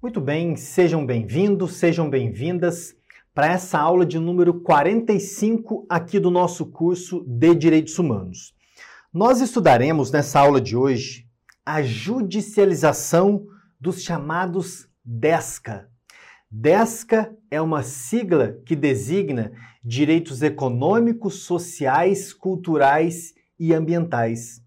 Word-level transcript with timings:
Muito 0.00 0.20
bem, 0.20 0.54
sejam 0.54 1.04
bem-vindos, 1.04 1.74
sejam 1.74 2.08
bem-vindas 2.08 2.94
para 3.34 3.48
essa 3.48 3.80
aula 3.80 4.06
de 4.06 4.16
número 4.16 4.60
45 4.60 5.84
aqui 5.88 6.20
do 6.20 6.30
nosso 6.30 6.66
curso 6.66 7.24
de 7.26 7.52
Direitos 7.52 7.98
Humanos. 7.98 8.54
Nós 9.12 9.40
estudaremos 9.40 10.12
nessa 10.12 10.38
aula 10.38 10.60
de 10.60 10.76
hoje 10.76 11.26
a 11.66 11.82
judicialização 11.82 13.44
dos 13.80 14.00
chamados 14.00 14.88
DESCA. 15.04 15.90
DESCA 16.48 17.34
é 17.50 17.60
uma 17.60 17.82
sigla 17.82 18.56
que 18.64 18.76
designa 18.76 19.50
direitos 19.82 20.42
econômicos, 20.42 21.42
sociais, 21.42 22.32
culturais 22.32 23.34
e 23.58 23.74
ambientais. 23.74 24.62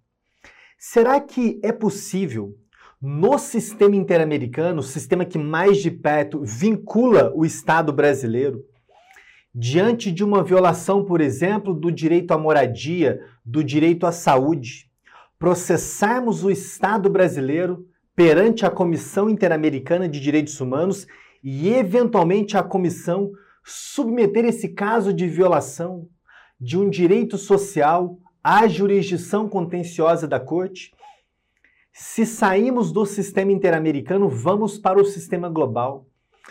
Será 0.78 1.22
que 1.22 1.58
é 1.64 1.72
possível 1.72 2.54
no 3.02 3.40
sistema 3.40 3.96
interamericano, 3.96 4.80
o 4.80 4.84
sistema 4.84 5.26
que 5.26 5.38
mais 5.38 5.78
de 5.78 5.90
perto 5.90 6.42
vincula 6.44 7.32
o 7.34 7.44
Estado 7.44 7.92
brasileiro, 7.92 8.64
diante 9.54 10.12
de 10.12 10.24
uma 10.24 10.44
violação, 10.44 11.04
por 11.04 11.20
exemplo, 11.20 11.74
do 11.74 11.92
direito 11.92 12.32
à 12.32 12.38
moradia, 12.38 13.20
do 13.44 13.64
direito 13.64 14.06
à 14.06 14.12
saúde, 14.12 14.90
processarmos 15.40 16.44
o 16.44 16.52
Estado 16.52 17.10
brasileiro 17.10 17.88
perante 18.16 18.68
a 18.68 18.70
Comissão 18.70 19.28
Interamericana 19.28 20.08
de 20.08 20.20
Direitos 20.20 20.62
Humanos 20.62 21.08
e, 21.44 21.70
eventualmente, 21.70 22.56
a 22.56 22.62
comissão 22.62 23.32
submeter 23.64 24.46
esse 24.46 24.70
caso 24.70 25.12
de 25.12 25.28
violação 25.28 26.08
de 26.60 26.78
um 26.78 26.88
direito 26.88 27.36
social 27.36 28.20
à 28.44 28.68
jurisdição 28.68 29.50
contenciosa 29.50 30.28
da 30.28 30.40
Corte? 30.40 30.92
Se 31.94 32.26
saímos 32.26 32.92
do 32.92 33.06
sistema 33.06 33.52
interamericano, 33.52 34.30
vamos 34.30 34.78
para 34.78 35.00
o 35.00 35.06
sistema 35.06 35.50
global, 35.50 36.08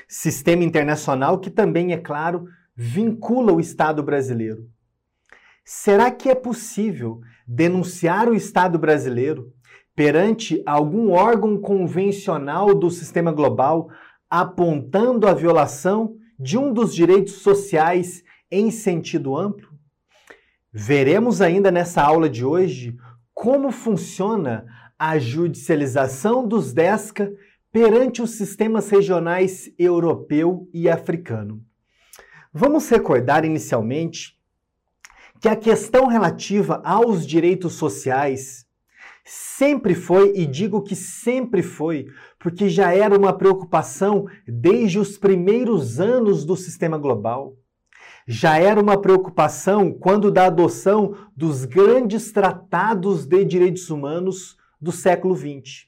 sistema 0.07 0.63
internacional 0.63 1.39
que 1.39 1.51
também, 1.51 1.93
é 1.93 1.97
claro, 1.97 2.47
vincula 2.77 3.53
o 3.53 3.61
Estado 3.61 4.03
brasileiro. 4.03 4.69
Será 5.65 6.11
que 6.11 6.29
é 6.29 6.35
possível 6.35 7.21
denunciar 7.47 8.29
o 8.29 8.35
Estado 8.35 8.79
brasileiro 8.79 9.53
perante 9.95 10.63
algum 10.67 11.11
órgão 11.11 11.59
convencional 11.59 12.75
do 12.75 12.91
sistema 12.91 13.33
global 13.33 13.89
apontando 14.29 15.27
a 15.27 15.35
violação 15.35 16.17
de 16.39 16.59
um 16.59 16.73
dos 16.73 16.95
direitos 16.95 17.35
sociais 17.35 18.23
em 18.51 18.71
sentido 18.71 19.37
amplo? 19.37 19.69
Veremos 20.73 21.41
ainda 21.41 21.71
nessa 21.71 22.03
aula 22.03 22.29
de 22.29 22.45
hoje 22.45 22.97
como 23.35 23.71
funciona 23.71 24.67
a 25.01 25.19
judicialização 25.19 26.47
dos 26.47 26.75
DESCA 26.75 27.33
perante 27.73 28.21
os 28.21 28.33
sistemas 28.33 28.91
regionais 28.91 29.73
europeu 29.79 30.69
e 30.75 30.91
africano. 30.91 31.65
Vamos 32.53 32.87
recordar 32.91 33.47
inicialmente 33.47 34.39
que 35.41 35.49
a 35.49 35.57
questão 35.57 36.07
relativa 36.07 36.83
aos 36.85 37.27
direitos 37.27 37.73
sociais 37.77 38.67
sempre 39.25 39.95
foi, 39.95 40.35
e 40.37 40.45
digo 40.45 40.83
que 40.83 40.95
sempre 40.95 41.63
foi, 41.63 42.05
porque 42.39 42.69
já 42.69 42.93
era 42.93 43.17
uma 43.17 43.33
preocupação 43.33 44.27
desde 44.47 44.99
os 44.99 45.17
primeiros 45.17 45.99
anos 45.99 46.45
do 46.45 46.57
sistema 46.59 46.99
global. 46.99 47.57
Já 48.29 48.59
era 48.59 48.79
uma 48.79 49.01
preocupação 49.01 49.95
quando 49.95 50.31
da 50.31 50.45
adoção 50.45 51.15
dos 51.35 51.65
grandes 51.65 52.33
tratados 52.33 53.25
de 53.25 53.47
direitos 53.47 53.89
humanos 53.89 54.60
do 54.81 54.91
século 54.91 55.37
XX. 55.37 55.87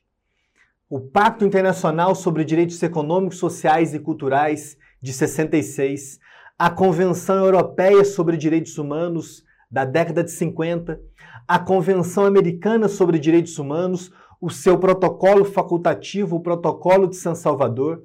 O 0.88 1.00
Pacto 1.00 1.44
Internacional 1.44 2.14
sobre 2.14 2.44
Direitos 2.44 2.82
Econômicos, 2.82 3.38
Sociais 3.38 3.94
e 3.94 3.98
Culturais, 3.98 4.76
de 5.00 5.12
66, 5.12 6.20
a 6.58 6.68
Convenção 6.70 7.36
Europeia 7.44 8.04
sobre 8.04 8.36
Direitos 8.36 8.76
Humanos, 8.76 9.42
da 9.70 9.86
década 9.86 10.22
de 10.22 10.30
50, 10.30 11.00
a 11.48 11.58
Convenção 11.58 12.26
Americana 12.26 12.88
sobre 12.88 13.18
Direitos 13.18 13.58
Humanos, 13.58 14.12
o 14.38 14.50
seu 14.50 14.78
protocolo 14.78 15.44
facultativo, 15.44 16.36
o 16.36 16.40
Protocolo 16.40 17.08
de 17.08 17.16
São 17.16 17.34
Salvador, 17.34 18.02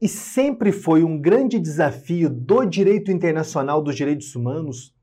e 0.00 0.08
sempre 0.08 0.72
foi 0.72 1.04
um 1.04 1.20
grande 1.20 1.58
desafio 1.58 2.30
do 2.30 2.64
direito 2.64 3.10
internacional 3.10 3.82
dos 3.82 3.94
direitos 3.94 4.34
humanos, 4.34 4.94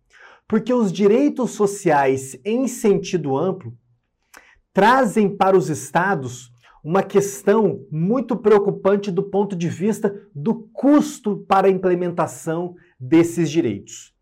porque 0.47 0.73
os 0.73 0.91
direitos 0.91 1.51
sociais, 1.51 2.39
em 2.43 2.67
sentido 2.67 3.37
amplo, 3.37 3.73
trazem 4.73 5.29
para 5.29 5.57
os 5.57 5.69
estados 5.69 6.51
uma 6.83 7.01
questão 7.01 7.85
muito 7.89 8.35
preocupante 8.35 9.09
do 9.09 9.23
ponto 9.23 9.55
de 9.55 9.69
vista 9.69 10.13
do 10.35 10.67
custo 10.73 11.45
para 11.47 11.67
a 11.67 11.71
implementação 11.71 12.75
desses 12.99 13.49
direitos. 13.49 14.13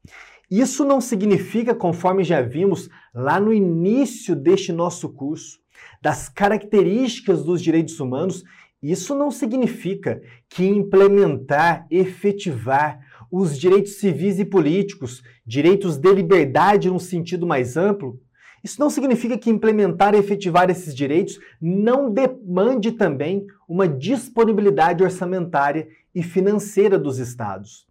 Isso 0.49 0.85
não 0.85 0.99
significa, 0.99 1.73
conforme 1.73 2.23
já 2.23 2.41
vimos 2.41 2.89
lá 3.15 3.39
no 3.39 3.53
início 3.53 4.35
deste 4.35 4.71
nosso 4.71 5.09
curso, 5.09 5.59
das 6.01 6.29
características 6.29 7.43
dos 7.43 7.61
direitos 7.61 7.99
humanos, 7.99 8.43
isso 8.83 9.15
não 9.15 9.31
significa 9.31 10.21
que 10.49 10.65
implementar, 10.65 11.87
efetivar 11.89 12.99
os 13.31 13.57
direitos 13.57 13.93
civis 13.93 14.39
e 14.39 14.45
políticos, 14.45 15.23
direitos 15.45 15.97
de 15.97 16.13
liberdade 16.13 16.89
num 16.89 16.99
sentido 16.99 17.47
mais 17.47 17.77
amplo, 17.77 18.19
isso 18.63 18.79
não 18.79 18.89
significa 18.89 19.37
que 19.37 19.49
implementar 19.49 20.13
e 20.13 20.17
efetivar 20.17 20.69
esses 20.69 20.93
direitos 20.95 21.39
não 21.59 22.11
demande 22.11 22.91
também 22.91 23.47
uma 23.67 23.87
disponibilidade 23.87 25.03
orçamentária 25.03 25.87
e 26.13 26.21
financeira 26.21 26.99
dos 26.99 27.17
Estados. 27.17 27.87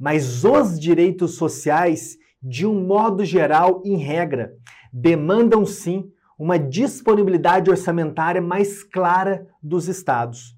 Mas 0.00 0.44
os 0.44 0.78
direitos 0.78 1.34
sociais, 1.34 2.16
de 2.42 2.64
um 2.64 2.86
modo 2.86 3.24
geral, 3.24 3.82
em 3.84 3.96
regra, 3.96 4.54
demandam 4.92 5.66
sim 5.66 6.10
uma 6.38 6.58
disponibilidade 6.58 7.68
orçamentária 7.68 8.40
mais 8.40 8.82
clara 8.84 9.46
dos 9.62 9.88
Estados. 9.88 10.56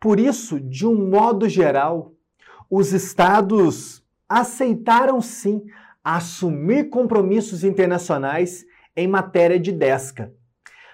Por 0.00 0.18
isso, 0.18 0.58
de 0.58 0.84
um 0.84 1.08
modo 1.08 1.48
geral, 1.48 2.12
os 2.68 2.92
Estados 2.92 4.04
aceitaram 4.28 5.20
sim 5.20 5.62
assumir 6.02 6.90
compromissos 6.90 7.62
internacionais 7.62 8.66
em 8.96 9.08
matéria 9.08 9.58
de 9.58 9.72
DESCA, 9.72 10.32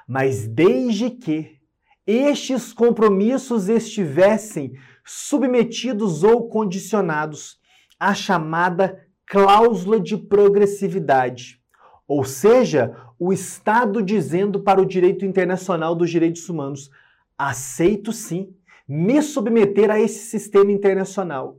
mas 0.07 0.47
desde 0.47 1.11
que 1.11 1.59
estes 2.07 2.73
compromissos 2.73 3.69
estivessem 3.69 4.73
submetidos 5.05 6.23
ou 6.23 6.49
condicionados 6.49 7.59
à 8.01 8.15
chamada 8.15 9.07
cláusula 9.27 10.01
de 10.01 10.17
progressividade, 10.17 11.61
ou 12.07 12.25
seja, 12.25 12.97
o 13.19 13.33
Estado 13.33 14.03
dizendo 14.03 14.61
para 14.61 14.81
o 14.81 14.87
direito 14.87 15.25
internacional 15.25 15.95
dos 15.95 16.09
direitos 16.09 16.49
humanos: 16.49 16.91
aceito 17.37 18.13
sim 18.13 18.55
me 18.89 19.21
submeter 19.21 19.91
a 19.91 20.01
esse 20.01 20.31
sistema 20.31 20.73
internacional. 20.73 21.59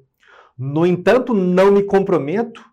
No 0.58 0.86
entanto, 0.86 1.34
não 1.34 1.72
me 1.72 1.84
comprometo 1.84 2.66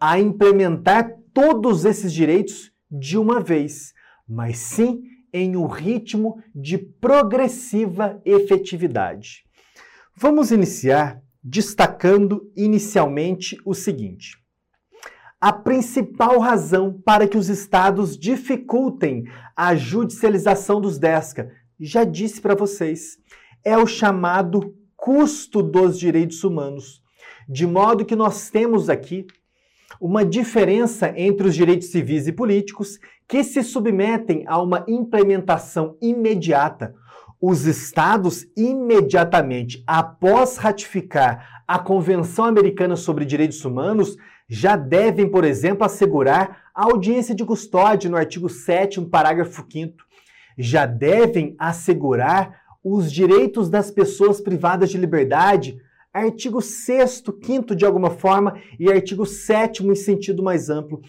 a 0.00 0.18
implementar 0.18 1.16
todos 1.32 1.84
esses 1.84 2.12
direitos 2.12 2.69
de 2.90 3.16
uma 3.16 3.40
vez, 3.40 3.92
mas 4.28 4.58
sim 4.58 5.02
em 5.32 5.56
um 5.56 5.66
ritmo 5.66 6.42
de 6.54 6.76
progressiva 6.76 8.20
efetividade. 8.24 9.44
Vamos 10.16 10.50
iniciar 10.50 11.22
destacando 11.42 12.50
inicialmente 12.56 13.56
o 13.64 13.74
seguinte: 13.74 14.36
a 15.40 15.52
principal 15.52 16.38
razão 16.38 17.00
para 17.04 17.26
que 17.26 17.38
os 17.38 17.48
estados 17.48 18.18
dificultem 18.18 19.24
a 19.56 19.74
judicialização 19.74 20.80
dos 20.80 20.98
DESCA, 20.98 21.50
já 21.78 22.04
disse 22.04 22.40
para 22.40 22.54
vocês, 22.54 23.16
é 23.64 23.76
o 23.78 23.86
chamado 23.86 24.74
custo 24.96 25.62
dos 25.62 25.98
direitos 25.98 26.44
humanos. 26.44 27.00
De 27.48 27.66
modo 27.66 28.04
que 28.04 28.14
nós 28.14 28.50
temos 28.50 28.90
aqui 28.90 29.26
uma 30.00 30.24
diferença 30.24 31.12
entre 31.14 31.46
os 31.46 31.54
direitos 31.54 31.88
civis 31.88 32.26
e 32.26 32.32
políticos 32.32 32.98
que 33.28 33.44
se 33.44 33.62
submetem 33.62 34.44
a 34.46 34.60
uma 34.60 34.84
implementação 34.88 35.96
imediata. 36.00 36.94
Os 37.40 37.66
estados, 37.66 38.46
imediatamente 38.56 39.84
após 39.86 40.56
ratificar 40.56 41.62
a 41.68 41.78
Convenção 41.78 42.46
Americana 42.46 42.96
sobre 42.96 43.24
Direitos 43.24 43.64
Humanos, 43.64 44.16
já 44.48 44.74
devem, 44.74 45.28
por 45.28 45.44
exemplo, 45.44 45.84
assegurar 45.84 46.70
a 46.74 46.84
audiência 46.84 47.34
de 47.34 47.44
custódia 47.44 48.10
no 48.10 48.16
artigo 48.16 48.48
7, 48.48 49.00
parágrafo 49.02 49.64
5. 49.70 49.94
Já 50.58 50.86
devem 50.86 51.54
assegurar 51.58 52.58
os 52.82 53.12
direitos 53.12 53.68
das 53.68 53.90
pessoas 53.90 54.40
privadas 54.40 54.90
de 54.90 54.98
liberdade 54.98 55.78
artigo 56.12 56.60
6 56.60 57.22
5 57.42 57.74
de 57.74 57.84
alguma 57.84 58.10
forma 58.10 58.60
e 58.78 58.90
artigo 58.90 59.24
7 59.24 59.86
em 59.86 59.94
sentido 59.94 60.42
mais 60.42 60.68
amplo, 60.68 61.00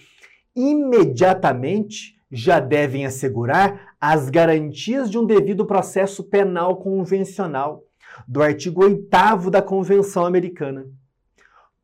imediatamente 0.56 2.16
já 2.32 2.60
devem 2.60 3.06
assegurar 3.06 3.96
as 4.00 4.30
garantias 4.30 5.10
de 5.10 5.18
um 5.18 5.26
devido 5.26 5.66
processo 5.66 6.24
penal 6.24 6.78
convencional. 6.78 7.84
do 8.28 8.44
artigo 8.44 8.84
8 8.84 9.50
da 9.50 9.62
Convenção 9.62 10.26
Americana. 10.26 10.86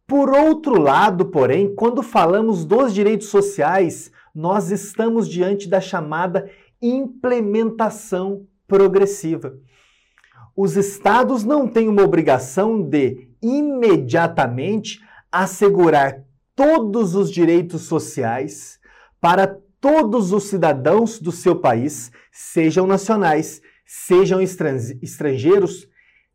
Por 0.06 0.30
outro 0.30 0.80
lado, 0.80 1.26
porém, 1.26 1.74
quando 1.74 2.04
falamos 2.04 2.66
dos 2.66 2.94
direitos 2.94 3.28
sociais, 3.28 4.12
nós 4.34 4.70
estamos 4.72 5.28
diante 5.28 5.68
da 5.68 5.82
chamada 5.82 6.50
implementação 6.82 8.46
progressiva. 8.68 9.58
Os 10.60 10.76
estados 10.76 11.44
não 11.44 11.68
têm 11.68 11.88
uma 11.88 12.02
obrigação 12.02 12.82
de 12.82 13.30
imediatamente 13.44 15.00
assegurar 15.32 16.24
todos 16.56 17.14
os 17.14 17.32
direitos 17.32 17.84
sociais 17.84 18.80
para 19.22 19.46
todos 19.80 20.34
os 20.34 20.46
cidadãos 20.46 21.20
do 21.20 21.32
seu 21.32 21.58
país, 21.58 22.12
sejam 22.32 22.88
nacionais, 22.88 23.62
sejam 23.86 24.42
estrangeiros, 24.42 25.88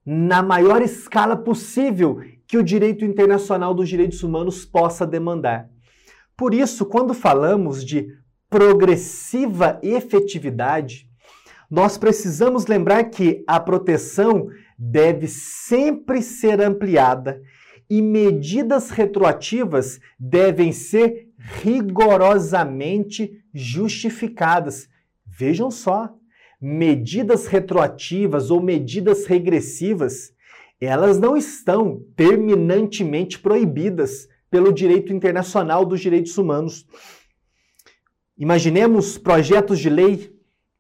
na 0.07 0.41
maior 0.41 0.83
escala 0.83 1.37
possível 1.37 2.21
que 2.47 2.57
o 2.57 2.63
direito 2.63 3.05
internacional 3.05 3.75
dos 3.75 3.89
direitos 3.89 4.23
humanos 4.23 4.65
possa 4.65 5.05
demandar. 5.05 5.69
Por 6.37 6.55
isso, 6.55 6.87
quando 6.87 7.13
falamos 7.13 7.85
de 7.85 8.07
progressiva 8.49 9.81
efetividade, 9.83 11.11
nós 11.73 11.97
precisamos 11.97 12.67
lembrar 12.67 13.05
que 13.05 13.43
a 13.47 13.59
proteção 13.59 14.51
deve 14.79 15.27
sempre 15.27 16.21
ser 16.21 16.61
ampliada 16.61 17.41
e 17.89 18.03
medidas 18.03 18.91
retroativas 18.91 19.99
devem 20.21 20.71
ser 20.71 21.31
rigorosamente 21.39 23.43
justificadas. 23.55 24.87
Vejam 25.25 25.71
só, 25.71 26.15
medidas 26.61 27.47
retroativas 27.47 28.51
ou 28.51 28.63
medidas 28.63 29.25
regressivas, 29.25 30.35
elas 30.79 31.19
não 31.19 31.35
estão 31.35 32.05
terminantemente 32.15 33.39
proibidas 33.39 34.29
pelo 34.51 34.75
direito 34.75 35.11
internacional 35.11 35.87
dos 35.87 36.03
direitos 36.03 36.37
humanos. 36.37 36.87
Imaginemos 38.37 39.17
projetos 39.17 39.79
de 39.79 39.89
lei, 39.89 40.32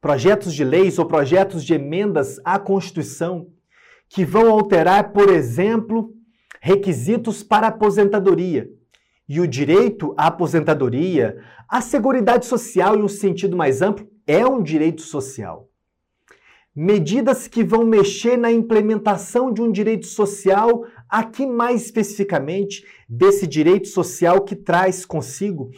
projetos 0.02 0.52
de 0.52 0.64
leis 0.64 0.99
ou 0.99 1.06
projetos 1.06 1.64
de 1.64 1.72
emendas 1.72 2.38
à 2.44 2.58
Constituição 2.58 3.46
que 4.08 4.22
vão 4.22 4.50
alterar, 4.50 5.12
por 5.12 5.31
exemplo, 5.31 6.12
requisitos 6.60 7.43
para 7.43 7.69
aposentadoria. 7.69 8.69
E 9.26 9.40
o 9.40 9.46
direito 9.46 10.12
à 10.19 10.26
aposentadoria, 10.26 11.38
à 11.66 11.81
seguridade 11.81 12.44
social 12.44 12.94
em 12.99 13.02
um 13.02 13.08
sentido 13.08 13.56
mais 13.56 13.81
amplo, 13.81 14.06
é 14.26 14.44
um 14.46 14.62
direito 14.62 15.00
social 15.00 15.70
medidas 16.75 17.46
que 17.46 17.62
vão 17.62 17.84
mexer 17.84 18.38
na 18.38 18.50
implementação 18.50 19.52
de 19.52 19.60
um 19.60 19.70
direito 19.70 20.06
social, 20.06 20.87
aqui 21.08 21.46
mais 21.46 21.84
especificamente 21.84 22.82
desse 23.06 23.46
direito 23.46 23.88
social 23.88 24.40
que 24.40 24.56
traz 24.56 25.04
consigo, 25.04 25.70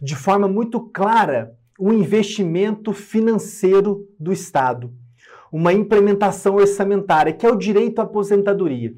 de 0.00 0.16
forma 0.16 0.48
muito 0.48 0.80
clara, 0.80 1.56
o 1.84 1.92
investimento 1.92 2.92
financeiro 2.92 4.08
do 4.16 4.32
Estado, 4.32 4.94
uma 5.50 5.72
implementação 5.72 6.54
orçamentária, 6.54 7.32
que 7.32 7.44
é 7.44 7.50
o 7.50 7.58
direito 7.58 7.98
à 7.98 8.04
aposentadoria 8.04 8.94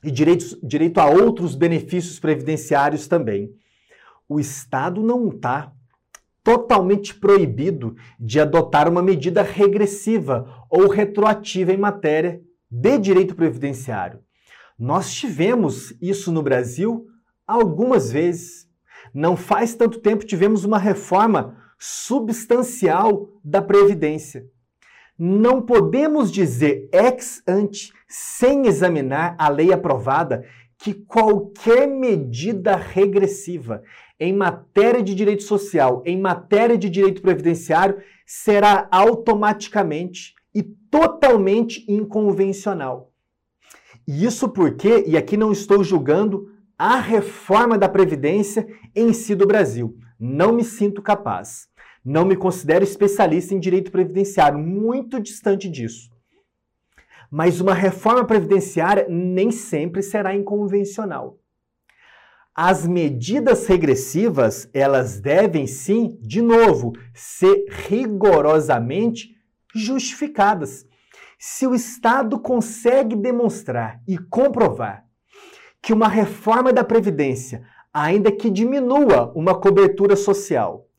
e 0.00 0.08
direito, 0.08 0.56
direito 0.64 0.98
a 0.98 1.10
outros 1.10 1.56
benefícios 1.56 2.20
previdenciários 2.20 3.08
também. 3.08 3.52
O 4.28 4.38
Estado 4.38 5.02
não 5.02 5.30
está 5.30 5.72
totalmente 6.44 7.12
proibido 7.12 7.96
de 8.20 8.38
adotar 8.38 8.88
uma 8.88 9.02
medida 9.02 9.42
regressiva 9.42 10.64
ou 10.70 10.86
retroativa 10.86 11.72
em 11.72 11.76
matéria 11.76 12.40
de 12.70 12.98
direito 12.98 13.34
previdenciário. 13.34 14.20
Nós 14.78 15.12
tivemos 15.12 15.92
isso 16.00 16.30
no 16.30 16.40
Brasil 16.40 17.08
algumas 17.44 18.12
vezes. 18.12 18.68
Não 19.12 19.36
faz 19.36 19.74
tanto 19.74 19.98
tempo 19.98 20.24
tivemos 20.24 20.64
uma 20.64 20.78
reforma 20.78 21.59
substancial 21.80 23.30
da 23.42 23.62
Previdência. 23.62 24.46
Não 25.18 25.62
podemos 25.62 26.30
dizer 26.30 26.88
ex 26.92 27.42
ante, 27.48 27.90
sem 28.06 28.66
examinar 28.66 29.34
a 29.38 29.48
lei 29.48 29.72
aprovada, 29.72 30.44
que 30.78 30.92
qualquer 30.92 31.86
medida 31.86 32.76
regressiva 32.76 33.82
em 34.18 34.34
matéria 34.34 35.02
de 35.02 35.14
direito 35.14 35.42
social, 35.42 36.02
em 36.04 36.20
matéria 36.20 36.76
de 36.76 36.90
direito 36.90 37.22
previdenciário, 37.22 37.98
será 38.26 38.86
automaticamente 38.90 40.34
e 40.54 40.62
totalmente 40.62 41.84
inconvencional. 41.90 43.10
E 44.06 44.24
isso 44.24 44.48
porque, 44.48 45.04
e 45.06 45.16
aqui 45.16 45.36
não 45.36 45.52
estou 45.52 45.82
julgando 45.82 46.50
a 46.76 46.96
reforma 46.96 47.78
da 47.78 47.88
Previdência 47.88 48.66
em 48.94 49.12
si 49.12 49.34
do 49.34 49.46
Brasil. 49.46 49.96
Não 50.18 50.52
me 50.52 50.64
sinto 50.64 51.00
capaz. 51.00 51.69
Não 52.04 52.24
me 52.24 52.34
considero 52.34 52.82
especialista 52.82 53.54
em 53.54 53.60
direito 53.60 53.90
previdenciário, 53.90 54.58
muito 54.58 55.20
distante 55.20 55.68
disso. 55.68 56.10
Mas 57.30 57.60
uma 57.60 57.74
reforma 57.74 58.24
previdenciária 58.24 59.06
nem 59.08 59.50
sempre 59.50 60.02
será 60.02 60.34
inconvencional. 60.34 61.38
As 62.54 62.86
medidas 62.86 63.66
regressivas, 63.66 64.68
elas 64.74 65.20
devem 65.20 65.66
sim, 65.66 66.18
de 66.20 66.42
novo, 66.42 66.92
ser 67.14 67.64
rigorosamente 67.86 69.36
justificadas. 69.74 70.84
Se 71.38 71.66
o 71.66 71.74
Estado 71.74 72.38
consegue 72.40 73.14
demonstrar 73.14 74.02
e 74.06 74.18
comprovar 74.18 75.06
que 75.80 75.92
uma 75.92 76.08
reforma 76.08 76.72
da 76.72 76.84
Previdência, 76.84 77.62
ainda 77.94 78.30
que 78.32 78.50
diminua 78.50 79.32
uma 79.34 79.58
cobertura 79.58 80.16
social, 80.16 80.89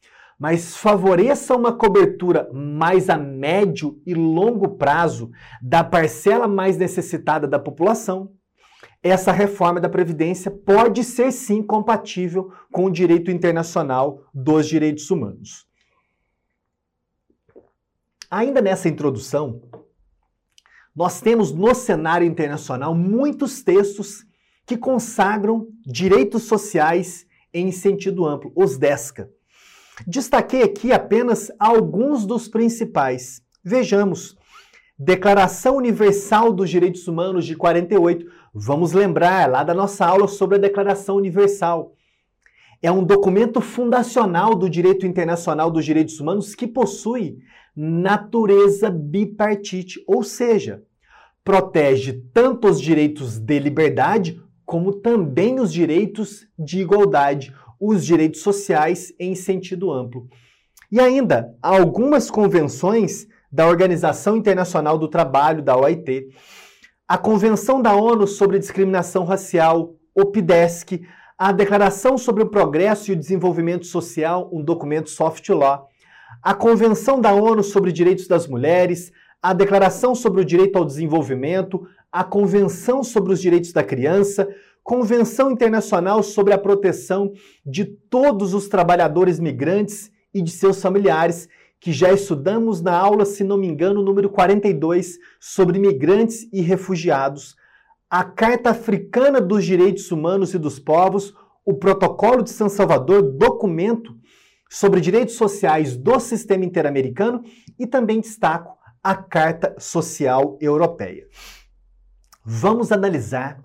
mas 0.42 0.76
favoreça 0.76 1.56
uma 1.56 1.72
cobertura 1.72 2.50
mais 2.52 3.12
a 3.12 3.16
médio 3.16 4.02
e 4.08 4.16
longo 4.16 4.70
prazo 4.70 5.30
da 5.62 5.84
parcela 5.84 6.48
mais 6.48 6.78
necessitada 6.78 7.48
da 7.48 7.60
população, 7.60 8.34
essa 9.04 9.32
reforma 9.32 9.80
da 9.80 9.88
Previdência 9.88 10.50
pode 10.50 11.04
ser 11.04 11.32
sim 11.32 11.62
compatível 11.62 12.52
com 12.72 12.86
o 12.86 12.90
direito 12.90 13.30
internacional 13.30 14.24
dos 14.34 14.68
direitos 14.68 15.12
humanos. 15.12 15.68
Ainda 18.28 18.64
nessa 18.64 18.90
introdução, 18.90 19.62
nós 20.95 21.21
temos 21.21 21.52
no 21.52 21.76
cenário 21.76 22.26
internacional 22.26 22.95
muitos 22.95 23.62
textos 23.62 24.26
que 24.66 24.76
consagram 24.76 25.68
direitos 25.86 26.42
sociais 26.48 27.28
em 27.54 27.71
sentido 27.71 28.26
amplo, 28.26 28.52
os 28.56 28.76
DESCA. 28.76 29.30
Destaquei 30.08 30.64
aqui 30.64 30.92
apenas 30.92 31.52
alguns 31.60 32.26
dos 32.26 32.48
principais. 32.48 33.42
Vejamos. 33.64 34.36
Declaração 34.98 35.78
Universal 35.78 36.54
dos 36.54 36.70
Direitos 36.70 37.08
Humanos 37.08 37.46
de 37.46 37.56
48. 37.56 38.26
Vamos 38.54 38.94
lembrar 38.94 39.50
lá 39.50 39.64
da 39.64 39.74
nossa 39.74 40.06
aula 40.06 40.28
sobre 40.28 40.58
a 40.58 40.62
Declaração 40.62 41.16
Universal. 41.16 41.94
É 42.81 42.92
um 42.92 43.04
documento 43.04 43.62
fundacional 43.62 44.56
do 44.56 44.70
direito 44.70 45.06
internacional 45.06 45.70
dos 45.70 45.86
direitos 45.86 46.20
humanos 46.20 46.56
que 46.56 46.68
possui 46.68 47.38
natureza 47.76 48.90
bipartite, 48.90 50.04
ou 50.08 50.24
seja, 50.24 50.84
protege 51.44 52.22
tanto 52.34 52.68
os 52.68 52.81
direitos 52.81 53.40
de 53.40 53.60
liberdade 53.60 54.42
como 54.66 54.94
também 54.94 55.60
os 55.60 55.72
direitos 55.72 56.48
de 56.58 56.80
igualdade, 56.80 57.54
os 57.81 58.06
direitos 58.06 58.42
sociais 58.42 59.11
em 59.19 59.33
sentido 59.33 59.92
amplo. 59.92 60.28
E 60.92 61.00
ainda, 61.00 61.56
algumas 61.61 62.30
convenções 62.30 63.28
da 63.52 63.68
Organização 63.68 64.38
Internacional 64.38 65.00
do 65.00 65.07
Trabalho, 65.07 65.64
da 65.64 65.76
OIT, 65.76 66.30
a 67.07 67.18
Convenção 67.18 67.81
da 67.81 67.95
ONU 67.95 68.28
sobre 68.28 68.59
Discriminação 68.59 69.26
Racial, 69.26 69.95
o 70.14 70.26
PIDESC, 70.26 71.02
a 71.38 71.52
Declaração 71.52 72.18
sobre 72.18 72.44
o 72.44 72.50
Progresso 72.50 73.09
e 73.09 73.14
o 73.14 73.18
Desenvolvimento 73.18 73.88
Social, 73.88 74.47
um 74.54 74.64
documento 74.64 75.09
soft 75.09 75.50
law, 75.50 75.90
a 76.44 76.54
Convenção 76.54 77.19
da 77.19 77.33
ONU 77.33 77.64
sobre 77.64 77.92
Direitos 77.92 78.28
das 78.28 78.47
Mulheres, 78.47 79.11
a 79.42 79.54
Declaração 79.54 80.14
sobre 80.14 80.42
o 80.42 80.45
Direito 80.45 80.78
ao 80.78 80.85
Desenvolvimento, 80.85 81.88
a 82.11 82.23
Convenção 82.23 83.04
sobre 83.04 83.33
os 83.33 83.42
Direitos 83.42 83.73
da 83.73 83.83
Criança, 83.83 84.47
Convenção 84.83 85.52
Internacional 85.52 86.23
sobre 86.23 86.54
a 86.54 86.57
Proteção 86.57 87.31
de 87.66 87.85
Todos 87.85 88.54
os 88.54 88.68
Trabalhadores 88.68 89.40
Migrantes 89.40 90.11
e 90.33 90.42
de 90.42 90.52
seus 90.52 90.81
familiares, 90.81 91.47
que 91.80 91.92
já 91.92 92.11
estudamos 92.11 92.81
na 92.81 92.95
aula, 92.95 93.26
se 93.26 93.44
não 93.44 93.57
me 93.57 93.68
engano, 93.68 94.02
número 94.02 94.30
42, 94.30 95.18
sobre 95.40 95.80
migrantes 95.80 96.47
e 96.52 96.61
refugiados, 96.61 97.56
a 98.09 98.23
Carta 98.23 98.71
Africana 98.71 99.40
dos 99.40 99.64
Direitos 99.64 100.11
Humanos 100.11 100.54
e 100.54 100.59
dos 100.59 100.80
Povos, 100.80 101.33
o 101.66 101.73
Protocolo 101.76 102.44
de 102.44 102.50
São 102.50 102.68
Salvador, 102.68 103.21
documento 103.21 104.16
sobre 104.69 105.00
direitos 105.00 105.35
sociais 105.35 105.95
do 105.95 106.19
sistema 106.19 106.66
interamericano 106.66 107.44
e 107.80 107.88
também 107.88 108.19
destaco 108.19 108.78
a 109.04 109.16
Carta 109.16 109.76
Social 109.80 110.57
Europeia. 110.61 111.28
vamos 112.44 112.92
analisar 112.92 113.61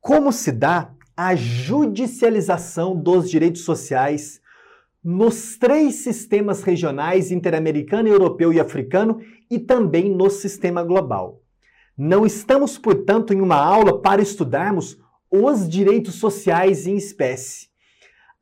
como 0.00 0.32
se 0.32 0.50
dá 0.50 0.90
a 1.16 1.34
judicialização 1.36 2.96
dos 2.96 3.30
direitos 3.30 3.62
sociais 3.62 4.40
nos 5.02 5.56
três 5.56 5.96
sistemas 5.96 6.62
regionais 6.62 7.30
interamericano, 7.30 8.08
europeu 8.08 8.52
e 8.52 8.60
africano 8.60 9.20
e 9.50 9.58
também 9.58 10.10
no 10.10 10.30
sistema 10.30 10.82
global. 10.82 11.42
Não 11.96 12.24
estamos, 12.24 12.78
portanto, 12.78 13.34
em 13.34 13.40
uma 13.40 13.56
aula 13.56 14.00
para 14.00 14.22
estudarmos 14.22 14.98
os 15.30 15.68
direitos 15.68 16.14
sociais 16.14 16.86
em 16.86 16.96
espécie. 16.96 17.68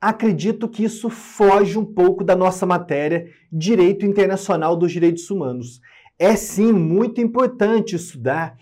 Acredito 0.01 0.69
que 0.69 0.83
isso 0.83 1.09
foge 1.09 1.77
um 1.77 1.83
pouco 1.83 2.23
da 2.23 2.35
nossa 2.35 2.65
matéria, 2.65 3.27
Direito 3.51 4.05
Internacional 4.05 4.77
dos 4.77 4.91
Direitos 4.91 5.29
Humanos. 5.29 5.81
É 6.17 6.35
sim 6.37 6.71
muito 6.71 7.19
importante 7.19 7.95
estudar 7.95 8.57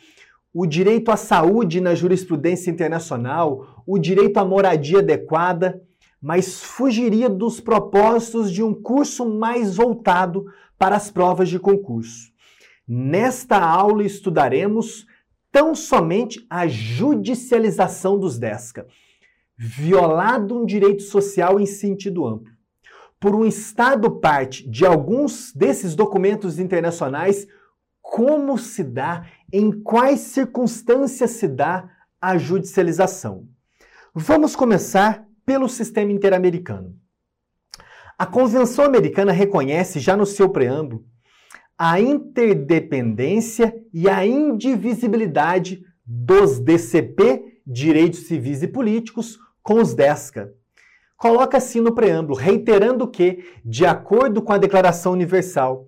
o 0.60 0.66
direito 0.66 1.12
à 1.12 1.16
saúde 1.16 1.80
na 1.80 1.94
jurisprudência 1.94 2.72
internacional, 2.72 3.84
o 3.86 4.00
direito 4.00 4.38
à 4.38 4.44
moradia 4.44 4.98
adequada, 4.98 5.80
mas 6.20 6.64
fugiria 6.64 7.30
dos 7.30 7.60
propósitos 7.60 8.52
de 8.52 8.64
um 8.64 8.74
curso 8.74 9.24
mais 9.24 9.76
voltado 9.76 10.46
para 10.76 10.96
as 10.96 11.12
provas 11.12 11.48
de 11.48 11.60
concurso. 11.60 12.32
Nesta 12.88 13.60
aula 13.60 14.04
estudaremos 14.04 15.06
tão 15.52 15.76
somente 15.76 16.44
a 16.50 16.68
judicialização 16.68 18.18
dos 18.18 18.40
DESCA, 18.40 18.88
violado 19.56 20.60
um 20.60 20.66
direito 20.66 21.04
social 21.04 21.60
em 21.60 21.68
sentido 21.68 22.26
amplo. 22.26 22.52
Por 23.20 23.36
um 23.36 23.46
Estado 23.46 24.10
parte 24.10 24.68
de 24.68 24.88
alguns 24.88 25.54
desses 25.54 25.94
documentos 25.94 26.58
internacionais, 26.58 27.48
como 28.02 28.58
se 28.58 28.84
dá, 28.84 29.28
em 29.52 29.72
quais 29.72 30.20
circunstâncias 30.20 31.32
se 31.32 31.48
dá 31.48 31.90
a 32.20 32.38
judicialização. 32.38 33.48
Vamos 34.14 34.56
começar 34.56 35.26
pelo 35.46 35.70
sistema 35.70 36.12
interamericano. 36.12 36.96
A 38.18 38.26
Convenção 38.26 38.84
Americana 38.84 39.32
reconhece, 39.32 40.00
já 40.00 40.18
no 40.18 40.26
seu 40.26 40.50
preâmbulo, 40.50 41.06
a 41.78 42.02
interdependência 42.02 43.76
e 43.94 44.10
a 44.10 44.26
indivisibilidade 44.26 45.84
dos 46.04 46.60
DCP, 46.60 47.62
direitos 47.66 48.22
civis 48.22 48.64
e 48.64 48.68
políticos, 48.68 49.38
com 49.62 49.76
os 49.76 49.94
DESCA. 49.94 50.52
Coloca 51.16 51.58
assim 51.58 51.80
no 51.80 51.94
preâmbulo, 51.94 52.36
reiterando 52.36 53.08
que, 53.08 53.44
de 53.64 53.86
acordo 53.86 54.42
com 54.42 54.54
a 54.54 54.58
Declaração 54.58 55.14
Universal, 55.14 55.88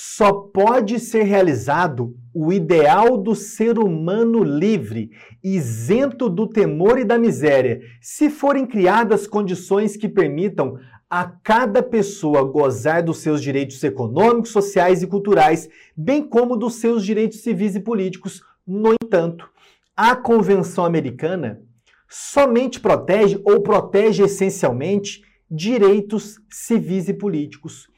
só 0.00 0.32
pode 0.32 1.00
ser 1.00 1.24
realizado 1.24 2.14
o 2.32 2.52
ideal 2.52 3.16
do 3.18 3.34
ser 3.34 3.80
humano 3.80 4.44
livre, 4.44 5.10
isento 5.42 6.28
do 6.28 6.46
temor 6.46 7.00
e 7.00 7.04
da 7.04 7.18
miséria, 7.18 7.80
se 8.00 8.30
forem 8.30 8.64
criadas 8.64 9.26
condições 9.26 9.96
que 9.96 10.08
permitam 10.08 10.78
a 11.10 11.24
cada 11.24 11.82
pessoa 11.82 12.44
gozar 12.44 13.02
dos 13.02 13.18
seus 13.18 13.42
direitos 13.42 13.82
econômicos, 13.82 14.50
sociais 14.50 15.02
e 15.02 15.06
culturais, 15.08 15.68
bem 15.96 16.22
como 16.22 16.56
dos 16.56 16.74
seus 16.74 17.04
direitos 17.04 17.40
civis 17.40 17.74
e 17.74 17.80
políticos. 17.80 18.40
No 18.64 18.94
entanto, 19.02 19.50
a 19.96 20.14
Convenção 20.14 20.84
Americana 20.84 21.60
somente 22.08 22.78
protege 22.78 23.40
ou 23.44 23.62
protege 23.62 24.22
essencialmente 24.22 25.22
direitos 25.50 26.36
civis 26.48 27.08
e 27.08 27.14
políticos. 27.14 27.88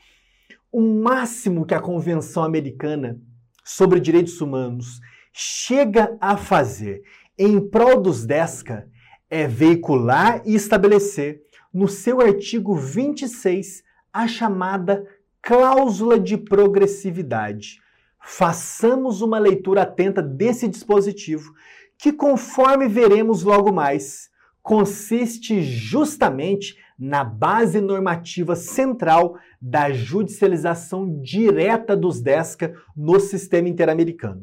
O 0.72 0.80
máximo 0.80 1.66
que 1.66 1.74
a 1.74 1.80
Convenção 1.80 2.44
Americana 2.44 3.20
sobre 3.64 3.98
Direitos 3.98 4.40
Humanos 4.40 5.00
chega 5.32 6.16
a 6.20 6.36
fazer 6.36 7.02
em 7.36 7.60
prol 7.60 8.00
dos 8.00 8.24
DESCA 8.24 8.88
é 9.28 9.48
veicular 9.48 10.40
e 10.44 10.54
estabelecer 10.54 11.42
no 11.74 11.88
seu 11.88 12.20
artigo 12.20 12.76
26 12.76 13.82
a 14.12 14.28
chamada 14.28 15.04
cláusula 15.42 16.20
de 16.20 16.36
progressividade. 16.36 17.80
Façamos 18.22 19.22
uma 19.22 19.40
leitura 19.40 19.82
atenta 19.82 20.22
desse 20.22 20.68
dispositivo, 20.68 21.52
que, 21.98 22.12
conforme 22.12 22.86
veremos 22.86 23.42
logo 23.42 23.72
mais, 23.72 24.30
consiste 24.62 25.62
justamente 25.62 26.76
na 27.00 27.24
base 27.24 27.80
normativa 27.80 28.54
central 28.54 29.38
da 29.58 29.90
judicialização 29.90 31.20
direta 31.22 31.96
dos 31.96 32.20
DESCA 32.20 32.74
no 32.94 33.18
sistema 33.18 33.70
interamericano. 33.70 34.42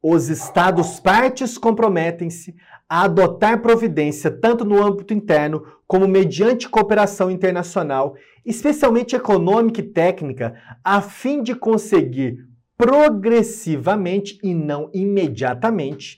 Os 0.00 0.28
Estados 0.28 1.00
partes 1.00 1.58
comprometem-se 1.58 2.54
a 2.88 3.02
adotar 3.02 3.60
providência 3.60 4.30
tanto 4.30 4.64
no 4.64 4.80
âmbito 4.80 5.12
interno 5.12 5.66
como 5.88 6.06
mediante 6.06 6.68
cooperação 6.68 7.28
internacional, 7.28 8.14
especialmente 8.44 9.16
econômica 9.16 9.80
e 9.80 9.90
técnica, 9.90 10.54
a 10.84 11.00
fim 11.00 11.42
de 11.42 11.56
conseguir 11.56 12.38
progressivamente 12.78 14.38
e 14.40 14.54
não 14.54 14.88
imediatamente 14.94 16.16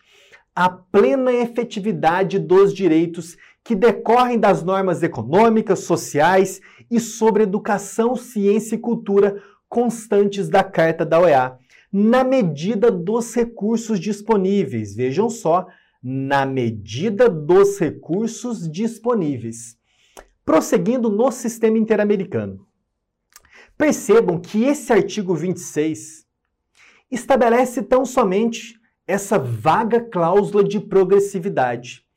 a 0.55 0.69
plena 0.69 1.33
efetividade 1.33 2.39
dos 2.39 2.75
direitos 2.75 3.37
que 3.69 3.75
decorrem 3.75 4.39
das 4.39 4.63
normas 4.63 5.03
econômicas, 5.03 5.81
sociais 5.81 6.59
e 6.91 6.99
sobre 6.99 7.43
educação, 7.43 8.17
ciência 8.17 8.77
e 8.77 8.79
cultura 8.79 9.43
constantes 9.69 10.49
da 10.49 10.65
Carta 10.65 11.05
da 11.05 11.21
OEA, 11.21 11.59
na 11.93 12.25
medida 12.25 12.91
dos 12.91 13.35
recursos 13.35 14.01
disponíveis. 14.01 14.95
Vejam 14.95 15.29
só, 15.29 15.67
na 16.03 16.47
medida 16.47 17.29
dos 17.29 17.79
recursos 17.79 18.67
disponíveis. 18.71 19.77
Prosseguindo 20.47 21.11
no 21.11 21.31
sistema 21.31 21.77
interamericano. 21.77 22.67
Percebam 23.77 24.41
que 24.41 24.65
esse 24.65 24.91
artigo 24.95 25.35
26 25.35 26.27
estabelece 27.11 27.83
tão 27.83 28.07
somente 28.07 28.81
essa 29.07 29.39
vaga 29.39 30.01
cláusula 30.01 30.65
de 30.65 30.81
progressividade, 30.81 32.08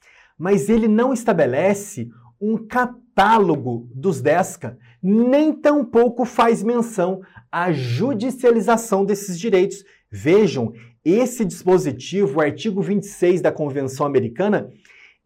mas 0.42 0.70
ele 0.70 0.88
não 0.88 1.14
estabelece 1.14 2.10
um 2.42 2.58
catálogo 2.58 3.88
dos 3.94 4.22
DESCA, 4.22 4.76
nem 5.00 5.54
tampouco 5.54 6.26
faz 6.26 6.64
menção 6.64 7.22
à 7.52 7.72
judicialização 7.72 9.06
desses 9.06 9.40
direitos. 9.40 9.86
Vejam, 10.12 10.74
esse 11.06 11.46
dispositivo, 11.46 12.40
o 12.40 12.42
artigo 12.42 12.82
26 12.82 13.40
da 13.40 13.52
Convenção 13.52 14.04
Americana, 14.04 14.72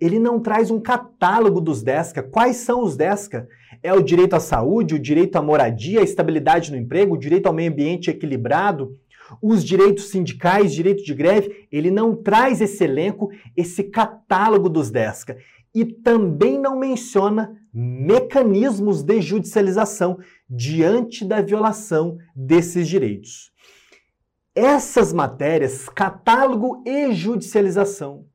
ele 0.01 0.19
não 0.19 0.37
traz 0.37 0.69
um 0.69 0.81
catálogo 0.81 1.61
dos 1.61 1.81
DESCA. 1.81 2.21
Quais 2.21 2.57
são 2.57 2.83
os 2.83 2.97
DESCA? 2.97 3.47
É 3.81 3.93
o 3.93 4.03
direito 4.03 4.33
à 4.33 4.41
saúde, 4.41 4.95
o 4.95 4.99
direito 4.99 5.37
à 5.37 5.41
moradia, 5.41 6.01
a 6.01 6.03
estabilidade 6.03 6.71
no 6.71 6.77
emprego, 6.77 7.15
o 7.15 7.17
direito 7.17 7.45
ao 7.45 7.53
meio 7.53 7.71
ambiente 7.71 8.09
equilibrado, 8.09 8.91
os 9.41 9.63
direitos 9.63 10.09
sindicais, 10.09 10.73
direito 10.73 11.03
de 11.03 11.13
greve. 11.13 11.67
Ele 11.71 11.91
não 11.91 12.15
traz 12.15 12.61
esse 12.61 12.83
elenco, 12.83 13.29
esse 13.55 13.83
catálogo 13.83 14.69
dos 14.69 14.91
DESCA. 14.91 15.37
E 15.73 15.83
também 15.83 16.59
não 16.59 16.79
menciona 16.79 17.59
mecanismos 17.73 19.03
de 19.03 19.21
judicialização 19.21 20.17
diante 20.49 21.25
da 21.25 21.41
violação 21.41 22.17
desses 22.33 22.87
direitos. 22.87 23.51
Essas 24.55 25.11
matérias, 25.11 25.89
catálogo 25.89 26.81
e 26.85 27.11
judicialização, 27.13 28.25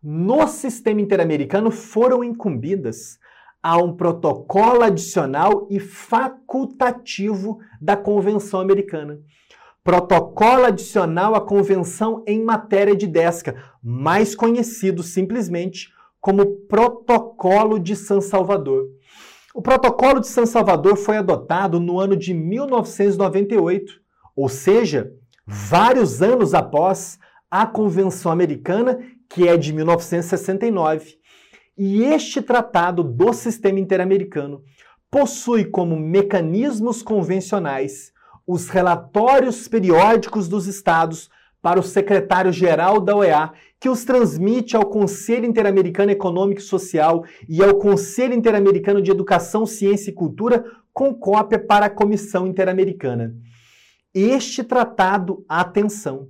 no 0.00 0.46
sistema 0.46 1.00
interamericano 1.00 1.72
foram 1.72 2.22
incumbidas 2.22 3.18
a 3.60 3.76
um 3.76 3.96
protocolo 3.96 4.82
adicional 4.82 5.66
e 5.68 5.80
facultativo 5.80 7.58
da 7.80 7.96
Convenção 7.96 8.60
Americana. 8.60 9.20
Protocolo 9.88 10.66
adicional 10.66 11.34
à 11.34 11.40
Convenção 11.40 12.22
em 12.26 12.44
matéria 12.44 12.94
de 12.94 13.06
DESCA, 13.06 13.56
mais 13.82 14.34
conhecido 14.34 15.02
simplesmente 15.02 15.88
como 16.20 16.44
Protocolo 16.68 17.78
de 17.78 17.96
San 17.96 18.20
Salvador. 18.20 18.84
O 19.54 19.62
Protocolo 19.62 20.20
de 20.20 20.26
San 20.26 20.44
Salvador 20.44 20.94
foi 20.98 21.16
adotado 21.16 21.80
no 21.80 21.98
ano 21.98 22.14
de 22.18 22.34
1998, 22.34 23.94
ou 24.36 24.46
seja, 24.46 25.10
vários 25.46 26.20
anos 26.20 26.52
após 26.52 27.18
a 27.50 27.66
Convenção 27.66 28.30
Americana, 28.30 28.98
que 29.26 29.48
é 29.48 29.56
de 29.56 29.72
1969. 29.72 31.14
E 31.78 32.04
este 32.04 32.42
tratado 32.42 33.02
do 33.02 33.32
sistema 33.32 33.80
interamericano 33.80 34.62
possui 35.10 35.64
como 35.64 35.98
mecanismos 35.98 37.02
convencionais 37.02 38.12
os 38.48 38.70
relatórios 38.70 39.68
periódicos 39.68 40.48
dos 40.48 40.66
estados 40.66 41.28
para 41.60 41.78
o 41.78 41.82
secretário-geral 41.82 42.98
da 42.98 43.14
OEA, 43.14 43.52
que 43.78 43.90
os 43.90 44.06
transmite 44.06 44.74
ao 44.74 44.86
Conselho 44.86 45.44
Interamericano 45.44 46.10
Econômico 46.10 46.62
e 46.62 46.64
Social 46.64 47.24
e 47.46 47.62
ao 47.62 47.74
Conselho 47.74 48.32
Interamericano 48.32 49.02
de 49.02 49.10
Educação, 49.10 49.66
Ciência 49.66 50.10
e 50.10 50.14
Cultura, 50.14 50.64
com 50.94 51.12
cópia 51.12 51.58
para 51.58 51.86
a 51.86 51.90
Comissão 51.90 52.46
Interamericana. 52.46 53.34
Este 54.14 54.64
tratado, 54.64 55.44
atenção, 55.46 56.28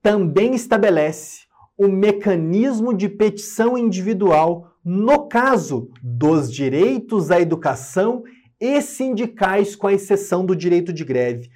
também 0.00 0.54
estabelece 0.54 1.42
o 1.76 1.86
mecanismo 1.86 2.94
de 2.94 3.10
petição 3.10 3.76
individual 3.76 4.72
no 4.82 5.28
caso 5.28 5.90
dos 6.02 6.50
direitos 6.50 7.30
à 7.30 7.38
educação 7.38 8.22
e 8.64 8.80
sindicais, 8.80 9.76
com 9.76 9.86
a 9.86 9.92
exceção 9.92 10.46
do 10.46 10.56
direito 10.56 10.90
de 10.90 11.04
greve. 11.04 11.50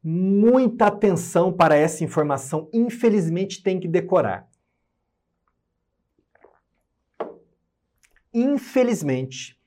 Muita 0.00 0.86
atenção 0.86 1.52
para 1.52 1.74
essa 1.74 2.04
informação, 2.04 2.68
infelizmente 2.72 3.64
tem 3.64 3.80
que 3.80 3.88
decorar. 3.88 4.48
Infelizmente, 8.32 9.58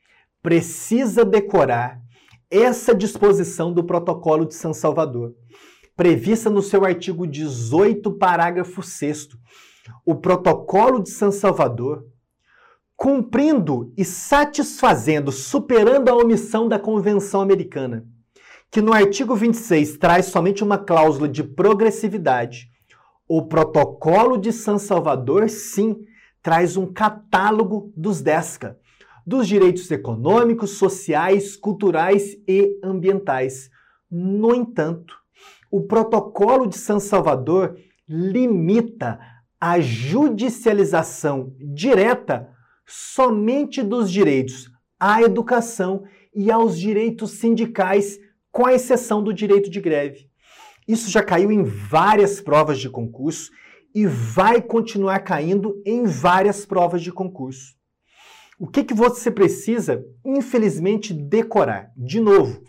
precisa 0.41 1.25
decorar 1.25 2.01
essa 2.49 2.95
disposição 2.95 3.73
do 3.73 3.83
Protocolo 3.83 4.45
de 4.45 4.55
São 4.55 4.73
Salvador, 4.73 5.35
prevista 5.97 6.49
no 6.49 6.61
seu 6.61 6.85
artigo 6.85 7.27
18, 7.27 8.09
parágrafo 8.13 8.81
6. 8.81 9.29
O 10.05 10.15
Protocolo 10.15 11.03
de 11.03 11.09
São 11.09 11.29
Salvador 11.29 12.07
cumprindo 12.95 13.91
e 13.97 14.05
satisfazendo, 14.05 15.31
superando 15.31 16.09
a 16.09 16.15
omissão 16.15 16.67
da 16.67 16.79
Convenção 16.79 17.41
Americana, 17.41 18.05
que 18.71 18.81
no 18.81 18.93
artigo 18.93 19.35
26 19.35 19.97
traz 19.97 20.27
somente 20.27 20.63
uma 20.63 20.77
cláusula 20.77 21.27
de 21.27 21.43
progressividade, 21.43 22.69
o 23.27 23.47
Protocolo 23.47 24.37
de 24.37 24.51
San 24.53 24.77
Salvador, 24.77 25.49
sim, 25.49 26.05
traz 26.41 26.77
um 26.77 26.85
catálogo 26.85 27.91
dos 27.97 28.21
DESCA, 28.21 28.77
dos 29.25 29.47
direitos 29.47 29.89
econômicos, 29.89 30.71
sociais, 30.71 31.55
culturais 31.55 32.37
e 32.47 32.79
ambientais. 32.83 33.71
No 34.09 34.53
entanto, 34.53 35.15
o 35.71 35.81
Protocolo 35.81 36.67
de 36.67 36.77
San 36.77 36.99
Salvador 36.99 37.75
limita 38.07 39.19
a 39.59 39.79
judicialização 39.79 41.51
direta 41.59 42.54
somente 42.85 43.81
dos 43.81 44.11
direitos 44.11 44.71
à 44.99 45.21
educação 45.21 46.03
e 46.33 46.51
aos 46.51 46.77
direitos 46.77 47.31
sindicais, 47.31 48.19
com 48.51 48.65
a 48.65 48.73
exceção 48.73 49.23
do 49.23 49.33
direito 49.33 49.69
de 49.69 49.81
greve. 49.81 50.29
Isso 50.87 51.09
já 51.09 51.23
caiu 51.23 51.51
em 51.51 51.63
várias 51.63 52.39
provas 52.39 52.79
de 52.79 52.89
concurso 52.89 53.51
e 53.93 54.05
vai 54.05 54.61
continuar 54.61 55.19
caindo 55.19 55.81
em 55.85 56.03
várias 56.03 56.65
provas 56.65 57.01
de 57.01 57.11
concurso. 57.11 57.75
O 58.59 58.67
que, 58.67 58.83
que 58.83 58.93
você 58.93 59.31
precisa, 59.31 60.05
infelizmente, 60.23 61.13
decorar? 61.13 61.91
De 61.95 62.19
novo, 62.19 62.61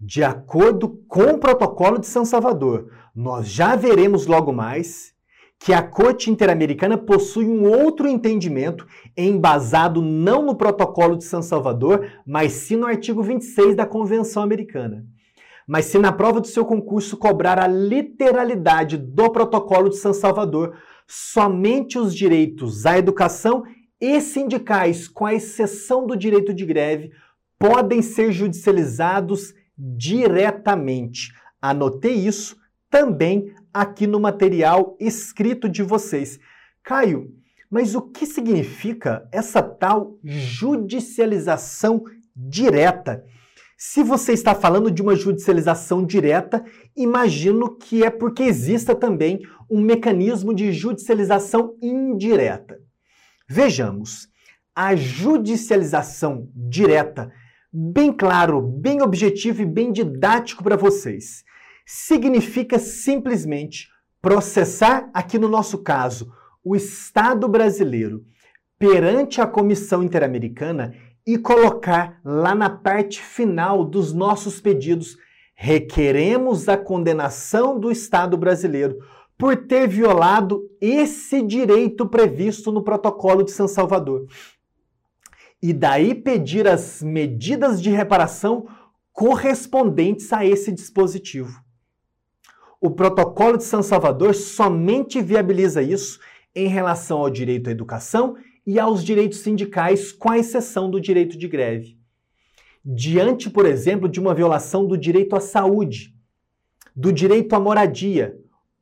de 0.00 0.22
acordo 0.22 1.02
com 1.08 1.32
o 1.32 1.38
protocolo 1.38 1.98
de 1.98 2.06
São 2.06 2.24
Salvador, 2.24 2.92
nós 3.14 3.48
já 3.48 3.74
veremos 3.74 4.26
logo 4.26 4.52
mais 4.52 5.14
que 5.58 5.72
a 5.72 5.82
Corte 5.82 6.30
Interamericana 6.30 6.96
possui 6.96 7.44
um 7.44 7.64
outro 7.68 8.06
entendimento 8.06 8.86
embasado 9.16 10.00
não 10.00 10.42
no 10.42 10.54
Protocolo 10.54 11.16
de 11.16 11.24
São 11.24 11.42
Salvador, 11.42 12.08
mas 12.24 12.52
sim 12.52 12.76
no 12.76 12.86
artigo 12.86 13.22
26 13.22 13.74
da 13.74 13.84
Convenção 13.84 14.42
Americana. 14.42 15.04
Mas 15.66 15.86
se 15.86 15.98
na 15.98 16.12
prova 16.12 16.40
do 16.40 16.46
seu 16.46 16.64
concurso 16.64 17.16
cobrar 17.16 17.58
a 17.58 17.66
literalidade 17.66 18.96
do 18.96 19.30
Protocolo 19.30 19.90
de 19.90 19.96
São 19.96 20.14
Salvador, 20.14 20.76
somente 21.06 21.98
os 21.98 22.14
direitos 22.14 22.86
à 22.86 22.96
educação 22.96 23.64
e 24.00 24.20
sindicais, 24.20 25.08
com 25.08 25.26
a 25.26 25.34
exceção 25.34 26.06
do 26.06 26.16
direito 26.16 26.54
de 26.54 26.64
greve, 26.64 27.10
podem 27.58 28.00
ser 28.00 28.30
judicializados 28.30 29.52
diretamente. 29.76 31.32
Anotei 31.60 32.14
isso 32.14 32.56
também 32.88 33.52
aqui 33.80 34.06
no 34.06 34.18
material 34.18 34.96
escrito 34.98 35.68
de 35.68 35.82
vocês. 35.82 36.38
Caio, 36.82 37.32
mas 37.70 37.94
o 37.94 38.02
que 38.02 38.26
significa 38.26 39.28
essa 39.30 39.62
tal 39.62 40.18
judicialização 40.24 42.02
direta? 42.34 43.24
Se 43.76 44.02
você 44.02 44.32
está 44.32 44.54
falando 44.54 44.90
de 44.90 45.00
uma 45.00 45.14
judicialização 45.14 46.04
direta, 46.04 46.64
imagino 46.96 47.76
que 47.76 48.02
é 48.02 48.10
porque 48.10 48.42
exista 48.42 48.94
também 48.96 49.40
um 49.70 49.80
mecanismo 49.80 50.52
de 50.52 50.72
judicialização 50.72 51.76
indireta. 51.80 52.80
Vejamos, 53.48 54.28
a 54.74 54.96
judicialização 54.96 56.48
direta, 56.52 57.30
bem 57.72 58.12
claro, 58.12 58.60
bem 58.60 59.02
objetivo 59.02 59.62
e 59.62 59.66
bem 59.66 59.92
didático 59.92 60.64
para 60.64 60.76
vocês 60.76 61.44
significa 61.90 62.78
simplesmente 62.78 63.88
processar, 64.20 65.08
aqui 65.14 65.38
no 65.38 65.48
nosso 65.48 65.78
caso, 65.78 66.30
o 66.62 66.76
Estado 66.76 67.48
brasileiro 67.48 68.26
perante 68.78 69.40
a 69.40 69.46
Comissão 69.46 70.02
Interamericana 70.02 70.94
e 71.26 71.38
colocar 71.38 72.20
lá 72.22 72.54
na 72.54 72.68
parte 72.68 73.22
final 73.22 73.86
dos 73.86 74.12
nossos 74.12 74.60
pedidos 74.60 75.16
requeremos 75.54 76.68
a 76.68 76.76
condenação 76.76 77.80
do 77.80 77.90
Estado 77.90 78.36
brasileiro 78.36 78.98
por 79.38 79.56
ter 79.56 79.88
violado 79.88 80.60
esse 80.82 81.40
direito 81.40 82.06
previsto 82.06 82.70
no 82.70 82.84
Protocolo 82.84 83.42
de 83.42 83.50
São 83.50 83.66
Salvador. 83.66 84.26
E 85.62 85.72
daí 85.72 86.14
pedir 86.14 86.68
as 86.68 87.02
medidas 87.02 87.80
de 87.80 87.88
reparação 87.88 88.68
correspondentes 89.10 90.30
a 90.34 90.44
esse 90.44 90.70
dispositivo. 90.70 91.66
O 92.80 92.90
Protocolo 92.90 93.56
de 93.56 93.64
São 93.64 93.82
Salvador 93.82 94.34
somente 94.34 95.20
viabiliza 95.20 95.82
isso 95.82 96.20
em 96.54 96.68
relação 96.68 97.18
ao 97.18 97.30
direito 97.30 97.68
à 97.68 97.72
educação 97.72 98.36
e 98.64 98.78
aos 98.78 99.02
direitos 99.02 99.40
sindicais, 99.40 100.12
com 100.12 100.30
a 100.30 100.38
exceção 100.38 100.88
do 100.88 101.00
direito 101.00 101.36
de 101.36 101.48
greve. 101.48 101.98
Diante, 102.84 103.50
por 103.50 103.66
exemplo, 103.66 104.08
de 104.08 104.20
uma 104.20 104.34
violação 104.34 104.86
do 104.86 104.96
direito 104.96 105.34
à 105.34 105.40
saúde, 105.40 106.14
do 106.94 107.12
direito 107.12 107.54
à 107.54 107.60
moradia, 107.60 108.38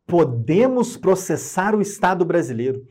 podemos 0.07 0.97
processar 0.97 1.75
o 1.75 1.81
Estado 1.81 2.25
brasileiro 2.25 2.85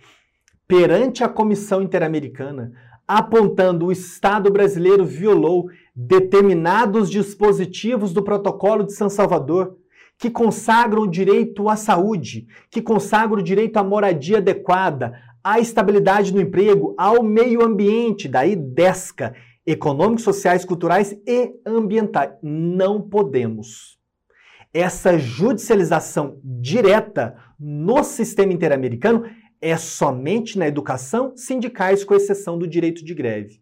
perante 0.68 1.24
a 1.24 1.30
Comissão 1.30 1.84
Interamericana, 1.84 2.72
apontando 3.08 3.86
o 3.86 3.92
Estado 3.92 4.52
brasileiro 4.52 5.06
violou 5.06 5.70
determinados 5.96 7.12
dispositivos 7.12 8.12
do 8.12 8.24
Protocolo 8.24 8.84
de 8.84 8.94
São 8.94 9.10
Salvador 9.10 9.78
que 10.18 10.30
consagram 10.30 11.02
o 11.02 11.10
direito 11.10 11.68
à 11.68 11.76
saúde, 11.76 12.48
que 12.70 12.82
consagram 12.82 13.40
o 13.40 13.44
direito 13.44 13.78
à 13.78 13.84
moradia 13.84 14.38
adequada, 14.38 15.14
à 15.44 15.60
estabilidade 15.60 16.34
no 16.34 16.42
emprego, 16.42 16.96
ao 16.98 17.22
meio 17.22 17.64
ambiente, 17.64 18.28
daí 18.28 18.56
DESCA, 18.56 19.36
econômicos, 19.66 20.24
sociais, 20.24 20.64
culturais 20.64 21.16
e 21.28 21.54
ambientais. 21.66 22.32
Não 22.42 23.02
podemos. 23.02 24.00
Essa 24.74 25.18
judicialização 25.18 26.40
direta 26.44 27.36
no 27.60 28.04
sistema 28.04 28.54
interamericano 28.54 29.24
é 29.62 29.78
somente 29.78 30.60
na 30.60 30.68
educação, 30.68 31.34
sindicais, 31.36 32.04
com 32.04 32.14
exceção 32.14 32.58
do 32.58 32.68
direito 32.68 33.04
de 33.04 33.14
greve. 33.14 33.62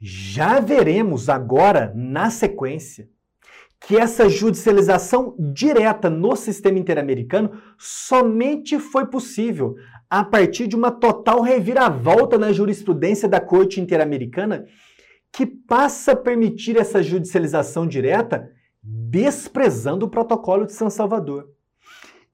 Já 0.00 0.60
veremos 0.60 1.28
agora, 1.28 1.92
na 1.94 2.30
sequência, 2.30 3.08
que 3.80 3.96
essa 3.96 4.28
judicialização 4.28 5.34
direta 5.38 6.10
no 6.10 6.34
sistema 6.34 6.78
interamericano 6.78 7.52
somente 7.78 8.78
foi 8.78 9.06
possível 9.06 9.76
a 10.10 10.24
partir 10.24 10.66
de 10.66 10.74
uma 10.74 10.90
total 10.90 11.40
reviravolta 11.40 12.36
na 12.36 12.52
jurisprudência 12.52 13.28
da 13.28 13.40
Corte 13.40 13.80
Interamericana 13.80 14.64
que 15.32 15.46
passa 15.46 16.12
a 16.12 16.16
permitir 16.16 16.76
essa 16.76 17.02
judicialização 17.02 17.86
direta 17.86 18.50
desprezando 18.82 20.06
o 20.06 20.10
protocolo 20.10 20.66
de 20.66 20.72
São 20.72 20.88
Salvador. 20.88 21.48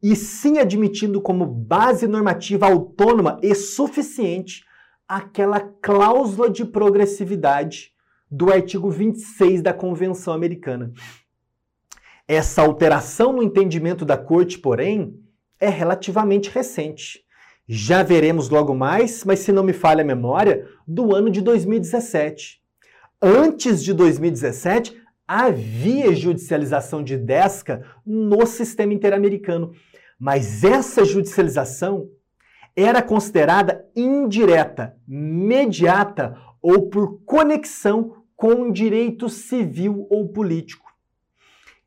E 0.02 0.14
sim 0.14 0.58
admitindo 0.58 1.20
como 1.20 1.46
base 1.46 2.06
normativa 2.06 2.66
autônoma 2.66 3.38
e 3.42 3.54
suficiente 3.54 4.64
aquela 5.08 5.60
cláusula 5.60 6.48
de 6.50 6.64
progressividade 6.64 7.92
do 8.30 8.52
artigo 8.52 8.90
26 8.90 9.62
da 9.62 9.72
Convenção 9.72 10.32
Americana. 10.32 10.92
Essa 12.26 12.62
alteração 12.62 13.34
no 13.34 13.42
entendimento 13.42 14.04
da 14.04 14.16
corte, 14.16 14.58
porém, 14.58 15.14
é 15.60 15.68
relativamente 15.68 16.48
recente. 16.48 17.22
Já 17.66 18.02
veremos 18.02 18.48
logo 18.48 18.74
mais, 18.74 19.24
mas 19.24 19.40
se 19.40 19.52
não 19.52 19.62
me 19.62 19.72
falha 19.72 20.02
a 20.02 20.06
memória, 20.06 20.66
do 20.86 21.14
ano 21.14 21.30
de 21.30 21.40
2017. 21.42 22.62
Antes 23.20 23.82
de 23.82 23.92
2017, 23.92 25.00
havia 25.28 26.14
judicialização 26.14 27.02
de 27.02 27.16
DESCA 27.16 27.84
no 28.04 28.46
sistema 28.46 28.92
interamericano, 28.92 29.72
mas 30.18 30.64
essa 30.64 31.04
judicialização 31.04 32.08
era 32.76 33.00
considerada 33.02 33.86
indireta, 33.94 34.96
mediata 35.06 36.36
ou 36.60 36.88
por 36.88 37.22
conexão 37.24 38.24
com 38.34 38.70
direito 38.70 39.28
civil 39.28 40.06
ou 40.10 40.28
político. 40.28 40.83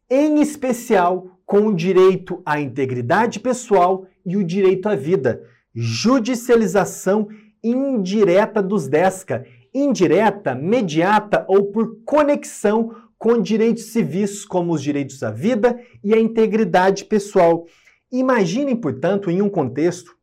Em 0.09 0.41
especial 0.41 1.39
com 1.45 1.67
o 1.67 1.75
direito 1.75 2.41
à 2.45 2.59
integridade 2.59 3.39
pessoal 3.39 4.05
e 4.25 4.35
o 4.35 4.43
direito 4.43 4.87
à 4.87 4.95
vida. 4.95 5.41
Judicialização 5.73 7.27
indireta 7.63 8.61
dos 8.61 8.87
DESCA, 8.87 9.45
indireta, 9.73 10.55
mediata 10.55 11.45
ou 11.47 11.71
por 11.71 12.03
conexão 12.03 12.93
com 13.17 13.41
direitos 13.41 13.85
civis 13.85 14.45
como 14.45 14.73
os 14.73 14.81
direitos 14.81 15.23
à 15.23 15.31
vida 15.31 15.79
e 16.03 16.13
à 16.13 16.19
integridade 16.19 17.05
pessoal. 17.05 17.65
Imaginem, 18.11 18.75
portanto, 18.75 19.29
em 19.29 19.41
um 19.41 19.49
contexto 19.49 20.15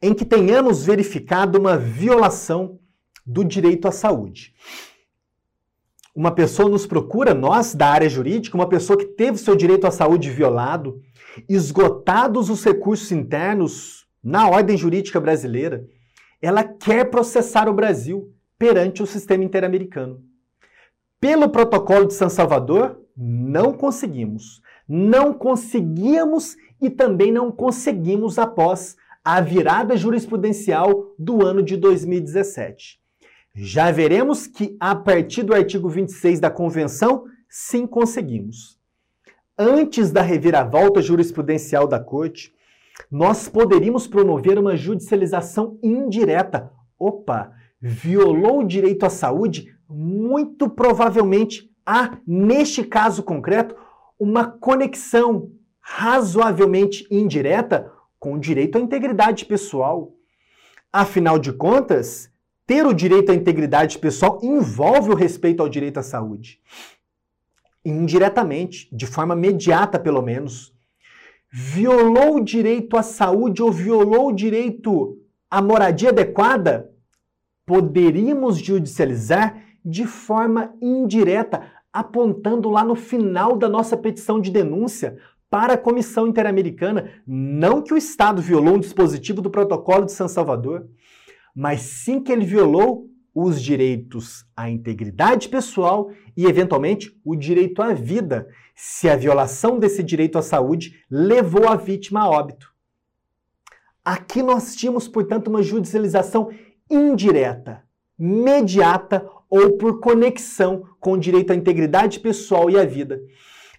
em 0.00 0.14
que 0.14 0.24
tenhamos 0.24 0.84
verificado 0.84 1.58
uma 1.58 1.76
violação 1.76 2.78
do 3.26 3.44
direito 3.44 3.86
à 3.86 3.92
saúde. 3.92 4.54
Uma 6.18 6.32
pessoa 6.32 6.68
nos 6.68 6.84
procura, 6.84 7.32
nós 7.32 7.76
da 7.76 7.86
área 7.86 8.08
jurídica, 8.08 8.56
uma 8.56 8.68
pessoa 8.68 8.98
que 8.98 9.04
teve 9.04 9.38
seu 9.38 9.54
direito 9.54 9.86
à 9.86 9.90
saúde 9.92 10.28
violado, 10.30 11.00
esgotados 11.48 12.50
os 12.50 12.64
recursos 12.64 13.12
internos 13.12 14.04
na 14.20 14.48
ordem 14.50 14.76
jurídica 14.76 15.20
brasileira, 15.20 15.86
ela 16.42 16.64
quer 16.64 17.08
processar 17.08 17.68
o 17.68 17.72
Brasil 17.72 18.34
perante 18.58 19.00
o 19.00 19.06
sistema 19.06 19.44
interamericano. 19.44 20.20
Pelo 21.20 21.50
protocolo 21.50 22.06
de 22.06 22.14
São 22.14 22.28
Salvador, 22.28 23.00
não 23.16 23.72
conseguimos. 23.72 24.60
Não 24.88 25.32
conseguíamos 25.32 26.56
e 26.82 26.90
também 26.90 27.30
não 27.30 27.52
conseguimos 27.52 28.40
após 28.40 28.96
a 29.24 29.40
virada 29.40 29.96
jurisprudencial 29.96 31.14
do 31.16 31.46
ano 31.46 31.62
de 31.62 31.76
2017. 31.76 32.98
Já 33.60 33.90
veremos 33.90 34.46
que, 34.46 34.76
a 34.78 34.94
partir 34.94 35.42
do 35.42 35.52
artigo 35.52 35.88
26 35.88 36.38
da 36.38 36.48
Convenção, 36.48 37.24
sim 37.48 37.88
conseguimos. 37.88 38.78
Antes 39.58 40.12
da 40.12 40.22
reviravolta 40.22 41.02
jurisprudencial 41.02 41.88
da 41.88 41.98
Corte, 41.98 42.54
nós 43.10 43.48
poderíamos 43.48 44.06
promover 44.06 44.60
uma 44.60 44.76
judicialização 44.76 45.76
indireta. 45.82 46.70
Opa, 46.96 47.50
violou 47.80 48.60
o 48.60 48.64
direito 48.64 49.04
à 49.04 49.10
saúde? 49.10 49.74
Muito 49.88 50.70
provavelmente 50.70 51.68
há, 51.84 52.16
neste 52.24 52.84
caso 52.84 53.24
concreto, 53.24 53.74
uma 54.20 54.44
conexão 54.44 55.50
razoavelmente 55.80 57.08
indireta 57.10 57.90
com 58.20 58.34
o 58.34 58.38
direito 58.38 58.78
à 58.78 58.80
integridade 58.80 59.46
pessoal. 59.46 60.12
Afinal 60.92 61.40
de 61.40 61.52
contas, 61.52 62.27
ter 62.68 62.86
o 62.86 62.92
direito 62.92 63.32
à 63.32 63.34
integridade 63.34 63.98
pessoal 63.98 64.38
envolve 64.42 65.10
o 65.10 65.14
respeito 65.14 65.62
ao 65.62 65.70
direito 65.70 65.98
à 65.98 66.02
saúde. 66.02 66.60
Indiretamente, 67.82 68.94
de 68.94 69.06
forma 69.06 69.34
imediata 69.34 69.98
pelo 69.98 70.20
menos, 70.20 70.70
violou 71.50 72.36
o 72.36 72.44
direito 72.44 72.98
à 72.98 73.02
saúde 73.02 73.62
ou 73.62 73.72
violou 73.72 74.28
o 74.28 74.34
direito 74.34 75.18
à 75.50 75.62
moradia 75.62 76.10
adequada, 76.10 76.90
poderíamos 77.64 78.58
judicializar 78.58 79.62
de 79.82 80.04
forma 80.04 80.74
indireta, 80.82 81.72
apontando 81.90 82.68
lá 82.68 82.84
no 82.84 82.94
final 82.94 83.56
da 83.56 83.66
nossa 83.66 83.96
petição 83.96 84.38
de 84.38 84.50
denúncia 84.50 85.16
para 85.48 85.72
a 85.72 85.78
Comissão 85.78 86.26
Interamericana, 86.26 87.10
não 87.26 87.80
que 87.80 87.94
o 87.94 87.96
Estado 87.96 88.42
violou 88.42 88.74
um 88.74 88.80
dispositivo 88.80 89.40
do 89.40 89.48
Protocolo 89.48 90.04
de 90.04 90.12
São 90.12 90.28
Salvador, 90.28 90.86
mas 91.58 91.80
sim 91.80 92.20
que 92.20 92.30
ele 92.30 92.44
violou 92.44 93.10
os 93.34 93.60
direitos 93.60 94.46
à 94.56 94.70
integridade 94.70 95.48
pessoal 95.48 96.08
e, 96.36 96.46
eventualmente, 96.46 97.12
o 97.24 97.34
direito 97.34 97.82
à 97.82 97.92
vida, 97.92 98.48
se 98.76 99.08
a 99.08 99.16
violação 99.16 99.76
desse 99.76 100.00
direito 100.00 100.38
à 100.38 100.42
saúde 100.42 101.04
levou 101.10 101.66
a 101.66 101.74
vítima 101.74 102.20
a 102.20 102.30
óbito. 102.30 102.72
Aqui 104.04 104.40
nós 104.40 104.76
tínhamos, 104.76 105.08
portanto, 105.08 105.48
uma 105.48 105.60
judicialização 105.60 106.48
indireta, 106.88 107.82
mediata 108.16 109.28
ou 109.50 109.76
por 109.76 109.98
conexão 109.98 110.84
com 111.00 111.14
o 111.14 111.18
direito 111.18 111.52
à 111.52 111.56
integridade 111.56 112.20
pessoal 112.20 112.70
e 112.70 112.78
à 112.78 112.84
vida. 112.84 113.20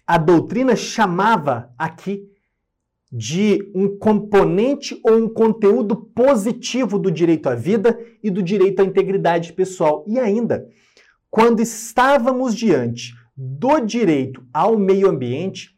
A 0.06 0.18
doutrina 0.18 0.76
chamava 0.76 1.72
aqui 1.78 2.29
de 3.10 3.70
um 3.74 3.98
componente 3.98 5.00
ou 5.04 5.16
um 5.16 5.28
conteúdo 5.28 5.96
positivo 5.96 6.98
do 6.98 7.10
direito 7.10 7.48
à 7.48 7.54
vida 7.54 7.98
e 8.22 8.30
do 8.30 8.42
direito 8.42 8.80
à 8.80 8.84
integridade 8.84 9.52
pessoal. 9.52 10.04
E 10.06 10.18
ainda, 10.18 10.68
quando 11.28 11.60
estávamos 11.60 12.54
diante 12.54 13.12
do 13.36 13.80
direito 13.80 14.44
ao 14.52 14.78
meio 14.78 15.08
ambiente, 15.08 15.76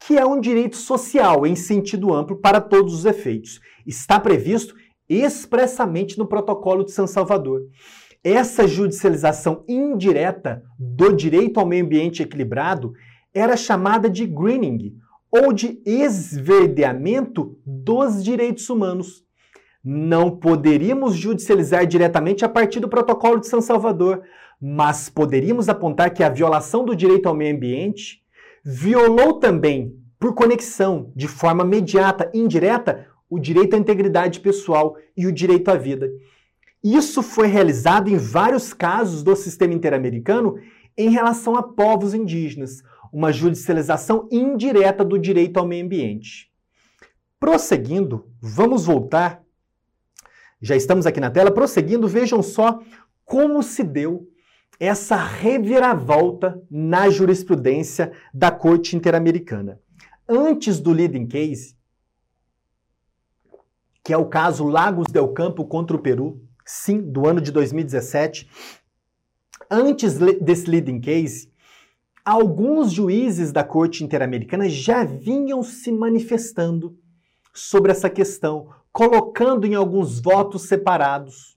que 0.00 0.18
é 0.18 0.26
um 0.26 0.40
direito 0.40 0.76
social 0.76 1.46
em 1.46 1.54
sentido 1.54 2.12
amplo 2.12 2.36
para 2.36 2.60
todos 2.60 2.92
os 2.92 3.04
efeitos, 3.04 3.60
está 3.86 4.18
previsto 4.18 4.74
expressamente 5.08 6.18
no 6.18 6.26
Protocolo 6.26 6.84
de 6.84 6.92
São 6.92 7.06
Salvador. 7.06 7.62
Essa 8.22 8.66
judicialização 8.66 9.64
indireta 9.68 10.62
do 10.78 11.12
direito 11.12 11.60
ao 11.60 11.66
meio 11.66 11.84
ambiente 11.84 12.22
equilibrado 12.22 12.94
era 13.34 13.56
chamada 13.56 14.08
de 14.08 14.26
greening, 14.26 14.96
ou 15.36 15.52
de 15.52 15.82
esverdeamento 15.84 17.58
dos 17.66 18.22
direitos 18.22 18.70
humanos. 18.70 19.24
Não 19.82 20.30
poderíamos 20.30 21.16
judicializar 21.16 21.84
diretamente 21.88 22.44
a 22.44 22.48
partir 22.48 22.78
do 22.78 22.88
Protocolo 22.88 23.40
de 23.40 23.48
São 23.48 23.60
Salvador, 23.60 24.22
mas 24.62 25.10
poderíamos 25.10 25.68
apontar 25.68 26.14
que 26.14 26.22
a 26.22 26.28
violação 26.28 26.84
do 26.84 26.94
direito 26.94 27.28
ao 27.28 27.34
meio 27.34 27.56
ambiente 27.56 28.22
violou 28.64 29.40
também, 29.40 29.98
por 30.20 30.34
conexão, 30.34 31.10
de 31.16 31.26
forma 31.26 31.64
imediata, 31.64 32.30
indireta, 32.32 33.08
o 33.28 33.40
direito 33.40 33.74
à 33.74 33.78
integridade 33.78 34.38
pessoal 34.38 34.96
e 35.16 35.26
o 35.26 35.32
direito 35.32 35.68
à 35.68 35.74
vida. 35.74 36.08
Isso 36.82 37.24
foi 37.24 37.48
realizado 37.48 38.08
em 38.08 38.16
vários 38.16 38.72
casos 38.72 39.24
do 39.24 39.34
sistema 39.34 39.74
interamericano 39.74 40.54
em 40.96 41.10
relação 41.10 41.56
a 41.56 41.62
povos 41.62 42.14
indígenas, 42.14 42.84
uma 43.14 43.30
judicialização 43.30 44.28
indireta 44.28 45.04
do 45.04 45.16
direito 45.16 45.58
ao 45.58 45.66
meio 45.66 45.84
ambiente. 45.84 46.50
Prosseguindo, 47.38 48.28
vamos 48.40 48.86
voltar. 48.86 49.40
Já 50.60 50.74
estamos 50.74 51.06
aqui 51.06 51.20
na 51.20 51.30
tela. 51.30 51.52
Prosseguindo, 51.52 52.08
vejam 52.08 52.42
só 52.42 52.80
como 53.24 53.62
se 53.62 53.84
deu 53.84 54.28
essa 54.80 55.14
reviravolta 55.14 56.60
na 56.68 57.08
jurisprudência 57.08 58.12
da 58.34 58.50
Corte 58.50 58.96
Interamericana. 58.96 59.80
Antes 60.28 60.80
do 60.80 60.90
leading 60.90 61.28
case, 61.28 61.76
que 64.02 64.12
é 64.12 64.16
o 64.16 64.26
caso 64.26 64.64
Lagos 64.64 65.06
del 65.12 65.28
Campo 65.28 65.64
contra 65.64 65.96
o 65.96 66.00
Peru, 66.00 66.42
sim, 66.66 67.00
do 67.00 67.28
ano 67.28 67.40
de 67.40 67.52
2017, 67.52 68.50
antes 69.70 70.18
desse 70.18 70.68
leading 70.68 71.00
case, 71.00 71.53
alguns 72.24 72.90
juízes 72.90 73.52
da 73.52 73.62
Corte 73.62 74.02
Interamericana 74.02 74.68
já 74.68 75.04
vinham 75.04 75.62
se 75.62 75.92
manifestando 75.92 76.96
sobre 77.52 77.92
essa 77.92 78.08
questão, 78.08 78.70
colocando 78.90 79.66
em 79.66 79.74
alguns 79.74 80.20
votos 80.20 80.62
separados 80.62 81.54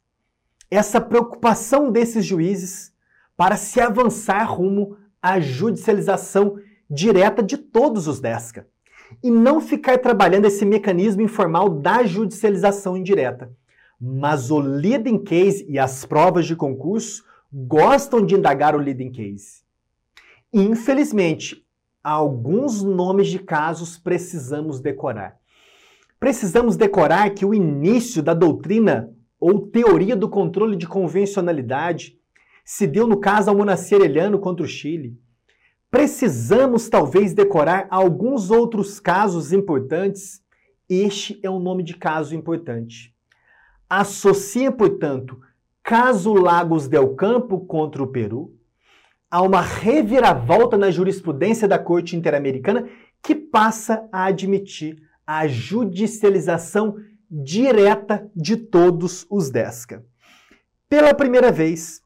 essa 0.70 1.00
preocupação 1.00 1.90
desses 1.90 2.26
juízes 2.26 2.92
para 3.38 3.56
se 3.56 3.80
avançar 3.80 4.44
rumo 4.44 4.98
à 5.22 5.40
judicialização 5.40 6.58
direta 6.90 7.42
de 7.42 7.58
todos 7.58 8.08
os 8.08 8.20
DESCA 8.20 8.68
e 9.24 9.32
não 9.32 9.62
ficar 9.62 9.98
trabalhando 10.00 10.46
esse 10.46 10.66
mecanismo 10.66 11.22
informal 11.22 11.70
da 11.70 12.04
judicialização 12.04 12.98
indireta. 12.98 13.50
Mas 14.00 14.52
o 14.52 14.60
leading 14.60 15.24
case 15.24 15.66
e 15.70 15.80
as 15.80 16.04
provas 16.06 16.46
de 16.46 16.56
concurso 16.56 17.24
gostam 17.52 18.26
de 18.26 18.36
indagar 18.36 18.76
o 18.76 18.80
leading 18.80 19.12
case. 19.12 19.67
Infelizmente, 20.54 21.66
alguns 22.04 22.82
nomes 22.82 23.28
de 23.28 23.40
casos 23.40 23.98
precisamos 23.98 24.80
decorar. 24.80 25.38
Precisamos 26.20 26.78
decorar 26.78 27.32
que 27.32 27.46
o 27.46 27.54
início 27.54 28.24
da 28.24 28.34
doutrina 28.34 29.14
ou 29.40 29.68
teoria 29.68 30.16
do 30.16 30.30
controle 30.30 30.76
de 30.76 30.88
convencionalidade 30.88 32.18
se 32.66 32.88
deu 32.88 33.08
no 33.08 33.20
caso 33.20 33.50
Almonacer 33.50 34.02
Eliano 34.02 34.40
contra 34.40 34.66
o 34.66 34.68
Chile. 34.68 35.20
Precisamos 35.92 36.90
talvez 36.90 37.34
decorar 37.34 37.88
alguns 37.90 38.50
outros 38.52 39.00
casos 39.00 39.54
importantes. 39.54 40.42
Este 40.90 41.40
é 41.44 41.50
um 41.50 41.60
nome 41.60 41.84
de 41.84 41.96
caso 41.96 42.36
importante. 42.36 43.14
Associa, 43.90 44.72
portanto, 44.72 45.40
caso 45.84 46.34
Lagos 46.34 46.90
del 46.90 47.16
Campo 47.16 47.66
contra 47.66 48.04
o 48.04 48.08
Peru, 48.08 48.57
há 49.30 49.42
uma 49.42 49.62
reviravolta 49.62 50.78
na 50.78 50.90
jurisprudência 50.90 51.68
da 51.68 51.78
Corte 51.78 52.16
Interamericana 52.16 52.88
que 53.22 53.36
passa 53.36 54.08
a 54.12 54.26
admitir 54.26 55.02
a 55.26 55.48
judicialização 55.48 56.96
direta 57.30 58.30
de 58.36 58.56
todos 58.56 59.26
os 59.30 59.50
DESCA. 59.50 60.04
Pela 60.88 61.14
primeira 61.14 61.52
vez, 61.52 62.02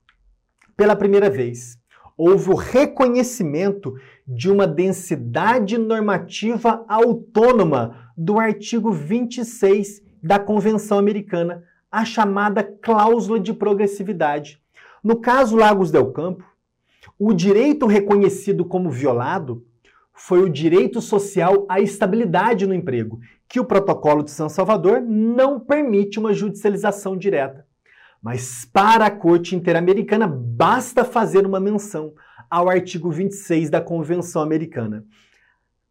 pela 0.76 0.96
primeira 0.96 1.30
vez, 1.30 1.78
houve 2.18 2.50
o 2.50 2.56
reconhecimento 2.56 3.94
de 4.28 4.50
uma 4.50 4.66
densidade 4.66 5.78
normativa 5.78 6.84
autônoma 6.88 8.12
do 8.18 8.40
artigo 8.40 8.92
26 8.92 10.02
da 10.24 10.40
Convenção 10.40 10.98
Americana, 10.98 11.64
a 11.92 12.06
chamada 12.06 12.64
cláusula 12.64 13.40
de 13.40 13.54
progressividade. 13.54 14.60
No 15.04 15.20
caso 15.20 15.56
Lagos 15.56 15.92
del 15.92 16.12
Campo, 16.12 16.44
o 17.24 17.36
direito 17.36 17.86
reconhecido 17.86 18.66
como 18.66 18.90
violado 18.90 19.64
foi 20.12 20.42
o 20.42 20.50
direito 20.50 21.00
social 21.00 21.68
à 21.70 21.80
estabilidade 21.80 22.66
no 22.66 22.74
emprego, 22.74 23.20
que 23.48 23.60
o 23.60 23.66
Protocolo 23.66 24.24
de 24.24 24.32
São 24.32 24.50
Salvador 24.50 25.02
não 25.02 25.60
permite 25.60 26.18
uma 26.18 26.34
judicialização 26.34 27.16
direta. 27.16 27.64
Mas 28.24 28.66
para 28.66 29.06
a 29.06 29.12
Corte 29.12 29.56
Interamericana 29.56 30.28
basta 30.28 31.06
fazer 31.06 31.46
uma 31.46 31.60
menção 31.60 32.12
ao 32.50 32.68
artigo 32.68 33.12
26 33.12 33.70
da 33.70 33.80
Convenção 33.80 34.42
Americana. 34.42 35.06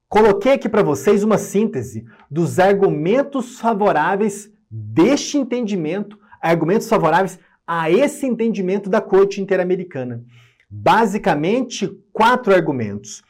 Coloquei 0.09 0.55
aqui 0.55 0.69
para 0.69 0.83
vocês 0.83 1.23
uma 1.23 1.39
síntese 1.39 2.05
dos 2.29 2.59
argumentos 2.59 3.61
favoráveis 3.61 4.53
deste 4.69 5.39
entendimento, 5.39 6.19
argumentos 6.43 6.89
favoráveis 6.89 7.39
a 7.65 7.89
esse 7.89 8.27
entendimento 8.27 8.91
da 8.91 9.01
Corte 9.01 9.41
Interamericana. 9.41 10.25
Basicamente, 10.71 11.91
quatro 12.13 12.55
argumentos. 12.55 13.23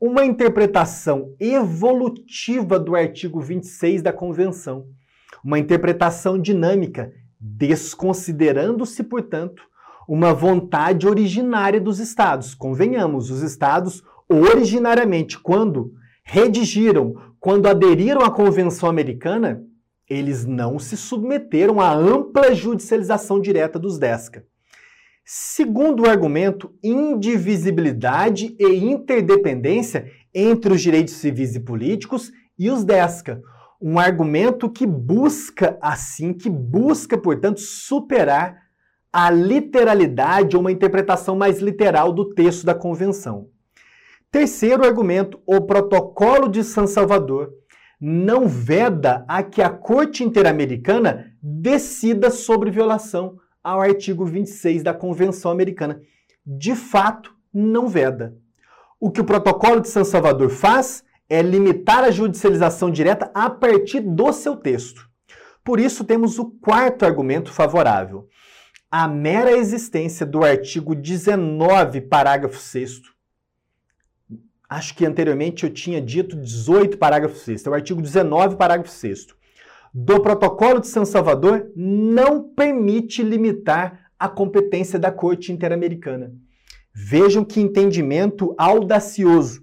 Uma 0.00 0.24
interpretação 0.24 1.32
evolutiva 1.38 2.76
do 2.76 2.96
artigo 2.96 3.40
26 3.40 4.02
da 4.02 4.12
Convenção. 4.12 4.86
Uma 5.44 5.60
interpretação 5.60 6.36
dinâmica, 6.36 7.12
desconsiderando-se, 7.40 9.04
portanto, 9.04 9.62
uma 10.08 10.34
vontade 10.34 11.06
originária 11.06 11.80
dos 11.80 12.00
Estados. 12.00 12.52
Convenhamos, 12.52 13.30
os 13.30 13.42
Estados, 13.42 14.02
originariamente, 14.28 15.38
quando 15.38 15.92
redigiram, 16.24 17.14
quando 17.38 17.68
aderiram 17.68 18.22
à 18.22 18.30
Convenção 18.30 18.88
Americana, 18.88 19.62
eles 20.10 20.44
não 20.44 20.80
se 20.80 20.96
submeteram 20.96 21.80
à 21.80 21.94
ampla 21.94 22.52
judicialização 22.54 23.40
direta 23.40 23.78
dos 23.78 23.98
DESCA. 23.98 24.44
Segundo 25.30 26.08
argumento, 26.08 26.72
indivisibilidade 26.82 28.56
e 28.58 28.76
interdependência 28.82 30.10
entre 30.34 30.72
os 30.72 30.80
direitos 30.80 31.12
civis 31.16 31.54
e 31.54 31.60
políticos 31.60 32.32
e 32.58 32.70
os 32.70 32.82
DESCA. 32.82 33.42
Um 33.78 33.98
argumento 33.98 34.70
que 34.70 34.86
busca, 34.86 35.76
assim, 35.82 36.32
que 36.32 36.48
busca, 36.48 37.18
portanto, 37.18 37.60
superar 37.60 38.56
a 39.12 39.28
literalidade 39.30 40.56
ou 40.56 40.62
uma 40.62 40.72
interpretação 40.72 41.36
mais 41.36 41.58
literal 41.58 42.10
do 42.10 42.32
texto 42.32 42.64
da 42.64 42.74
Convenção. 42.74 43.48
Terceiro 44.30 44.82
argumento, 44.82 45.42
o 45.44 45.60
Protocolo 45.60 46.48
de 46.48 46.64
San 46.64 46.86
Salvador 46.86 47.50
não 48.00 48.48
veda 48.48 49.26
a 49.28 49.42
que 49.42 49.60
a 49.60 49.68
Corte 49.68 50.24
Interamericana 50.24 51.26
decida 51.42 52.30
sobre 52.30 52.70
violação 52.70 53.36
ao 53.62 53.80
artigo 53.80 54.24
26 54.24 54.82
da 54.82 54.94
Convenção 54.94 55.50
Americana. 55.50 56.00
De 56.44 56.74
fato, 56.74 57.34
não 57.52 57.88
veda. 57.88 58.36
O 59.00 59.10
que 59.10 59.20
o 59.20 59.24
Protocolo 59.24 59.80
de 59.80 59.88
San 59.88 60.04
Salvador 60.04 60.50
faz 60.50 61.04
é 61.28 61.42
limitar 61.42 62.04
a 62.04 62.10
judicialização 62.10 62.90
direta 62.90 63.30
a 63.34 63.50
partir 63.50 64.00
do 64.00 64.32
seu 64.32 64.56
texto. 64.56 65.08
Por 65.62 65.78
isso, 65.78 66.04
temos 66.04 66.38
o 66.38 66.46
quarto 66.46 67.04
argumento 67.04 67.52
favorável. 67.52 68.26
A 68.90 69.06
mera 69.06 69.52
existência 69.52 70.24
do 70.24 70.42
artigo 70.42 70.94
19, 70.94 72.00
parágrafo 72.02 72.58
6 72.58 73.02
Acho 74.68 74.94
que 74.94 75.06
anteriormente 75.06 75.64
eu 75.64 75.72
tinha 75.72 76.00
dito 76.00 76.36
18, 76.36 76.98
parágrafo 76.98 77.36
6 77.36 77.66
é 77.66 77.70
o 77.70 77.74
artigo 77.74 78.02
19, 78.02 78.56
parágrafo 78.56 78.90
6 78.90 79.37
do 79.92 80.20
Protocolo 80.20 80.80
de 80.80 80.88
São 80.88 81.04
Salvador 81.04 81.70
não 81.74 82.42
permite 82.42 83.22
limitar 83.22 84.10
a 84.18 84.28
competência 84.28 84.98
da 84.98 85.10
Corte 85.10 85.52
Interamericana. 85.52 86.32
Vejam 86.94 87.44
que 87.44 87.60
entendimento 87.60 88.54
audacioso. 88.58 89.62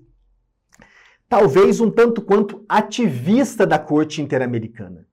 Talvez 1.27 1.81
um 1.81 1.89
tanto 1.89 2.21
quanto 2.21 2.63
ativista 2.69 3.65
da 3.65 3.79
Corte 3.79 4.21
Interamericana, 4.21 5.05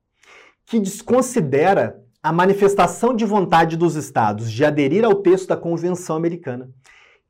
que 0.66 0.78
desconsidera 0.78 2.00
a 2.22 2.32
manifestação 2.32 3.14
de 3.14 3.24
vontade 3.24 3.76
dos 3.76 3.96
Estados 3.96 4.50
de 4.50 4.64
aderir 4.64 5.04
ao 5.04 5.16
texto 5.16 5.48
da 5.48 5.56
Convenção 5.56 6.14
Americana 6.14 6.70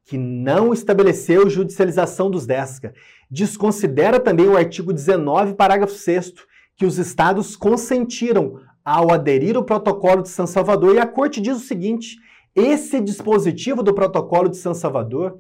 que 0.05 0.19
não 0.19 0.73
estabeleceu 0.73 1.49
judicialização 1.49 2.31
dos 2.31 2.47
DESCA. 2.47 2.93
Desconsidera 3.31 4.19
também 4.19 4.47
o 4.47 4.57
artigo 4.57 4.93
19, 4.93 5.55
parágrafo 5.55 5.95
6 5.95 6.33
que 6.77 6.87
os 6.87 6.99
estados 6.99 7.57
consentiram 7.57 8.61
ao 8.85 9.13
aderir 9.13 9.57
ao 9.57 9.65
protocolo 9.65 10.23
de 10.23 10.29
São 10.29 10.47
Salvador. 10.47 10.95
E 10.95 10.99
a 10.99 11.07
corte 11.07 11.41
diz 11.41 11.57
o 11.57 11.61
seguinte: 11.61 12.17
esse 12.55 13.01
dispositivo 13.01 13.83
do 13.83 13.95
protocolo 13.95 14.49
de 14.49 14.57
São 14.57 14.75
Salvador, 14.75 15.39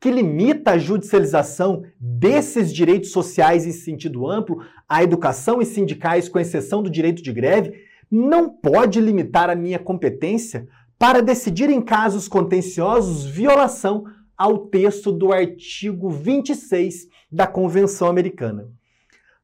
que 0.00 0.10
limita 0.10 0.72
a 0.72 0.78
judicialização 0.78 1.82
desses 1.98 2.72
direitos 2.72 3.10
sociais 3.10 3.66
em 3.66 3.72
sentido 3.72 4.28
amplo, 4.28 4.62
à 4.88 5.02
educação 5.02 5.60
e 5.60 5.64
sindicais, 5.64 6.28
com 6.28 6.38
exceção 6.38 6.82
do 6.82 6.90
direito 6.90 7.22
de 7.22 7.32
greve, 7.32 7.72
não 8.10 8.48
pode 8.48 9.00
limitar 9.00 9.50
a 9.50 9.54
minha 9.54 9.78
competência 9.78 10.68
para 10.98 11.20
decidir 11.20 11.68
em 11.70 11.82
casos 11.82 12.28
contenciosos 12.28 13.24
violação 13.24 14.04
ao 14.36 14.66
texto 14.66 15.12
do 15.12 15.32
artigo 15.32 16.10
26 16.10 17.08
da 17.30 17.46
Convenção 17.46 18.08
Americana. 18.08 18.68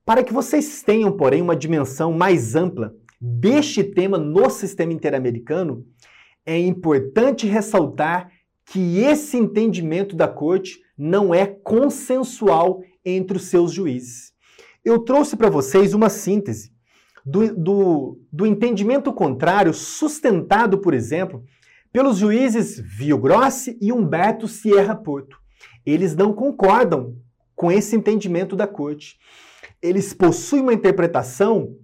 Para 0.04 0.24
que 0.24 0.32
vocês 0.32 0.82
tenham, 0.82 1.16
porém, 1.16 1.42
uma 1.42 1.56
dimensão 1.56 2.12
mais 2.12 2.54
ampla 2.56 2.94
deste 3.20 3.84
tema 3.84 4.18
no 4.18 4.48
sistema 4.48 4.92
interamericano, 4.92 5.84
é 6.46 6.58
importante 6.58 7.46
ressaltar 7.46 8.30
que 8.64 8.98
esse 8.98 9.36
entendimento 9.36 10.16
da 10.16 10.26
Corte 10.26 10.80
não 10.96 11.34
é 11.34 11.46
consensual 11.46 12.82
entre 13.04 13.36
os 13.36 13.44
seus 13.44 13.72
juízes. 13.72 14.32
Eu 14.84 15.00
trouxe 15.00 15.36
para 15.36 15.50
vocês 15.50 15.92
uma 15.92 16.08
síntese 16.08 16.72
do, 17.24 17.54
do, 17.54 18.18
do 18.32 18.46
entendimento 18.46 19.12
contrário, 19.12 19.74
sustentado, 19.74 20.78
por 20.78 20.94
exemplo, 20.94 21.44
pelos 21.92 22.18
juízes 22.18 22.78
Vio 22.78 23.18
Grossi 23.18 23.76
e 23.80 23.92
Humberto 23.92 24.48
Sierra 24.48 24.94
Porto. 24.94 25.36
Eles 25.84 26.14
não 26.14 26.32
concordam 26.32 27.16
com 27.54 27.70
esse 27.70 27.96
entendimento 27.96 28.56
da 28.56 28.66
corte. 28.66 29.18
Eles 29.82 30.12
possuem 30.12 30.62
uma 30.62 30.74
interpretação 30.74 31.76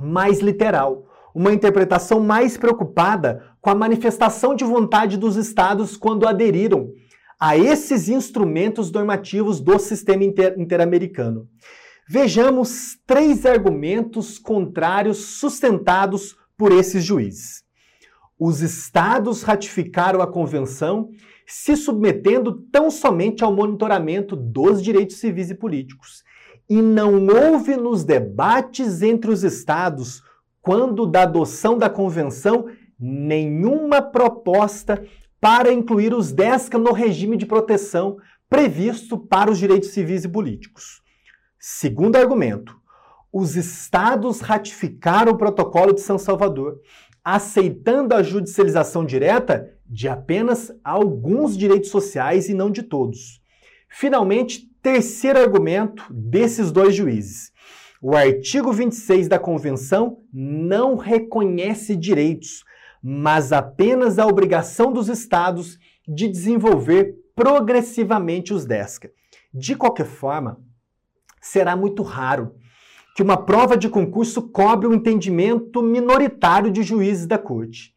mais 0.00 0.40
literal, 0.40 1.06
uma 1.34 1.52
interpretação 1.52 2.20
mais 2.20 2.56
preocupada 2.56 3.54
com 3.60 3.70
a 3.70 3.74
manifestação 3.74 4.54
de 4.54 4.64
vontade 4.64 5.16
dos 5.16 5.36
estados 5.36 5.96
quando 5.96 6.26
aderiram 6.26 6.92
a 7.38 7.56
esses 7.56 8.08
instrumentos 8.08 8.90
normativos 8.90 9.60
do 9.60 9.78
sistema 9.78 10.24
interamericano. 10.24 11.48
Vejamos 12.08 12.96
três 13.06 13.46
argumentos 13.46 14.38
contrários 14.38 15.18
sustentados 15.38 16.36
por 16.56 16.72
esses 16.72 17.04
juízes. 17.04 17.62
Os 18.38 18.60
estados 18.60 19.42
ratificaram 19.42 20.20
a 20.20 20.26
convenção 20.26 21.10
se 21.46 21.76
submetendo 21.76 22.62
tão 22.72 22.90
somente 22.90 23.44
ao 23.44 23.54
monitoramento 23.54 24.34
dos 24.34 24.82
direitos 24.82 25.16
civis 25.16 25.50
e 25.50 25.54
políticos. 25.54 26.22
E 26.68 26.82
não 26.82 27.26
houve 27.26 27.76
nos 27.76 28.04
debates 28.04 29.02
entre 29.02 29.30
os 29.30 29.42
estados, 29.42 30.22
quando 30.60 31.06
da 31.06 31.22
adoção 31.22 31.78
da 31.78 31.88
convenção, 31.88 32.66
nenhuma 32.98 34.02
proposta 34.02 35.02
para 35.40 35.72
incluir 35.72 36.12
os 36.12 36.32
DESCA 36.32 36.78
no 36.78 36.92
regime 36.92 37.36
de 37.36 37.46
proteção 37.46 38.18
previsto 38.48 39.18
para 39.18 39.50
os 39.50 39.58
direitos 39.58 39.90
civis 39.90 40.24
e 40.24 40.28
políticos. 40.28 41.02
Segundo 41.58 42.16
argumento, 42.16 42.76
os 43.32 43.56
estados 43.56 44.40
ratificaram 44.40 45.32
o 45.32 45.36
protocolo 45.38 45.92
de 45.92 46.00
São 46.00 46.18
Salvador, 46.18 46.80
aceitando 47.22 48.14
a 48.14 48.22
judicialização 48.22 49.04
direta 49.04 49.70
de 49.86 50.08
apenas 50.08 50.72
alguns 50.82 51.56
direitos 51.56 51.90
sociais 51.90 52.48
e 52.48 52.54
não 52.54 52.70
de 52.70 52.82
todos. 52.82 53.40
Finalmente, 53.88 54.68
terceiro 54.82 55.38
argumento 55.38 56.04
desses 56.10 56.70
dois 56.70 56.94
juízes. 56.94 57.52
O 58.00 58.14
artigo 58.14 58.72
26 58.72 59.28
da 59.28 59.38
Convenção 59.38 60.18
não 60.32 60.96
reconhece 60.96 61.96
direitos, 61.96 62.64
mas 63.02 63.52
apenas 63.52 64.18
a 64.18 64.26
obrigação 64.26 64.92
dos 64.92 65.08
Estados 65.08 65.78
de 66.06 66.28
desenvolver 66.28 67.14
progressivamente 67.34 68.54
os 68.54 68.64
DESCA. 68.64 69.10
De 69.52 69.74
qualquer 69.74 70.06
forma, 70.06 70.60
será 71.40 71.76
muito 71.76 72.02
raro 72.02 72.54
que 73.16 73.22
uma 73.22 73.36
prova 73.36 73.76
de 73.76 73.88
concurso 73.88 74.42
cobre 74.42 74.86
o 74.86 74.94
entendimento 74.94 75.82
minoritário 75.82 76.70
de 76.70 76.84
juízes 76.84 77.26
da 77.26 77.36
corte. 77.36 77.92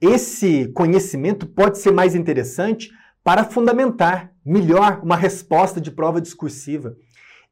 Esse 0.00 0.68
conhecimento 0.68 1.46
pode 1.46 1.78
ser 1.78 1.90
mais 1.90 2.14
interessante 2.14 2.90
para 3.24 3.44
fundamentar 3.44 4.32
melhor 4.44 5.00
uma 5.02 5.16
resposta 5.16 5.80
de 5.80 5.90
prova 5.90 6.20
discursiva. 6.20 6.96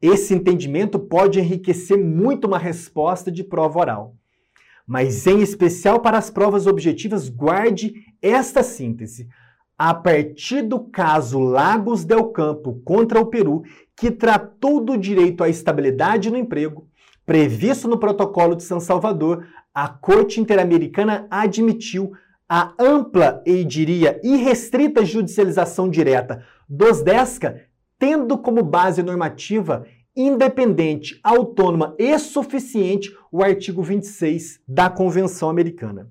Esse 0.03 0.35
entendimento 0.35 0.99
pode 0.99 1.39
enriquecer 1.39 1.99
muito 1.99 2.47
uma 2.47 2.59
resposta 2.59 3.31
de 3.31 3.45
prova 3.45 3.79
oral. 3.79 4.17
Mas, 4.87 5.27
em 5.27 5.41
especial 5.41 6.01
para 6.01 6.19
as 6.19 6.31
provas 6.31 6.67
objetivas, 6.67 7.29
guarde 7.29 7.95
esta 8.21 8.63
síntese. 8.63 9.29
A 9.79 9.95
partir 9.95 10.63
do 10.63 10.81
caso 10.81 11.39
Lagos 11.39 12.05
del 12.05 12.25
Campo 12.31 12.81
contra 12.85 13.21
o 13.21 13.27
Peru, 13.27 13.63
que 13.97 14.11
tratou 14.11 14.85
do 14.85 14.97
direito 14.97 15.45
à 15.45 15.49
estabilidade 15.49 16.31
no 16.31 16.37
emprego, 16.37 16.89
previsto 17.25 17.87
no 17.87 17.99
Protocolo 17.99 18.57
de 18.57 18.63
São 18.63 18.81
Salvador, 18.81 19.47
a 19.73 19.89
Corte 19.89 20.41
Interamericana 20.41 21.27
admitiu 21.31 22.13
a 22.53 22.75
ampla 22.81 23.41
e 23.47 23.63
diria 23.63 24.21
irrestrita 24.25 25.05
judicialização 25.05 25.89
direta 25.89 26.45
dos 26.69 27.01
DESCA, 27.01 27.61
tendo 27.97 28.37
como 28.37 28.65
base 28.65 29.05
normativa 29.05 29.87
independente, 30.17 31.21
autônoma 31.23 31.95
e 31.97 32.19
suficiente 32.19 33.17
o 33.31 33.45
artigo 33.45 33.85
26 33.85 34.59
da 34.67 34.91
Convenção 34.91 35.49
Americana. 35.49 36.09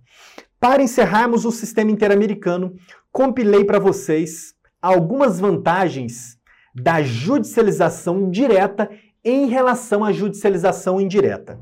Para 0.57 0.81
encerrarmos 0.81 1.43
o 1.43 1.51
sistema 1.51 1.91
interamericano, 1.91 2.73
compilei 3.11 3.65
para 3.65 3.77
vocês 3.77 4.53
algumas 4.81 5.41
vantagens 5.41 6.37
da 6.73 7.01
judicialização 7.01 8.31
direta 8.31 8.89
em 9.25 9.47
relação 9.47 10.05
à 10.05 10.13
judicialização 10.13 11.01
indireta. 11.01 11.59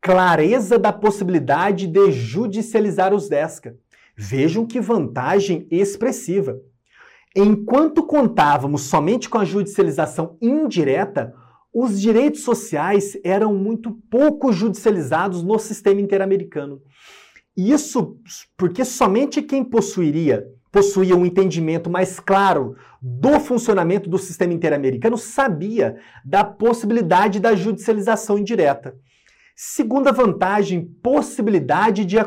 Clareza 0.00 0.78
da 0.78 0.92
possibilidade 0.92 1.88
de 1.88 2.12
judicializar 2.12 3.12
os 3.12 3.28
DESCA. 3.28 3.74
Vejam 4.16 4.64
que 4.66 4.80
vantagem 4.80 5.66
expressiva. 5.70 6.58
Enquanto 7.34 8.06
contávamos 8.06 8.82
somente 8.82 9.28
com 9.28 9.36
a 9.36 9.44
judicialização 9.44 10.38
indireta, 10.40 11.34
os 11.72 12.00
direitos 12.00 12.40
sociais 12.40 13.18
eram 13.22 13.54
muito 13.54 13.92
pouco 14.10 14.50
judicializados 14.52 15.42
no 15.42 15.58
sistema 15.58 16.00
interamericano. 16.00 16.80
Isso 17.54 18.16
porque 18.56 18.84
somente 18.84 19.42
quem 19.42 19.62
possuiria 19.62 20.46
possuía 20.72 21.16
um 21.16 21.24
entendimento 21.24 21.88
mais 21.88 22.20
claro 22.20 22.76
do 23.00 23.40
funcionamento 23.40 24.10
do 24.10 24.18
sistema 24.18 24.52
interamericano 24.52 25.16
sabia 25.16 25.96
da 26.24 26.44
possibilidade 26.44 27.40
da 27.40 27.54
judicialização 27.54 28.38
indireta. 28.38 28.94
Segunda 29.54 30.12
vantagem, 30.12 30.84
possibilidade 31.02 32.04
de 32.04 32.18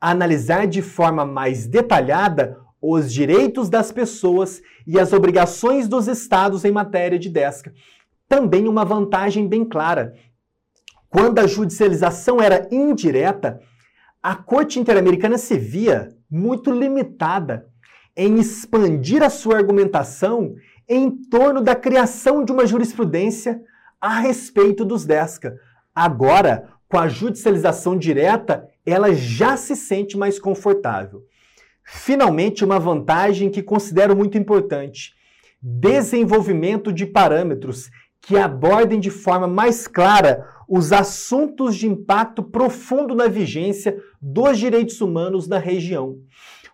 analisar 0.00 0.66
de 0.66 0.80
forma 0.80 1.24
mais 1.24 1.66
detalhada 1.66 2.56
os 2.80 3.12
direitos 3.12 3.68
das 3.68 3.92
pessoas 3.92 4.62
e 4.86 4.98
as 4.98 5.12
obrigações 5.12 5.86
dos 5.86 6.08
estados 6.08 6.64
em 6.64 6.72
matéria 6.72 7.18
de 7.18 7.28
DESCA. 7.28 7.72
Também 8.26 8.66
uma 8.66 8.84
vantagem 8.84 9.46
bem 9.46 9.64
clara. 9.64 10.14
Quando 11.10 11.40
a 11.40 11.46
judicialização 11.46 12.40
era 12.40 12.66
indireta, 12.70 13.60
a 14.22 14.34
Corte 14.34 14.78
Interamericana 14.78 15.36
se 15.36 15.58
via 15.58 16.14
muito 16.30 16.70
limitada 16.70 17.66
em 18.16 18.38
expandir 18.38 19.22
a 19.22 19.28
sua 19.28 19.56
argumentação 19.56 20.54
em 20.88 21.10
torno 21.10 21.60
da 21.60 21.74
criação 21.74 22.44
de 22.44 22.52
uma 22.52 22.66
jurisprudência 22.66 23.60
a 24.00 24.20
respeito 24.20 24.84
dos 24.84 25.04
DESCA. 25.04 25.56
Agora, 25.94 26.68
com 26.88 26.98
a 26.98 27.08
judicialização 27.08 27.96
direta, 27.96 28.68
ela 28.84 29.12
já 29.14 29.56
se 29.56 29.76
sente 29.76 30.16
mais 30.16 30.38
confortável. 30.38 31.24
Finalmente, 31.84 32.64
uma 32.64 32.78
vantagem 32.78 33.50
que 33.50 33.62
considero 33.62 34.16
muito 34.16 34.38
importante: 34.38 35.14
desenvolvimento 35.60 36.92
de 36.92 37.06
parâmetros 37.06 37.90
que 38.20 38.36
abordem 38.36 39.00
de 39.00 39.10
forma 39.10 39.46
mais 39.46 39.88
clara 39.88 40.46
os 40.68 40.92
assuntos 40.92 41.74
de 41.74 41.88
impacto 41.88 42.42
profundo 42.42 43.14
na 43.14 43.26
vigência 43.26 43.96
dos 44.20 44.58
direitos 44.58 45.00
humanos 45.00 45.48
na 45.48 45.58
região. 45.58 46.18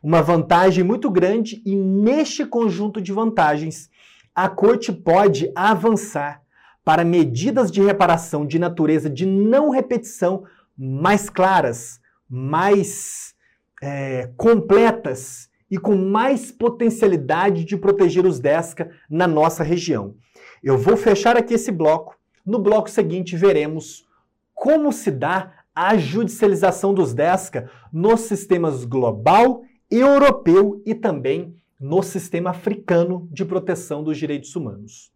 Uma 0.03 0.23
vantagem 0.23 0.85
muito 0.85 1.11
grande 1.11 1.62
e 1.64 1.75
neste 1.75 2.45
conjunto 2.45 3.01
de 3.01 3.12
vantagens, 3.12 3.88
a 4.35 4.49
Corte 4.49 4.92
pode 4.92 5.51
avançar 5.55 6.42
para 6.85 7.05
medidas 7.05 7.71
de 7.71 7.81
reparação 7.81 8.47
de 8.47 8.59
natureza 8.59 9.09
de 9.09 9.25
não 9.25 9.71
repetição 9.71 10.45
mais 10.76 11.30
claras, 11.30 12.00
mais 12.28 13.34
é, 13.82 14.30
completas 14.36 15.48
e 15.70 15.78
com 15.78 15.96
mais 15.96 16.50
potencialidade 16.50 17.64
de 17.64 17.76
proteger 17.76 18.24
os 18.24 18.38
DESCA 18.38 18.90
na 19.10 19.26
nossa 19.26 19.62
região. 19.62 20.14
Eu 20.62 20.78
vou 20.78 20.96
fechar 20.96 21.36
aqui 21.36 21.54
esse 21.54 21.72
bloco. 21.72 22.16
No 22.44 22.58
bloco 22.58 22.88
seguinte, 22.88 23.36
veremos 23.36 24.06
como 24.54 24.92
se 24.92 25.10
dá 25.10 25.52
a 25.74 25.96
judicialização 25.96 26.94
dos 26.94 27.12
DESCA 27.12 27.70
nos 27.92 28.20
sistemas 28.20 28.84
global, 28.84 29.62
europeu 29.90 30.82
e 30.86 30.94
também 30.94 31.54
no 31.78 32.02
sistema 32.02 32.50
africano 32.50 33.28
de 33.30 33.44
proteção 33.44 34.02
dos 34.02 34.16
direitos 34.16 34.56
humanos. 34.56 35.12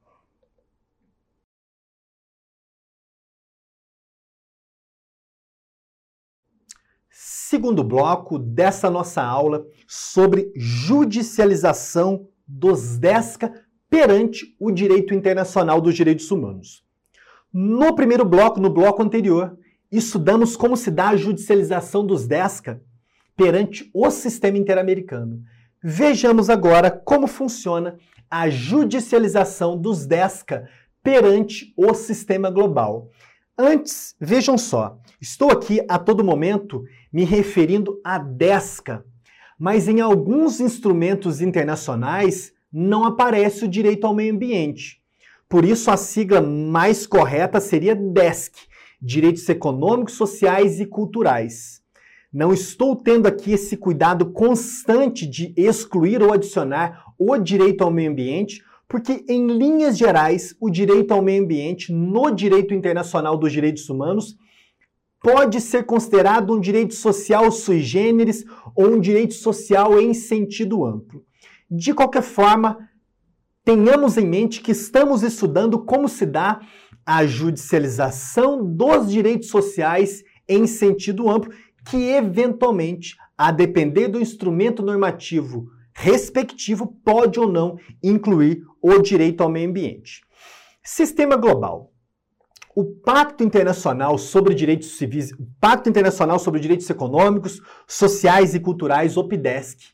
Segundo 7.50 7.82
bloco 7.82 8.38
dessa 8.38 8.88
nossa 8.88 9.20
aula 9.20 9.66
sobre 9.84 10.52
judicialização 10.54 12.28
dos 12.46 12.96
DESCA 12.96 13.52
perante 13.90 14.54
o 14.60 14.70
direito 14.70 15.12
internacional 15.12 15.80
dos 15.80 15.96
direitos 15.96 16.30
humanos. 16.30 16.84
No 17.52 17.92
primeiro 17.96 18.24
bloco, 18.24 18.60
no 18.60 18.70
bloco 18.70 19.02
anterior, 19.02 19.58
estudamos 19.90 20.56
como 20.56 20.76
se 20.76 20.92
dá 20.92 21.08
a 21.08 21.16
judicialização 21.16 22.06
dos 22.06 22.24
DESCA 22.24 22.80
perante 23.36 23.90
o 23.92 24.08
sistema 24.12 24.56
interamericano. 24.56 25.42
Vejamos 25.82 26.48
agora 26.48 26.88
como 26.88 27.26
funciona 27.26 27.98
a 28.30 28.48
judicialização 28.48 29.76
dos 29.76 30.06
DESCA 30.06 30.68
perante 31.02 31.74
o 31.76 31.92
sistema 31.94 32.48
global. 32.48 33.10
Antes, 33.58 34.14
vejam 34.20 34.56
só, 34.56 34.98
estou 35.20 35.50
aqui 35.50 35.84
a 35.88 35.98
todo 35.98 36.24
momento 36.24 36.82
me 37.12 37.24
referindo 37.24 38.00
a 38.04 38.18
DESCA, 38.18 39.04
mas 39.58 39.88
em 39.88 40.00
alguns 40.00 40.60
instrumentos 40.60 41.40
internacionais 41.40 42.52
não 42.72 43.04
aparece 43.04 43.64
o 43.64 43.68
direito 43.68 44.06
ao 44.06 44.14
meio 44.14 44.32
ambiente. 44.34 45.00
Por 45.48 45.64
isso, 45.64 45.90
a 45.90 45.96
sigla 45.96 46.40
mais 46.40 47.06
correta 47.06 47.60
seria 47.60 47.94
DESC 47.94 48.70
Direitos 49.02 49.48
Econômicos, 49.48 50.14
Sociais 50.14 50.78
e 50.78 50.84
Culturais. 50.84 51.80
Não 52.32 52.52
estou 52.52 52.94
tendo 52.94 53.26
aqui 53.26 53.52
esse 53.52 53.76
cuidado 53.76 54.30
constante 54.30 55.26
de 55.26 55.54
excluir 55.56 56.22
ou 56.22 56.32
adicionar 56.32 57.04
o 57.18 57.36
direito 57.38 57.82
ao 57.82 57.90
meio 57.90 58.10
ambiente, 58.10 58.62
porque, 58.86 59.24
em 59.28 59.46
linhas 59.46 59.96
gerais, 59.96 60.54
o 60.60 60.68
direito 60.68 61.12
ao 61.12 61.22
meio 61.22 61.42
ambiente 61.42 61.92
no 61.92 62.30
direito 62.30 62.74
internacional 62.74 63.36
dos 63.36 63.50
direitos 63.50 63.88
humanos 63.88 64.36
pode 65.22 65.60
ser 65.60 65.84
considerado 65.84 66.54
um 66.54 66.60
direito 66.60 66.94
social 66.94 67.50
sui 67.50 67.80
generis 67.80 68.44
ou 68.74 68.94
um 68.94 69.00
direito 69.00 69.34
social 69.34 70.00
em 70.00 70.14
sentido 70.14 70.84
amplo. 70.84 71.24
De 71.70 71.92
qualquer 71.94 72.22
forma, 72.22 72.88
tenhamos 73.64 74.16
em 74.16 74.26
mente 74.26 74.60
que 74.60 74.72
estamos 74.72 75.22
estudando 75.22 75.84
como 75.84 76.08
se 76.08 76.26
dá 76.26 76.60
a 77.04 77.26
judicialização 77.26 78.64
dos 78.64 79.10
direitos 79.10 79.48
sociais 79.48 80.22
em 80.48 80.66
sentido 80.66 81.30
amplo, 81.30 81.52
que 81.88 81.96
eventualmente, 81.96 83.16
a 83.36 83.50
depender 83.50 84.08
do 84.08 84.20
instrumento 84.20 84.82
normativo 84.82 85.68
respectivo, 85.92 86.86
pode 87.04 87.38
ou 87.38 87.46
não 87.46 87.76
incluir 88.02 88.62
o 88.80 88.98
direito 88.98 89.42
ao 89.42 89.50
meio 89.50 89.68
ambiente. 89.68 90.22
Sistema 90.82 91.36
global. 91.36 91.89
O 92.72 92.84
Pacto 92.84 93.42
Internacional 93.42 94.16
sobre 94.16 94.54
Direitos 94.54 94.96
Civis, 94.96 95.32
o 95.32 95.44
Pacto 95.60 95.88
Internacional 95.88 96.38
sobre 96.38 96.60
Direitos 96.60 96.88
Econômicos, 96.88 97.60
Sociais 97.86 98.54
e 98.54 98.60
Culturais, 98.60 99.16
o 99.16 99.24
PIDESC, 99.24 99.88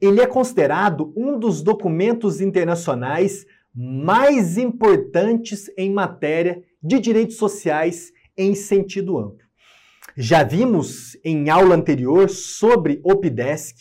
ele 0.00 0.22
é 0.22 0.26
considerado 0.26 1.12
um 1.14 1.38
dos 1.38 1.60
documentos 1.60 2.40
internacionais 2.40 3.44
mais 3.74 4.56
importantes 4.56 5.70
em 5.76 5.92
matéria 5.92 6.62
de 6.82 6.98
direitos 6.98 7.36
sociais 7.36 8.10
em 8.36 8.54
sentido 8.54 9.18
amplo. 9.18 9.44
Já 10.16 10.42
vimos 10.42 11.18
em 11.22 11.50
aula 11.50 11.74
anterior 11.74 12.30
sobre 12.30 13.00
o 13.04 13.16
PIDESC 13.16 13.76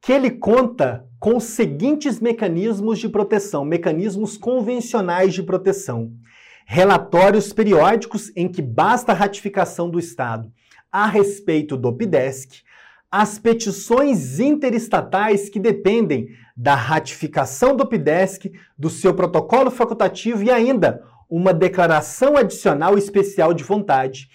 que 0.00 0.12
ele 0.12 0.30
conta 0.30 1.06
com 1.20 1.36
os 1.36 1.44
seguintes 1.44 2.18
mecanismos 2.18 2.98
de 2.98 3.08
proteção, 3.08 3.64
mecanismos 3.64 4.36
convencionais 4.36 5.34
de 5.34 5.42
proteção 5.42 6.12
relatórios 6.72 7.52
periódicos 7.52 8.30
em 8.36 8.46
que 8.46 8.62
basta 8.62 9.10
a 9.10 9.14
ratificação 9.14 9.90
do 9.90 9.98
Estado 9.98 10.52
a 10.92 11.04
respeito 11.04 11.76
do 11.76 11.92
PIDESC, 11.92 12.62
as 13.10 13.40
petições 13.40 14.38
interestatais 14.38 15.48
que 15.48 15.58
dependem 15.58 16.28
da 16.56 16.76
ratificação 16.76 17.74
do 17.74 17.84
PIDESC, 17.84 18.52
do 18.78 18.88
seu 18.88 19.12
protocolo 19.12 19.68
facultativo 19.68 20.44
e 20.44 20.50
ainda 20.52 21.02
uma 21.28 21.52
declaração 21.52 22.36
adicional 22.36 22.96
especial 22.96 23.52
de 23.52 23.64
vontade, 23.64 24.28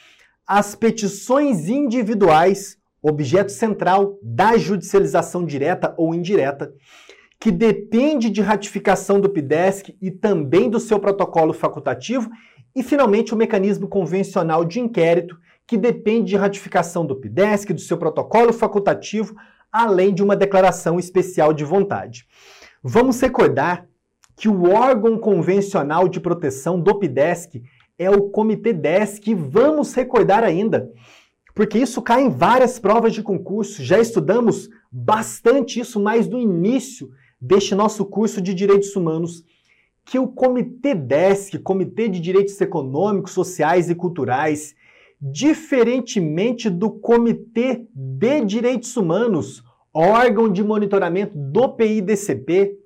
as 0.46 0.76
petições 0.76 1.70
individuais, 1.70 2.78
objeto 3.02 3.54
central 3.54 4.20
da 4.22 4.58
judicialização 4.58 5.46
direta 5.46 5.96
ou 5.98 6.14
indireta, 6.14 6.74
que 7.46 7.52
depende 7.52 8.28
de 8.32 8.42
ratificação 8.42 9.22
do 9.22 9.30
PIDESC 9.30 9.96
e 10.02 10.10
também 10.10 10.68
do 10.68 10.80
seu 10.80 11.00
protocolo 11.00 11.54
facultativo, 11.54 12.28
e 12.76 12.82
finalmente 12.82 13.36
o 13.36 13.38
mecanismo 13.38 13.88
convencional 13.88 14.66
de 14.66 14.80
inquérito, 14.80 15.38
que 15.68 15.78
depende 15.78 16.30
de 16.30 16.38
ratificação 16.38 17.06
do 17.06 17.16
PIDESC, 17.16 17.72
do 17.72 17.80
seu 17.80 18.00
protocolo 18.00 18.52
facultativo, 18.52 19.36
além 19.72 20.12
de 20.12 20.24
uma 20.24 20.36
declaração 20.36 20.98
especial 20.98 21.54
de 21.54 21.64
vontade. 21.64 22.26
Vamos 22.82 23.22
recordar 23.22 23.88
que 24.36 24.50
o 24.50 24.72
órgão 24.72 25.16
convencional 25.20 26.10
de 26.10 26.20
proteção 26.20 26.82
do 26.82 26.98
PIDESC 26.98 27.62
é 28.00 28.10
o 28.10 28.24
Comitê 28.24 28.74
DESC, 28.74 29.30
e 29.30 29.36
vamos 29.36 29.94
recordar 29.94 30.44
ainda, 30.44 30.92
porque 31.54 31.78
isso 31.78 32.02
cai 32.02 32.24
em 32.24 32.30
várias 32.32 32.80
provas 32.80 33.14
de 33.14 33.22
concurso, 33.22 33.84
já 33.84 34.00
estudamos 34.00 34.68
bastante 34.92 35.80
isso 35.80 36.00
mais 36.00 36.28
no 36.28 36.40
início 36.40 37.12
deste 37.40 37.76
nosso 37.76 38.06
curso 38.06 38.42
de 38.42 38.54
Direitos 38.54 38.96
Humanos, 38.96 39.44
que 40.06 40.20
o 40.20 40.28
Comitê 40.28 40.94
DESC, 40.94 41.60
Comitê 41.60 42.08
de 42.08 42.20
Direitos 42.20 42.60
Econômicos, 42.62 43.32
Sociais 43.32 43.90
e 43.90 43.96
Culturais, 43.96 44.76
diferentemente 45.20 46.70
do 46.70 46.92
Comitê 46.92 47.88
de 47.94 48.42
Direitos 48.42 48.96
Humanos, 48.96 49.64
órgão 49.94 50.52
de 50.52 50.64
monitoramento 50.64 51.34
do 51.36 51.70
PIDCP, 51.70 52.78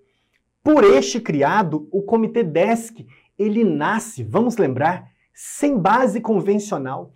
por 0.64 0.84
este 0.84 1.20
criado, 1.20 1.88
o 1.92 2.02
Comitê 2.02 2.44
DESC, 2.44 3.06
ele 3.38 3.64
nasce, 3.64 4.24
vamos 4.24 4.58
lembrar, 4.58 5.10
sem 5.34 5.78
base 5.78 6.20
convencional. 6.22 7.14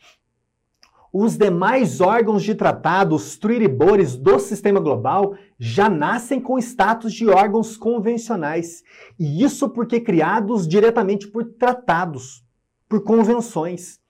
Os 1.14 1.38
demais 1.38 2.01
órgãos 2.01 2.43
de 2.43 2.55
tratado, 2.55 3.16
os 3.16 3.38
tribores 3.38 4.16
do 4.16 4.39
sistema 4.39 4.80
global, 4.80 5.36
já 5.59 5.88
nascem 5.88 6.41
com 6.41 6.57
status 6.57 7.14
de 7.14 7.30
órgãos 7.30 7.78
convencionais. 7.78 8.84
E 9.20 9.43
isso 9.43 9.70
porque 9.70 9.99
criados 10.01 10.68
diretamente 10.68 11.28
por 11.28 11.45
tratados, 11.45 12.43
por 12.89 13.03
convenções. 13.03 14.01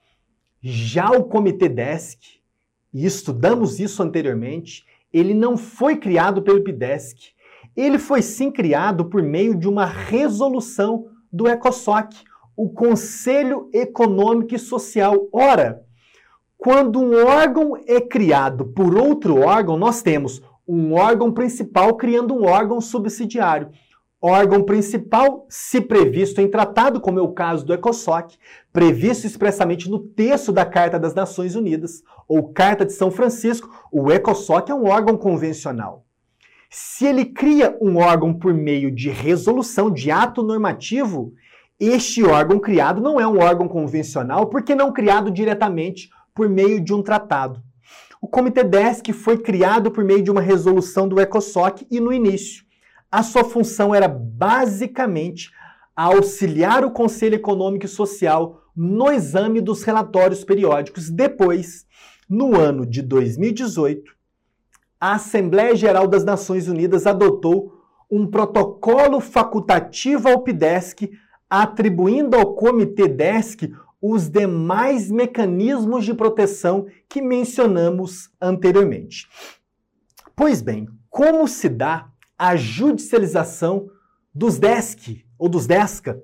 Já 0.62 1.10
o 1.10 1.24
Comitê 1.24 1.68
DESC, 1.68 2.42
e 2.94 3.04
estudamos 3.04 3.80
isso 3.80 4.02
anteriormente, 4.02 4.86
ele 5.12 5.34
não 5.34 5.56
foi 5.56 5.96
criado 5.96 6.40
pelo 6.42 6.64
PIDESC. 6.64 7.34
Ele 7.76 7.98
foi 7.98 8.22
sim 8.22 8.50
criado 8.50 9.04
por 9.04 9.22
meio 9.22 9.54
de 9.54 9.68
uma 9.68 9.84
resolução 9.84 11.08
do 11.32 11.48
ECOSOC, 11.48 12.16
o 12.56 12.70
Conselho 12.70 13.68
Econômico 13.72 14.54
e 14.54 14.58
Social. 14.58 15.28
Ora, 15.32 15.83
quando 16.64 16.98
um 16.98 17.26
órgão 17.26 17.76
é 17.86 18.00
criado 18.00 18.64
por 18.64 18.96
outro 18.96 19.38
órgão, 19.38 19.76
nós 19.76 20.00
temos 20.00 20.40
um 20.66 20.94
órgão 20.94 21.30
principal 21.30 21.94
criando 21.94 22.34
um 22.34 22.46
órgão 22.46 22.80
subsidiário 22.80 23.68
órgão 24.26 24.62
principal, 24.62 25.44
se 25.50 25.82
previsto 25.82 26.40
em 26.40 26.48
tratado, 26.48 26.98
como 26.98 27.18
é 27.18 27.22
o 27.22 27.34
caso 27.34 27.66
do 27.66 27.74
ECOSOC, 27.74 28.38
previsto 28.72 29.26
expressamente 29.26 29.90
no 29.90 29.98
texto 29.98 30.50
da 30.50 30.64
Carta 30.64 30.98
das 30.98 31.14
Nações 31.14 31.54
Unidas, 31.54 32.02
ou 32.26 32.50
Carta 32.50 32.86
de 32.86 32.94
São 32.94 33.10
Francisco, 33.10 33.68
o 33.92 34.10
ECOSOC 34.10 34.70
é 34.70 34.74
um 34.74 34.86
órgão 34.86 35.18
convencional. 35.18 36.06
Se 36.70 37.04
ele 37.04 37.26
cria 37.26 37.76
um 37.82 37.98
órgão 37.98 38.32
por 38.32 38.54
meio 38.54 38.90
de 38.90 39.10
resolução, 39.10 39.90
de 39.90 40.10
ato 40.10 40.42
normativo, 40.42 41.34
este 41.78 42.24
órgão 42.24 42.58
criado 42.58 43.02
não 43.02 43.20
é 43.20 43.26
um 43.26 43.40
órgão 43.40 43.68
convencional, 43.68 44.46
porque 44.46 44.74
não 44.74 44.90
criado 44.90 45.30
diretamente 45.30 46.08
por 46.34 46.48
meio 46.48 46.80
de 46.80 46.92
um 46.92 47.02
tratado. 47.02 47.62
O 48.20 48.26
Comitê 48.26 48.64
DESC 48.64 49.12
foi 49.12 49.38
criado 49.38 49.90
por 49.90 50.02
meio 50.04 50.22
de 50.22 50.30
uma 50.30 50.40
resolução 50.40 51.06
do 51.06 51.20
ECOSOC 51.20 51.86
e 51.90 52.00
no 52.00 52.12
início 52.12 52.64
a 53.14 53.22
sua 53.22 53.44
função 53.44 53.94
era 53.94 54.08
basicamente 54.08 55.52
auxiliar 55.94 56.84
o 56.84 56.90
Conselho 56.90 57.36
Econômico 57.36 57.84
e 57.84 57.88
Social 57.88 58.60
no 58.74 59.08
exame 59.08 59.60
dos 59.60 59.84
relatórios 59.84 60.42
periódicos. 60.42 61.08
Depois, 61.08 61.86
no 62.28 62.58
ano 62.58 62.84
de 62.84 63.00
2018, 63.02 64.12
a 65.00 65.12
Assembleia 65.12 65.76
Geral 65.76 66.08
das 66.08 66.24
Nações 66.24 66.66
Unidas 66.66 67.06
adotou 67.06 67.72
um 68.10 68.26
protocolo 68.26 69.20
facultativo 69.20 70.28
ao 70.28 70.42
PIDESC, 70.42 71.12
atribuindo 71.48 72.36
ao 72.36 72.56
Comitê 72.56 73.06
DESC 73.06 73.72
os 74.06 74.28
demais 74.28 75.10
mecanismos 75.10 76.04
de 76.04 76.12
proteção 76.12 76.86
que 77.08 77.22
mencionamos 77.22 78.30
anteriormente. 78.38 79.26
Pois 80.36 80.60
bem, 80.60 80.86
como 81.08 81.48
se 81.48 81.70
dá 81.70 82.10
a 82.36 82.54
judicialização 82.54 83.88
dos 84.34 84.58
DESC 84.58 85.24
ou 85.38 85.48
dos 85.48 85.66
DESCA 85.66 86.22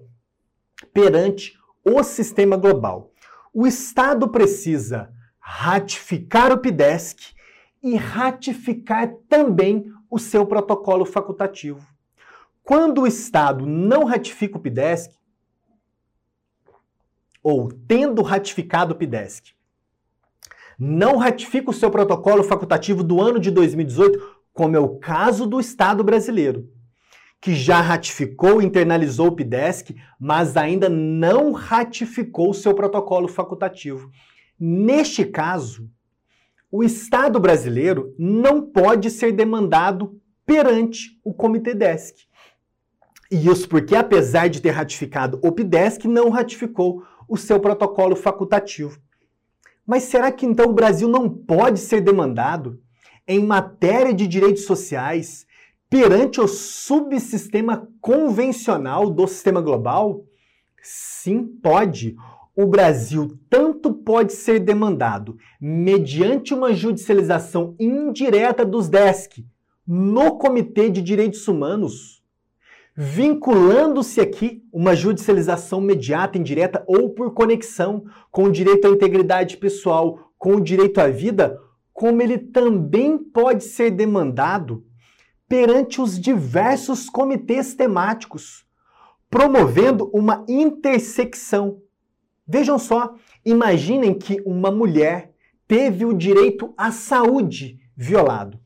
perante 0.92 1.54
o 1.82 2.02
sistema 2.02 2.58
global. 2.58 3.14
O 3.50 3.66
Estado 3.66 4.28
precisa 4.28 5.10
ratificar 5.38 6.52
o 6.52 6.58
PIDESC 6.58 7.34
e 7.82 7.96
ratificar 7.96 9.10
também 9.26 9.90
o 10.10 10.18
seu 10.18 10.44
protocolo 10.44 11.06
facultativo. 11.06 11.86
Quando 12.62 13.00
o 13.00 13.06
Estado 13.06 13.64
não 13.64 14.04
ratifica 14.04 14.58
o 14.58 14.60
PIDESC, 14.60 15.14
ou 17.42 17.70
tendo 17.70 18.22
ratificado 18.22 18.92
o 18.92 18.96
PIDESC, 18.96 19.52
não 20.78 21.16
ratifica 21.16 21.70
o 21.70 21.74
seu 21.74 21.90
protocolo 21.90 22.42
facultativo 22.42 23.02
do 23.02 23.20
ano 23.20 23.38
de 23.38 23.50
2018, 23.50 24.38
como 24.52 24.76
é 24.76 24.80
o 24.80 24.98
caso 24.98 25.46
do 25.46 25.60
Estado 25.60 26.02
brasileiro, 26.02 26.68
que 27.40 27.54
já 27.54 27.80
ratificou 27.80 28.60
e 28.60 28.64
internalizou 28.64 29.28
o 29.28 29.36
PIDESC, 29.36 29.94
mas 30.18 30.56
ainda 30.56 30.88
não 30.88 31.52
ratificou 31.52 32.50
o 32.50 32.54
seu 32.54 32.74
protocolo 32.74 33.28
facultativo. 33.28 34.10
Neste 34.58 35.24
caso, 35.24 35.88
o 36.70 36.84
Estado 36.84 37.40
brasileiro 37.40 38.14
não 38.18 38.62
pode 38.62 39.10
ser 39.10 39.32
demandado 39.32 40.20
perante 40.46 41.18
o 41.24 41.32
Comitê 41.32 41.74
DESC. 41.74 42.26
E 43.30 43.48
isso 43.48 43.68
porque, 43.68 43.94
apesar 43.94 44.48
de 44.48 44.60
ter 44.60 44.70
ratificado 44.70 45.38
o 45.42 45.52
PIDESC, 45.52 46.08
não 46.08 46.28
ratificou 46.30 47.04
o 47.30 47.36
seu 47.36 47.60
protocolo 47.60 48.16
facultativo. 48.16 48.98
Mas 49.86 50.02
será 50.02 50.32
que 50.32 50.44
então 50.44 50.66
o 50.66 50.74
Brasil 50.74 51.08
não 51.08 51.28
pode 51.28 51.78
ser 51.78 52.00
demandado 52.00 52.80
em 53.26 53.44
matéria 53.44 54.12
de 54.12 54.26
direitos 54.26 54.64
sociais 54.64 55.46
perante 55.88 56.40
o 56.40 56.48
subsistema 56.48 57.88
convencional 58.00 59.08
do 59.08 59.26
sistema 59.28 59.60
global? 59.60 60.24
Sim, 60.82 61.46
pode. 61.62 62.16
O 62.56 62.66
Brasil 62.66 63.38
tanto 63.48 63.94
pode 63.94 64.32
ser 64.32 64.58
demandado 64.58 65.36
mediante 65.60 66.52
uma 66.52 66.74
judicialização 66.74 67.76
indireta 67.78 68.64
dos 68.64 68.88
DESC 68.88 69.46
no 69.86 70.36
Comitê 70.36 70.90
de 70.90 71.00
Direitos 71.00 71.46
Humanos, 71.46 72.19
vinculando-se 72.96 74.20
aqui 74.20 74.62
uma 74.72 74.94
judicialização 74.94 75.80
imediata, 75.80 76.38
indireta 76.38 76.84
ou 76.86 77.10
por 77.10 77.32
conexão 77.32 78.04
com 78.30 78.44
o 78.44 78.52
direito 78.52 78.86
à 78.86 78.90
integridade 78.90 79.56
pessoal, 79.56 80.32
com 80.36 80.56
o 80.56 80.60
direito 80.60 80.98
à 80.98 81.08
vida, 81.08 81.58
como 81.92 82.22
ele 82.22 82.38
também 82.38 83.18
pode 83.18 83.64
ser 83.64 83.90
demandado 83.90 84.84
perante 85.48 86.00
os 86.00 86.18
diversos 86.18 87.10
comitês 87.10 87.74
temáticos, 87.74 88.64
promovendo 89.28 90.10
uma 90.14 90.44
intersecção. 90.48 91.80
Vejam 92.46 92.78
só, 92.78 93.14
imaginem 93.44 94.14
que 94.14 94.40
uma 94.44 94.70
mulher 94.70 95.32
teve 95.66 96.04
o 96.04 96.12
direito 96.12 96.72
à 96.76 96.90
saúde 96.90 97.78
violado. 97.96 98.58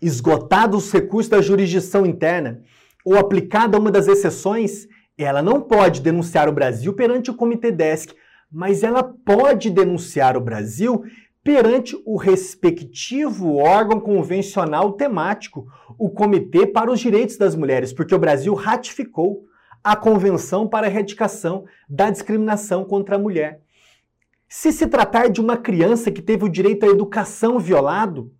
Esgotados 0.00 0.86
os 0.86 0.92
recursos 0.92 1.28
da 1.28 1.40
jurisdição 1.40 2.04
interna 2.04 2.62
ou 3.04 3.18
aplicada 3.18 3.78
uma 3.78 3.90
das 3.90 4.08
exceções, 4.08 4.86
ela 5.16 5.42
não 5.42 5.60
pode 5.60 6.00
denunciar 6.00 6.48
o 6.48 6.52
Brasil 6.52 6.92
perante 6.94 7.30
o 7.30 7.34
Comitê 7.34 7.70
DESC, 7.70 8.14
mas 8.50 8.82
ela 8.82 9.02
pode 9.02 9.70
denunciar 9.70 10.36
o 10.36 10.40
Brasil 10.40 11.02
perante 11.42 12.00
o 12.06 12.16
respectivo 12.16 13.56
órgão 13.56 13.98
convencional 13.98 14.92
temático, 14.92 15.66
o 15.98 16.08
Comitê 16.08 16.66
para 16.66 16.90
os 16.90 17.00
Direitos 17.00 17.36
das 17.36 17.56
Mulheres, 17.56 17.92
porque 17.92 18.14
o 18.14 18.18
Brasil 18.18 18.54
ratificou 18.54 19.44
a 19.82 19.96
Convenção 19.96 20.68
para 20.68 20.86
a 20.86 20.90
Erradicação 20.90 21.64
da 21.88 22.10
Discriminação 22.10 22.84
contra 22.84 23.16
a 23.16 23.18
Mulher. 23.18 23.60
Se 24.48 24.70
se 24.70 24.86
tratar 24.86 25.28
de 25.28 25.40
uma 25.40 25.56
criança 25.56 26.10
que 26.10 26.22
teve 26.22 26.44
o 26.44 26.48
direito 26.48 26.84
à 26.84 26.88
educação 26.88 27.58
violado, 27.58 28.30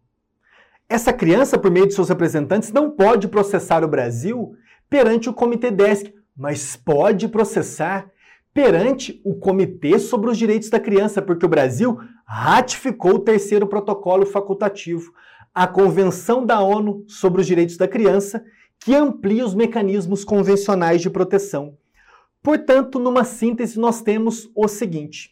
essa 0.93 1.11
criança, 1.11 1.57
por 1.57 1.71
meio 1.71 1.87
de 1.87 1.95
seus 1.95 2.11
representantes, 2.11 2.71
não 2.71 2.91
pode 2.91 3.27
processar 3.27 3.83
o 3.83 3.89
Brasil 3.89 4.55
perante 4.91 5.27
o 5.27 5.33
Comitê 5.33 5.71
DESC, 5.71 6.13
mas 6.37 6.77
pode 6.77 7.29
processar 7.29 8.11
perante 8.53 9.19
o 9.25 9.35
Comitê 9.35 9.99
sobre 9.99 10.29
os 10.29 10.37
Direitos 10.37 10.69
da 10.69 10.79
Criança, 10.79 11.23
porque 11.23 11.47
o 11.47 11.49
Brasil 11.49 11.99
ratificou 12.27 13.15
o 13.15 13.19
terceiro 13.21 13.67
protocolo 13.67 14.27
facultativo, 14.27 15.13
a 15.55 15.67
Convenção 15.67 16.45
da 16.45 16.61
ONU 16.61 17.05
sobre 17.09 17.41
os 17.41 17.47
Direitos 17.47 17.79
da 17.79 17.89
Criança, 17.89 18.45
que 18.79 18.95
amplia 18.95 19.47
os 19.47 19.55
mecanismos 19.55 20.25
convencionais 20.25 21.01
de 21.01 21.09
proteção. 21.09 21.75
Portanto, 22.43 22.99
numa 22.99 23.25
síntese, 23.25 23.81
nós 23.81 24.03
temos 24.03 24.51
o 24.55 24.69
seguinte: 24.69 25.31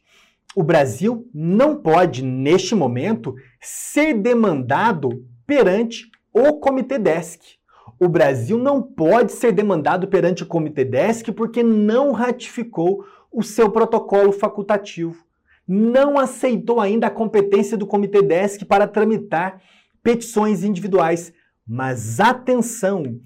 o 0.57 0.63
Brasil 0.63 1.29
não 1.35 1.77
pode, 1.77 2.25
neste 2.25 2.75
momento, 2.75 3.35
ser 3.61 4.15
demandado 4.15 5.23
perante 5.51 6.09
o 6.33 6.53
Comitê 6.61 6.97
DESC. 6.97 7.57
O 7.99 8.09
Brasil 8.09 8.57
não 8.57 8.81
pode 8.81 9.33
ser 9.33 9.51
demandado 9.51 10.07
perante 10.07 10.45
o 10.45 10.47
Comitê 10.47 10.85
DESC 10.85 11.33
porque 11.33 11.61
não 11.61 12.13
ratificou 12.13 13.05
o 13.33 13.43
seu 13.43 13.69
protocolo 13.69 14.31
facultativo. 14.31 15.25
Não 15.67 16.21
aceitou 16.21 16.79
ainda 16.79 17.09
a 17.09 17.11
competência 17.11 17.77
do 17.77 17.85
Comitê 17.85 18.23
DESC 18.23 18.65
para 18.65 18.87
tramitar 18.87 19.61
petições 20.05 20.63
individuais. 20.63 21.33
Mas 21.67 22.21
atenção, 22.21 23.19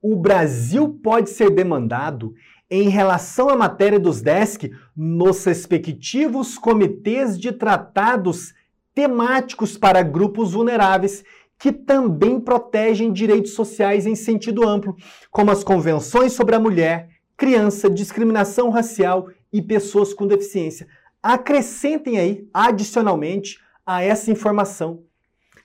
o 0.00 0.14
Brasil 0.14 1.00
pode 1.02 1.30
ser 1.30 1.50
demandado 1.50 2.32
em 2.70 2.88
relação 2.88 3.48
à 3.48 3.56
matéria 3.56 3.98
dos 3.98 4.22
DESC 4.22 4.70
nos 4.96 5.44
respectivos 5.44 6.56
comitês 6.56 7.36
de 7.36 7.50
tratados 7.50 8.54
temáticos 8.94 9.76
para 9.76 10.02
grupos 10.02 10.52
vulneráveis 10.52 11.24
que 11.62 11.70
também 11.70 12.40
protegem 12.40 13.12
direitos 13.12 13.54
sociais 13.54 14.04
em 14.04 14.16
sentido 14.16 14.68
amplo, 14.68 14.96
como 15.30 15.52
as 15.52 15.62
convenções 15.62 16.32
sobre 16.32 16.56
a 16.56 16.58
mulher, 16.58 17.08
criança, 17.36 17.88
discriminação 17.88 18.68
racial 18.68 19.28
e 19.52 19.62
pessoas 19.62 20.12
com 20.12 20.26
deficiência. 20.26 20.88
Acrescentem 21.22 22.18
aí, 22.18 22.48
adicionalmente, 22.52 23.60
a 23.86 24.02
essa 24.02 24.28
informação. 24.28 25.04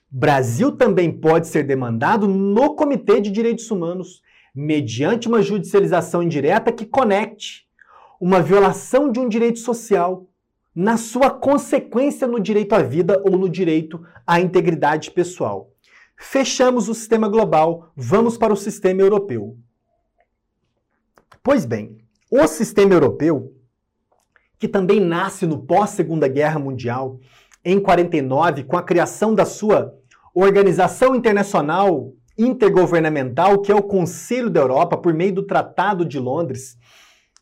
Brasil 0.08 0.72
também 0.72 1.12
pode 1.12 1.48
ser 1.48 1.64
demandado 1.64 2.28
no 2.28 2.76
Comitê 2.76 3.20
de 3.20 3.32
Direitos 3.32 3.72
Humanos 3.72 4.22
mediante 4.54 5.28
uma 5.28 5.42
judicialização 5.42 6.22
indireta 6.22 6.72
que 6.72 6.86
conecte 6.86 7.66
uma 8.22 8.40
violação 8.40 9.12
de 9.12 9.20
um 9.20 9.28
direito 9.28 9.58
social 9.58 10.28
na 10.76 10.96
sua 10.96 11.32
consequência 11.32 12.28
no 12.28 12.40
direito 12.40 12.74
à 12.74 12.84
vida 12.84 13.20
ou 13.26 13.36
no 13.36 13.50
direito 13.50 14.00
à 14.28 14.40
integridade 14.40 15.10
pessoal. 15.10 15.72
Fechamos 16.18 16.90
o 16.90 16.96
sistema 16.96 17.30
global, 17.30 17.92
vamos 17.96 18.38
para 18.38 18.52
o 18.52 18.58
sistema 18.58 19.02
europeu. 19.02 19.56
Pois 21.44 21.64
bem, 21.64 22.00
o 22.30 22.46
sistema 22.48 22.94
europeu, 22.94 23.54
que 24.58 24.68
também 24.68 25.00
nasce 25.00 25.46
no 25.46 25.60
pós-Segunda 25.60 26.28
Guerra 26.28 26.60
Mundial, 26.60 27.20
em 27.64 27.80
49, 27.80 28.64
com 28.64 28.76
a 28.76 28.84
criação 28.84 29.36
da 29.36 29.46
sua 29.46 29.94
Organização 30.34 31.16
Internacional 31.16 32.12
intergovernamental, 32.38 33.62
que 33.62 33.72
é 33.72 33.76
o 33.76 33.84
Conselho 33.84 34.50
da 34.50 34.60
Europa, 34.60 34.98
por 34.98 35.14
meio 35.14 35.34
do 35.34 35.44
Tratado 35.44 36.04
de 36.06 36.20
Londres, 36.20 36.78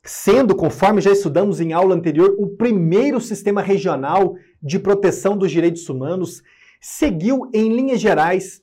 sendo, 0.04 0.56
conforme 0.56 1.02
já 1.02 1.12
estudamos 1.12 1.60
em 1.60 1.74
aula 1.74 1.96
anterior, 1.96 2.36
o 2.38 2.56
primeiro 2.56 3.20
sistema 3.20 3.62
regional 3.62 4.36
de 4.62 4.80
proteção 4.80 5.38
dos 5.38 5.52
direitos 5.52 5.88
humanos, 5.90 6.42
seguiu, 6.80 7.50
em 7.54 7.76
linhas 7.76 8.00
gerais, 8.00 8.62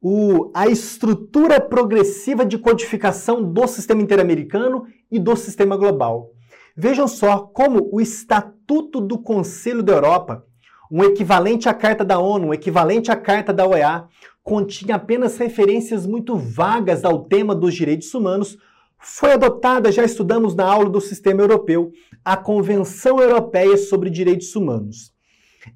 o, 0.00 0.50
a 0.54 0.68
estrutura 0.68 1.60
progressiva 1.60 2.44
de 2.44 2.58
codificação 2.58 3.42
do 3.42 3.66
sistema 3.66 4.02
interamericano 4.02 4.84
e 5.10 5.18
do 5.18 5.34
sistema 5.36 5.76
global. 5.76 6.30
Vejam 6.76 7.08
só 7.08 7.38
como 7.40 7.88
o 7.92 8.00
Estatuto 8.00 9.00
do 9.00 9.18
Conselho 9.18 9.82
da 9.82 9.94
Europa, 9.94 10.44
um 10.90 11.02
equivalente 11.02 11.68
à 11.68 11.74
Carta 11.74 12.04
da 12.04 12.18
ONU, 12.18 12.48
um 12.48 12.54
equivalente 12.54 13.10
à 13.10 13.16
Carta 13.16 13.52
da 13.52 13.66
OEA, 13.66 14.04
continha 14.42 14.94
apenas 14.94 15.36
referências 15.36 16.06
muito 16.06 16.36
vagas 16.36 17.04
ao 17.04 17.24
tema 17.24 17.54
dos 17.54 17.74
direitos 17.74 18.14
humanos, 18.14 18.56
foi 18.98 19.32
adotada, 19.32 19.92
já 19.92 20.04
estudamos 20.04 20.54
na 20.54 20.64
aula 20.64 20.88
do 20.88 21.00
Sistema 21.00 21.42
Europeu, 21.42 21.92
a 22.24 22.36
Convenção 22.36 23.20
Europeia 23.20 23.76
sobre 23.76 24.10
Direitos 24.10 24.54
Humanos. 24.56 25.12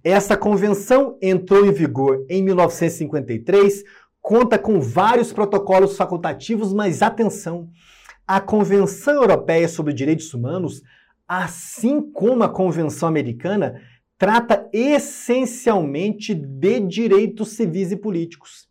Essa 0.03 0.37
convenção 0.37 1.19
entrou 1.21 1.67
em 1.67 1.73
vigor 1.73 2.25
em 2.29 2.43
1953, 2.43 3.85
conta 4.23 4.57
com 4.57 4.81
vários 4.81 5.33
protocolos 5.33 5.97
facultativos, 5.97 6.73
mas 6.73 7.03
atenção, 7.03 7.69
a 8.27 8.41
Convenção 8.41 9.15
Europeia 9.15 9.69
sobre 9.69 9.93
Direitos 9.93 10.33
Humanos, 10.33 10.81
assim 11.27 12.01
como 12.01 12.45
a 12.45 12.49
Convenção 12.49 13.09
Americana, 13.09 13.83
trata 14.17 14.71
essencialmente 14.73 16.33
de 16.33 16.81
direitos 16.81 17.49
civis 17.51 17.91
e 17.91 17.97
políticos. 17.97 18.69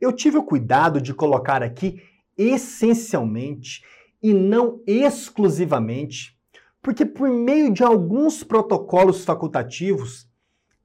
Eu 0.00 0.12
tive 0.12 0.38
o 0.38 0.44
cuidado 0.44 1.00
de 1.00 1.12
colocar 1.12 1.62
aqui 1.62 2.00
essencialmente 2.38 3.82
e 4.22 4.32
não 4.32 4.80
exclusivamente, 4.86 6.38
porque 6.80 7.04
por 7.04 7.28
meio 7.28 7.72
de 7.72 7.82
alguns 7.82 8.44
protocolos 8.44 9.24
facultativos, 9.24 10.28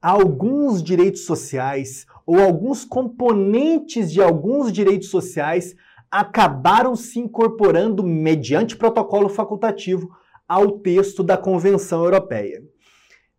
alguns 0.01 0.81
direitos 0.81 1.25
sociais 1.25 2.05
ou 2.29 2.39
alguns 2.39 2.85
componentes 2.85 4.11
de 4.11 4.21
alguns 4.21 4.71
direitos 4.71 5.09
sociais 5.09 5.75
acabaram 6.11 6.95
se 6.95 7.17
incorporando 7.17 8.03
mediante 8.03 8.77
protocolo 8.77 9.27
facultativo 9.27 10.07
ao 10.47 10.73
texto 10.73 11.23
da 11.23 11.35
Convenção 11.35 12.03
Europeia. 12.03 12.61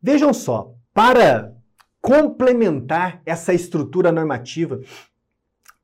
Vejam 0.02 0.34
só, 0.34 0.74
para 0.92 1.54
complementar 2.02 3.22
essa 3.24 3.54
estrutura 3.54 4.10
normativa, 4.10 4.80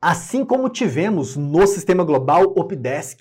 assim 0.03 0.45
como 0.45 0.69
tivemos 0.69 1.37
no 1.37 1.65
sistema 1.65 2.03
global 2.03 2.55
OPDESC, 2.57 3.21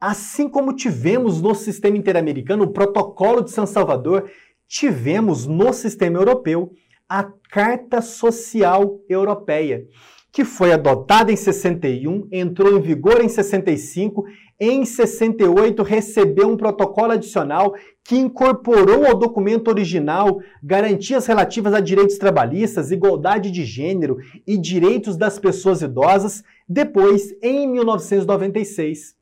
assim 0.00 0.48
como 0.48 0.74
tivemos 0.74 1.40
no 1.40 1.54
sistema 1.54 1.96
interamericano 1.96 2.64
o 2.64 2.72
Protocolo 2.72 3.44
de 3.44 3.52
São 3.52 3.64
Salvador, 3.64 4.28
tivemos 4.66 5.46
no 5.46 5.72
sistema 5.72 6.18
europeu 6.18 6.72
a 7.08 7.24
Carta 7.50 8.00
Social 8.00 9.00
Europeia, 9.08 9.86
que 10.32 10.44
foi 10.44 10.72
adotada 10.72 11.30
em 11.30 11.36
61, 11.36 12.28
entrou 12.32 12.76
em 12.76 12.80
vigor 12.80 13.20
em 13.20 13.28
65 13.28 14.24
em 14.58 14.84
68, 14.84 15.82
recebeu 15.82 16.48
um 16.48 16.56
protocolo 16.56 17.12
adicional 17.12 17.74
que 18.04 18.16
incorporou 18.16 19.06
ao 19.06 19.18
documento 19.18 19.68
original 19.68 20.40
garantias 20.62 21.26
relativas 21.26 21.74
a 21.74 21.80
direitos 21.80 22.18
trabalhistas, 22.18 22.90
igualdade 22.90 23.50
de 23.50 23.64
gênero 23.64 24.18
e 24.46 24.56
direitos 24.56 25.16
das 25.16 25.38
pessoas 25.38 25.82
idosas. 25.82 26.42
Depois, 26.68 27.34
em 27.42 27.68
1996, 27.68 29.14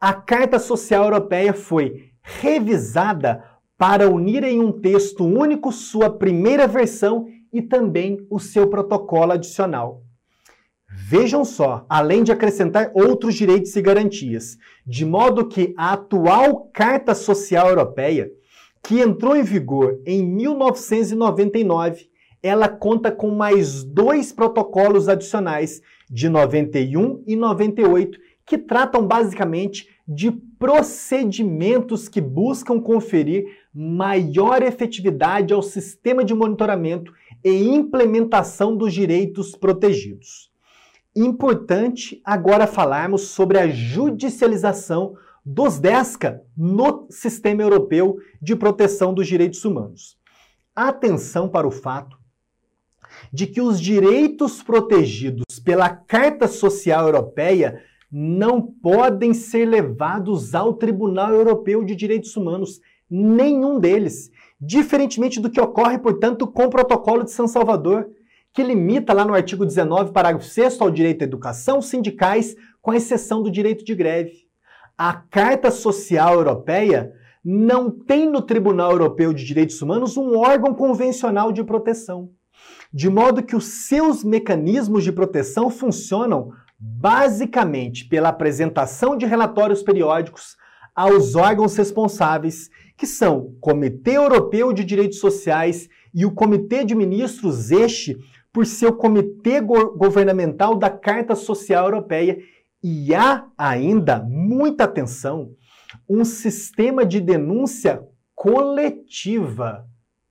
a 0.00 0.12
Carta 0.12 0.58
Social 0.58 1.04
Europeia 1.04 1.52
foi 1.52 2.10
revisada 2.22 3.42
para 3.78 4.08
unir 4.08 4.42
em 4.44 4.60
um 4.60 4.72
texto 4.72 5.24
único 5.24 5.70
sua 5.70 6.10
primeira 6.10 6.66
versão 6.66 7.26
e 7.52 7.60
também 7.60 8.26
o 8.30 8.38
seu 8.38 8.68
protocolo 8.68 9.32
adicional. 9.32 10.02
Vejam 10.88 11.44
só, 11.44 11.84
além 11.88 12.22
de 12.22 12.32
acrescentar 12.32 12.90
outros 12.94 13.34
direitos 13.34 13.76
e 13.76 13.82
garantias, 13.82 14.56
de 14.86 15.04
modo 15.04 15.46
que 15.46 15.74
a 15.76 15.92
atual 15.92 16.70
Carta 16.72 17.14
Social 17.14 17.68
Europeia, 17.68 18.30
que 18.82 19.00
entrou 19.00 19.36
em 19.36 19.42
vigor 19.42 20.00
em 20.06 20.24
1999, 20.24 22.08
ela 22.42 22.68
conta 22.68 23.10
com 23.10 23.30
mais 23.30 23.82
dois 23.82 24.32
protocolos 24.32 25.08
adicionais, 25.08 25.82
de 26.08 26.28
91 26.28 27.22
e 27.26 27.34
98, 27.34 28.18
que 28.46 28.56
tratam 28.56 29.04
basicamente 29.06 29.88
de 30.06 30.30
procedimentos 30.30 32.08
que 32.08 32.20
buscam 32.20 32.80
conferir 32.80 33.44
maior 33.74 34.62
efetividade 34.62 35.52
ao 35.52 35.62
sistema 35.62 36.24
de 36.24 36.34
monitoramento 36.34 37.12
e 37.44 37.50
implementação 37.50 38.76
dos 38.76 38.92
direitos 38.92 39.56
protegidos 39.56 40.50
importante 41.16 42.20
agora 42.22 42.66
falarmos 42.66 43.28
sobre 43.28 43.58
a 43.58 43.66
judicialização 43.66 45.16
dos 45.44 45.78
DESCA 45.78 46.42
no 46.56 47.06
sistema 47.08 47.62
europeu 47.62 48.18
de 48.42 48.54
proteção 48.54 49.14
dos 49.14 49.26
direitos 49.26 49.64
humanos. 49.64 50.18
Atenção 50.74 51.48
para 51.48 51.66
o 51.66 51.70
fato 51.70 52.18
de 53.32 53.46
que 53.46 53.62
os 53.62 53.80
direitos 53.80 54.62
protegidos 54.62 55.58
pela 55.58 55.88
Carta 55.88 56.46
Social 56.46 57.06
Europeia 57.06 57.82
não 58.10 58.62
podem 58.62 59.34
ser 59.34 59.66
levados 59.66 60.54
ao 60.54 60.74
Tribunal 60.74 61.32
Europeu 61.32 61.84
de 61.84 61.94
Direitos 61.94 62.36
Humanos, 62.36 62.80
nenhum 63.10 63.78
deles, 63.78 64.30
diferentemente 64.60 65.40
do 65.40 65.50
que 65.50 65.60
ocorre, 65.60 65.98
portanto, 65.98 66.46
com 66.46 66.64
o 66.64 66.70
Protocolo 66.70 67.24
de 67.24 67.32
São 67.32 67.46
Salvador, 67.46 68.08
que 68.52 68.62
limita 68.62 69.12
lá 69.12 69.24
no 69.24 69.34
artigo 69.34 69.66
19, 69.66 70.12
parágrafo 70.12 70.46
6 70.46 70.80
ao 70.80 70.90
direito 70.90 71.22
à 71.22 71.24
educação, 71.24 71.82
sindicais, 71.82 72.56
com 72.80 72.94
exceção 72.94 73.42
do 73.42 73.50
direito 73.50 73.84
de 73.84 73.94
greve. 73.94 74.46
A 74.96 75.12
Carta 75.12 75.70
Social 75.70 76.34
Europeia 76.34 77.12
não 77.44 77.90
tem 77.90 78.28
no 78.28 78.40
Tribunal 78.40 78.92
Europeu 78.92 79.32
de 79.32 79.44
Direitos 79.44 79.82
Humanos 79.82 80.16
um 80.16 80.38
órgão 80.38 80.72
convencional 80.72 81.52
de 81.52 81.62
proteção, 81.62 82.30
de 82.92 83.10
modo 83.10 83.42
que 83.42 83.54
os 83.54 83.86
seus 83.86 84.24
mecanismos 84.24 85.04
de 85.04 85.12
proteção 85.12 85.68
funcionam 85.68 86.50
basicamente 86.78 88.06
pela 88.08 88.28
apresentação 88.28 89.16
de 89.16 89.24
relatórios 89.26 89.82
periódicos 89.82 90.56
aos 90.94 91.34
órgãos 91.34 91.76
responsáveis, 91.76 92.70
que 92.96 93.06
são 93.06 93.38
o 93.38 93.52
Comitê 93.60 94.16
Europeu 94.16 94.72
de 94.72 94.84
Direitos 94.84 95.18
Sociais 95.18 95.88
e 96.14 96.24
o 96.24 96.32
Comitê 96.32 96.84
de 96.84 96.94
Ministros, 96.94 97.70
este 97.70 98.16
por 98.52 98.64
ser 98.64 98.86
o 98.86 98.96
Comitê 98.96 99.60
Governamental 99.60 100.74
da 100.74 100.88
Carta 100.88 101.34
Social 101.34 101.84
Europeia. 101.84 102.38
E 102.82 103.14
há 103.14 103.46
ainda 103.58 104.18
muita 104.18 104.84
atenção 104.84 105.50
um 106.08 106.24
sistema 106.24 107.04
de 107.04 107.20
denúncia 107.20 108.02
coletiva. 108.34 109.86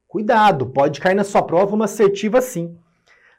Cuidado, 0.08 0.68
pode 0.68 1.00
cair 1.00 1.16
na 1.16 1.24
sua 1.24 1.43
prova 1.43 1.76
uma 1.76 1.86
assertiva 1.86 2.39
assim. 2.39 2.76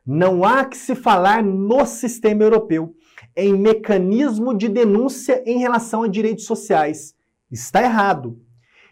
Não 0.07 0.45
há 0.45 0.65
que 0.65 0.77
se 0.77 0.95
falar 0.95 1.43
no 1.43 1.85
sistema 1.85 2.45
europeu 2.45 2.95
em 3.37 3.53
mecanismo 3.55 4.57
de 4.57 4.69
denúncia 4.69 5.43
em 5.45 5.59
relação 5.59 6.03
a 6.03 6.09
direitos 6.09 6.45
sociais. 6.45 7.15
Está 7.51 7.83
errado. 7.83 8.39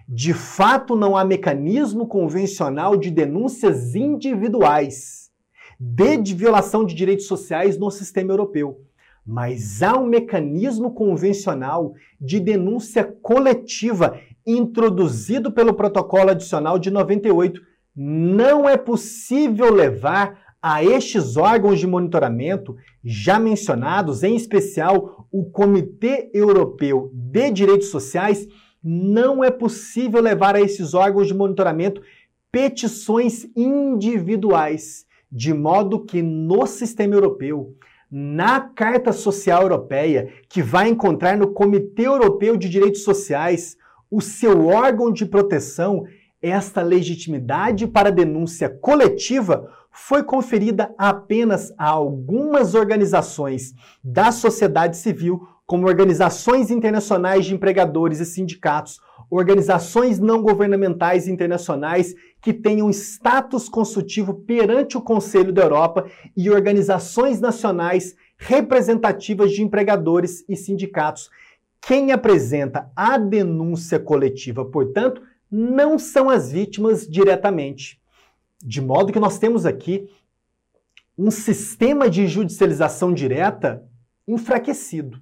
De 0.09 0.35
fato, 0.35 0.95
não 0.97 1.17
há 1.17 1.25
mecanismo 1.25 2.07
convencional 2.07 2.97
de 2.97 3.11
denúncias 3.11 3.95
individuais 3.95 5.31
de 5.79 6.35
violação 6.35 6.85
de 6.85 6.95
direitos 6.95 7.27
sociais 7.27 7.79
no 7.79 7.91
sistema 7.91 8.33
europeu 8.33 8.85
mas 9.27 9.83
há 9.83 9.97
um 9.97 10.07
mecanismo 10.07 10.93
convencional 10.93 11.95
de 12.21 12.39
denúncia 12.39 13.05
coletiva 13.23 14.21
introduzido 14.47 15.51
pelo 15.51 15.73
Protocolo 15.73 16.31
Adicional 16.31 16.79
de 16.79 16.91
98. 16.91 17.61
Não 17.97 18.69
é 18.69 18.77
possível 18.77 19.73
levar 19.73 20.43
a 20.67 20.83
estes 20.83 21.37
órgãos 21.37 21.79
de 21.79 21.87
monitoramento 21.87 22.75
já 23.05 23.39
mencionados, 23.39 24.23
em 24.23 24.35
especial 24.35 25.29
o 25.31 25.45
Comitê 25.45 26.31
Europeu 26.33 27.11
de 27.12 27.51
Direitos 27.51 27.89
Sociais, 27.89 28.49
não 28.83 29.45
é 29.45 29.51
possível 29.51 30.23
levar 30.23 30.57
a 30.57 30.62
esses 30.62 30.95
órgãos 30.95 31.27
de 31.27 31.35
monitoramento 31.35 32.01
petições 32.51 33.47
individuais, 33.55 35.05
de 35.31 35.53
modo 35.53 36.03
que 36.03 36.23
no 36.23 36.67
sistema 36.67 37.15
europeu 37.15 37.77
na 38.11 38.59
Carta 38.61 39.12
Social 39.12 39.65
Europeia, 39.65 40.33
que 40.49 40.62
vai 40.62 40.89
encontrar 40.89 41.37
no 41.37 41.49
Comitê 41.49 42.07
Europeu 42.07 42.57
de 42.57 42.71
Direitos 42.71 43.05
Sociais, 43.05 43.77
o 44.11 44.23
seu 44.23 44.69
órgão 44.69 45.12
de 45.12 45.27
proteção, 45.27 46.07
esta 46.41 46.81
legitimidade 46.81 47.87
para 47.87 48.11
denúncia 48.11 48.69
coletiva 48.69 49.71
foi 49.97 50.24
conferida 50.24 50.92
apenas 50.99 51.72
a 51.78 51.88
algumas 51.88 52.74
organizações 52.74 53.72
da 54.03 54.32
sociedade 54.32 54.97
civil, 54.97 55.47
como 55.64 55.86
organizações 55.86 56.68
internacionais 56.68 57.47
de 57.47 57.55
empregadores 57.55 58.18
e 58.18 58.26
sindicatos, 58.26 59.01
organizações 59.30 60.18
não 60.18 60.42
governamentais 60.42 61.28
internacionais 61.28 62.12
que 62.42 62.53
tenham 62.53 62.90
status 62.90 63.68
consultivo 63.68 64.34
perante 64.34 64.99
o 64.99 65.01
Conselho 65.01 65.53
da 65.53 65.62
Europa 65.62 66.07
e 66.36 66.51
organizações 66.51 67.40
nacionais 67.40 68.16
representativas 68.36 69.53
de 69.53 69.62
empregadores 69.62 70.45
e 70.49 70.57
sindicatos. 70.57 71.30
Quem 71.80 72.11
apresenta 72.11 72.90
a 72.97 73.16
denúncia 73.16 74.01
coletiva, 74.01 74.64
portanto, 74.64 75.22
não 75.49 76.01
são 76.01 76.28
as 76.28 76.51
vítimas 76.51 77.07
diretamente. 77.07 78.03
De 78.67 78.81
modo 78.81 79.12
que 79.12 79.21
nós 79.21 79.39
temos 79.39 79.67
aqui 79.67 80.09
um 81.19 81.31
sistema 81.31 82.09
de 82.09 82.27
judicialização 82.27 83.12
direta 83.12 83.87
enfraquecido. 84.27 85.21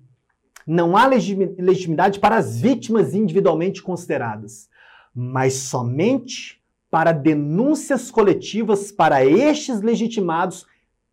Não 0.64 0.96
há 0.96 1.06
legitimidade 1.06 2.20
para 2.20 2.36
as 2.36 2.60
vítimas 2.60 3.14
individualmente 3.14 3.82
consideradas, 3.82 4.70
mas 5.12 5.54
somente 5.54 6.62
para 6.88 7.10
denúncias 7.10 8.12
coletivas 8.12 8.92
para 8.92 9.24
estes 9.24 9.80
legitimados 9.80 10.64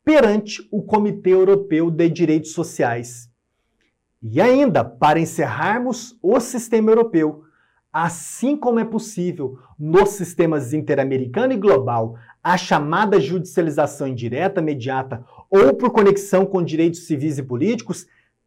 perante 0.06 0.68
o 0.72 0.84
Comitê 0.84 1.32
Europeu 1.32 1.90
de 1.90 2.10
Direitos 2.10 2.52
Sociais. 2.52 3.28
E 4.22 4.40
ainda, 4.40 4.84
para 4.84 5.20
encerrarmos 5.20 6.16
o 6.22 6.40
sistema 6.40 6.92
europeu, 6.92 7.44
assim 7.92 8.56
como 8.56 8.80
é 8.80 8.86
possível 8.86 9.58
nos 9.78 10.10
sistemas 10.10 10.74
interamericano 10.74 11.54
e 11.54 11.58
global 11.58 12.16
a 12.44 12.58
chamada 12.58 13.20
judicialização 13.20 14.08
indireta, 14.08 14.62
imediata 14.62 15.26
ou 15.50 15.74
por 15.74 15.92
conexão 15.92 16.46
com 16.46 16.64
direitos 16.64 17.06
civis 17.06 17.38
e 17.38 17.44
políticos, 17.44 18.06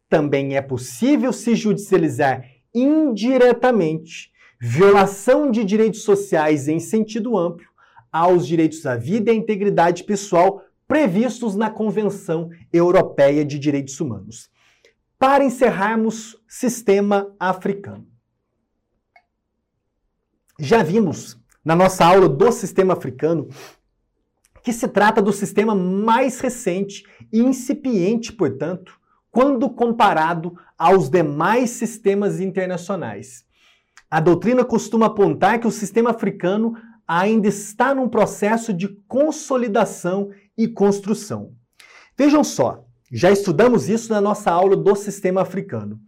também 0.09 0.55
é 0.55 0.61
possível 0.61 1.33
se 1.33 1.55
judicializar 1.55 2.45
indiretamente 2.73 4.31
violação 4.59 5.51
de 5.51 5.63
direitos 5.63 6.03
sociais 6.03 6.67
em 6.67 6.79
sentido 6.79 7.37
amplo 7.37 7.67
aos 8.11 8.47
direitos 8.47 8.85
à 8.85 8.95
vida 8.95 9.31
e 9.31 9.33
à 9.33 9.35
integridade 9.35 10.03
pessoal 10.03 10.63
previstos 10.87 11.55
na 11.55 11.69
Convenção 11.69 12.49
Europeia 12.71 13.43
de 13.43 13.57
Direitos 13.57 13.99
Humanos. 13.99 14.49
Para 15.17 15.43
encerrarmos, 15.43 16.37
sistema 16.47 17.33
africano. 17.39 18.12
Já 20.59 20.83
vimos 20.83 21.37
na 21.65 21.75
nossa 21.75 22.05
aula 22.05 22.29
do 22.29 22.51
sistema 22.51 22.93
africano 22.93 23.47
que 24.63 24.71
se 24.71 24.87
trata 24.87 25.21
do 25.21 25.33
sistema 25.33 25.75
mais 25.75 26.39
recente 26.39 27.03
e 27.31 27.39
incipiente, 27.39 28.31
portanto, 28.31 28.97
quando 29.29 29.69
comparado 29.69 30.55
aos 30.77 31.09
demais 31.09 31.71
sistemas 31.71 32.39
internacionais. 32.39 33.45
A 34.09 34.19
doutrina 34.19 34.63
costuma 34.63 35.07
apontar 35.07 35.59
que 35.59 35.67
o 35.67 35.71
sistema 35.71 36.11
africano 36.11 36.75
ainda 37.07 37.47
está 37.47 37.93
num 37.93 38.07
processo 38.07 38.71
de 38.71 38.87
consolidação 39.07 40.29
e 40.57 40.67
construção. 40.67 41.51
Vejam 42.17 42.43
só, 42.43 42.85
já 43.11 43.31
estudamos 43.31 43.89
isso 43.89 44.13
na 44.13 44.21
nossa 44.21 44.51
aula 44.51 44.77
do 44.77 44.95
sistema 44.95 45.41
africano. 45.41 45.99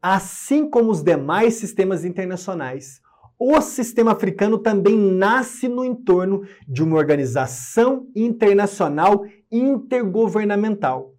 Assim 0.00 0.70
como 0.70 0.90
os 0.90 1.02
demais 1.02 1.54
sistemas 1.54 2.04
internacionais, 2.04 3.00
o 3.40 3.60
sistema 3.62 4.12
africano 4.12 4.58
também 4.58 4.96
nasce 4.96 5.66
no 5.66 5.84
entorno 5.84 6.42
de 6.68 6.82
uma 6.82 6.98
organização 6.98 8.06
internacional 8.14 9.24
intergovernamental 9.50 11.14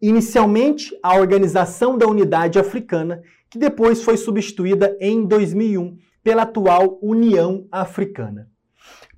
Inicialmente, 0.00 0.96
a 1.02 1.16
Organização 1.16 1.96
da 1.96 2.06
Unidade 2.06 2.58
Africana, 2.58 3.22
que 3.48 3.58
depois 3.58 4.02
foi 4.02 4.16
substituída 4.16 4.96
em 5.00 5.24
2001 5.24 5.96
pela 6.22 6.42
atual 6.42 6.98
União 7.00 7.66
Africana. 7.72 8.50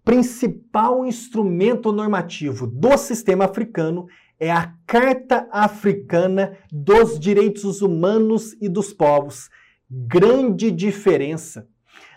Principal 0.05 1.05
instrumento 1.05 1.91
normativo 1.91 2.67
do 2.67 2.97
sistema 2.97 3.47
africano 3.47 4.07
é 4.39 4.53
a 4.53 4.73
Carta 4.87 5.49
Africana 5.51 6.57
dos 6.71 7.19
Direitos 7.19 7.83
Humanos 7.83 8.57
e 8.61 8.69
dos 8.69 8.93
Povos. 8.93 9.51
Grande 9.91 10.71
diferença 10.71 11.67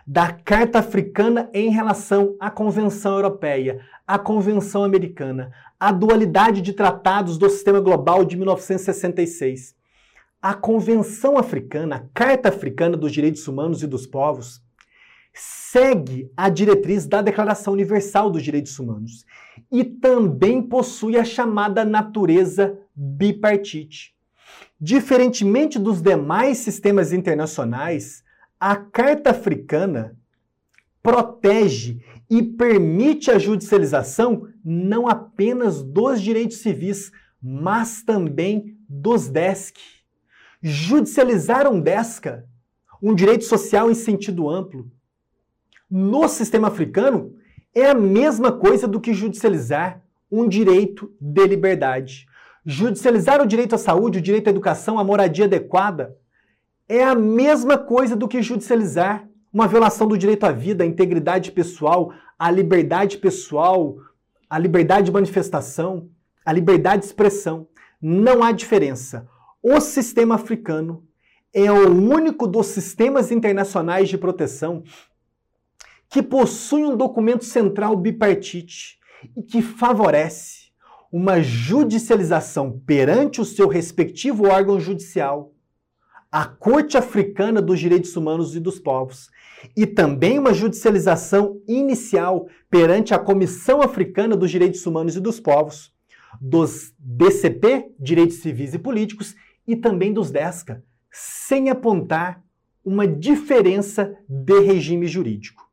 da 0.06 0.32
Carta 0.32 0.80
Africana 0.80 1.50
em 1.54 1.70
relação 1.70 2.36
à 2.40 2.50
Convenção 2.50 3.14
Europeia, 3.14 3.82
à 4.06 4.18
Convenção 4.18 4.84
Americana, 4.84 5.52
à 5.80 5.92
dualidade 5.92 6.62
de 6.62 6.74
tratados 6.74 7.38
do 7.38 7.50
Sistema 7.50 7.80
Global 7.80 8.26
de 8.26 8.36
1966. 8.36 9.76
A 10.42 10.54
Convenção 10.54 11.38
Africana, 11.38 11.96
a 11.98 12.00
Carta 12.14 12.50
Africana 12.50 12.98
dos 12.98 13.12
Direitos 13.12 13.48
Humanos 13.48 13.84
e 13.84 13.88
dos 13.88 14.08
Povos, 14.08 14.62
segue 15.34 16.30
a 16.36 16.50
diretriz 16.50 17.06
da 17.06 17.22
Declaração 17.22 17.74
Universal 17.74 18.30
dos 18.30 18.44
Direitos 18.44 18.78
Humanos 18.78 19.26
e 19.72 19.84
também 19.84 20.62
possui 20.62 21.18
a 21.18 21.24
chamada 21.24 21.86
natureza 21.86 22.78
bipartite. 22.94 24.14
Diferentemente 24.80 25.80
dos 25.80 26.02
demais 26.02 26.58
sistemas 26.58 27.14
internacionais, 27.14 28.24
a 28.62 28.76
Carta 28.76 29.32
Africana 29.32 30.16
protege 31.02 32.00
e 32.30 32.44
permite 32.44 33.32
a 33.32 33.40
judicialização 33.40 34.48
não 34.64 35.08
apenas 35.08 35.82
dos 35.82 36.22
direitos 36.22 36.58
civis, 36.58 37.12
mas 37.42 38.04
também 38.04 38.78
dos 38.88 39.28
DESC. 39.28 39.80
Judicializar 40.62 41.68
um 41.68 41.82
DESCA, 41.82 42.46
um 43.02 43.16
direito 43.16 43.46
social 43.46 43.90
em 43.90 43.96
sentido 43.96 44.48
amplo, 44.48 44.92
no 45.90 46.28
sistema 46.28 46.68
africano 46.68 47.34
é 47.74 47.90
a 47.90 47.96
mesma 47.96 48.52
coisa 48.52 48.88
do 48.88 49.02
que 49.02 49.12
judicializar 49.12 50.04
um 50.32 50.48
direito 50.48 51.12
de 51.20 51.48
liberdade. 51.48 52.28
Judicializar 52.64 53.42
o 53.42 53.48
direito 53.48 53.74
à 53.74 53.78
saúde, 53.80 54.20
o 54.20 54.22
direito 54.22 54.50
à 54.50 54.52
educação, 54.52 55.00
à 55.00 55.04
moradia 55.04 55.46
adequada 55.46 56.16
é 56.92 57.06
a 57.06 57.16
mesma 57.16 57.78
coisa 57.78 58.18
do 58.18 58.28
que 58.28 58.42
judicializar 58.42 59.26
uma 59.54 59.66
violação 59.66 60.06
do 60.06 60.18
direito 60.18 60.44
à 60.44 60.52
vida, 60.52 60.84
à 60.84 60.88
integridade 60.88 61.50
pessoal, 61.50 62.14
à 62.38 62.52
liberdade 62.52 63.18
pessoal, 63.18 63.96
à 64.50 64.60
liberdade 64.60 65.06
de 65.06 65.12
manifestação, 65.14 66.10
à 66.46 66.52
liberdade 66.52 67.04
de 67.04 67.06
expressão. 67.06 67.66
Não 68.02 68.44
há 68.44 68.52
diferença. 68.52 69.26
O 69.64 69.80
sistema 69.80 70.36
africano 70.36 71.08
é 71.54 71.72
o 71.72 71.90
único 71.90 72.46
dos 72.46 72.68
sistemas 72.68 73.32
internacionais 73.32 74.10
de 74.10 74.18
proteção 74.18 74.84
que 76.10 76.22
possui 76.22 76.84
um 76.84 76.98
documento 76.98 77.46
central 77.46 77.96
bipartite 77.96 79.00
e 79.38 79.42
que 79.42 79.62
favorece 79.62 80.72
uma 81.10 81.42
judicialização 81.42 82.82
perante 82.86 83.40
o 83.40 83.46
seu 83.46 83.70
respectivo 83.70 84.50
órgão 84.50 84.78
judicial, 84.78 85.51
a 86.32 86.46
Corte 86.46 86.98
Africana 86.98 87.62
dos 87.62 87.80
Direitos 87.80 88.16
Humanos 88.16 88.56
e 88.56 88.60
dos 88.60 88.80
Povos, 88.80 89.30
e 89.76 89.86
também 89.86 90.40
uma 90.40 90.54
judicialização 90.54 91.62
inicial 91.68 92.48
perante 92.70 93.14
a 93.14 93.20
Comissão 93.20 93.82
Africana 93.82 94.38
dos 94.38 94.50
Direitos 94.50 94.86
Humanos 94.86 95.16
e 95.16 95.20
dos 95.20 95.40
Povos, 95.42 95.94
dos 96.40 96.94
DCP, 96.98 97.92
Direitos 98.00 98.38
Civis 98.38 98.74
e 98.74 98.80
Políticos, 98.80 99.36
e 99.68 99.76
também 99.76 100.14
dos 100.14 100.32
DESCA, 100.32 100.82
sem 101.12 101.70
apontar 101.70 102.42
uma 102.84 103.06
diferença 103.06 104.16
de 104.28 104.60
regime 104.62 105.08
jurídico. 105.08 105.70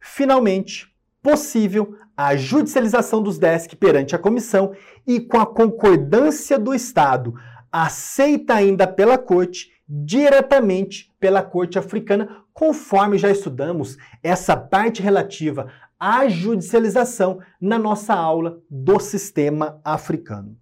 Finalmente, 0.00 0.88
possível 1.22 1.94
a 2.16 2.34
judicialização 2.36 3.22
dos 3.22 3.38
DESC 3.38 3.76
perante 3.76 4.16
a 4.16 4.18
comissão 4.18 4.72
e 5.06 5.20
com 5.20 5.38
a 5.38 5.46
concordância 5.46 6.58
do 6.58 6.74
Estado, 6.74 7.34
aceita 7.70 8.54
ainda 8.54 8.86
pela 8.86 9.16
Corte, 9.16 9.70
diretamente 9.92 11.12
pela 11.18 11.42
Corte 11.42 11.76
Africana, 11.76 12.44
conforme 12.54 13.18
já 13.18 13.28
estudamos 13.28 13.98
essa 14.22 14.56
parte 14.56 15.02
relativa 15.02 15.72
à 15.98 16.28
judicialização 16.28 17.40
na 17.60 17.76
nossa 17.76 18.14
aula 18.14 18.62
do 18.70 19.00
sistema 19.00 19.80
africano. 19.84 20.56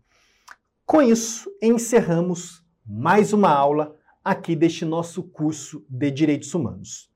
Com 0.87 1.03
isso, 1.03 1.51
encerramos 1.61 2.65
mais 2.87 3.35
uma 3.35 3.51
aula 3.51 3.95
aqui 4.25 4.57
deste 4.57 4.87
nosso 4.87 5.23
curso 5.23 5.85
de 5.91 6.11
Direitos 6.11 6.55
Humanos. 6.55 7.11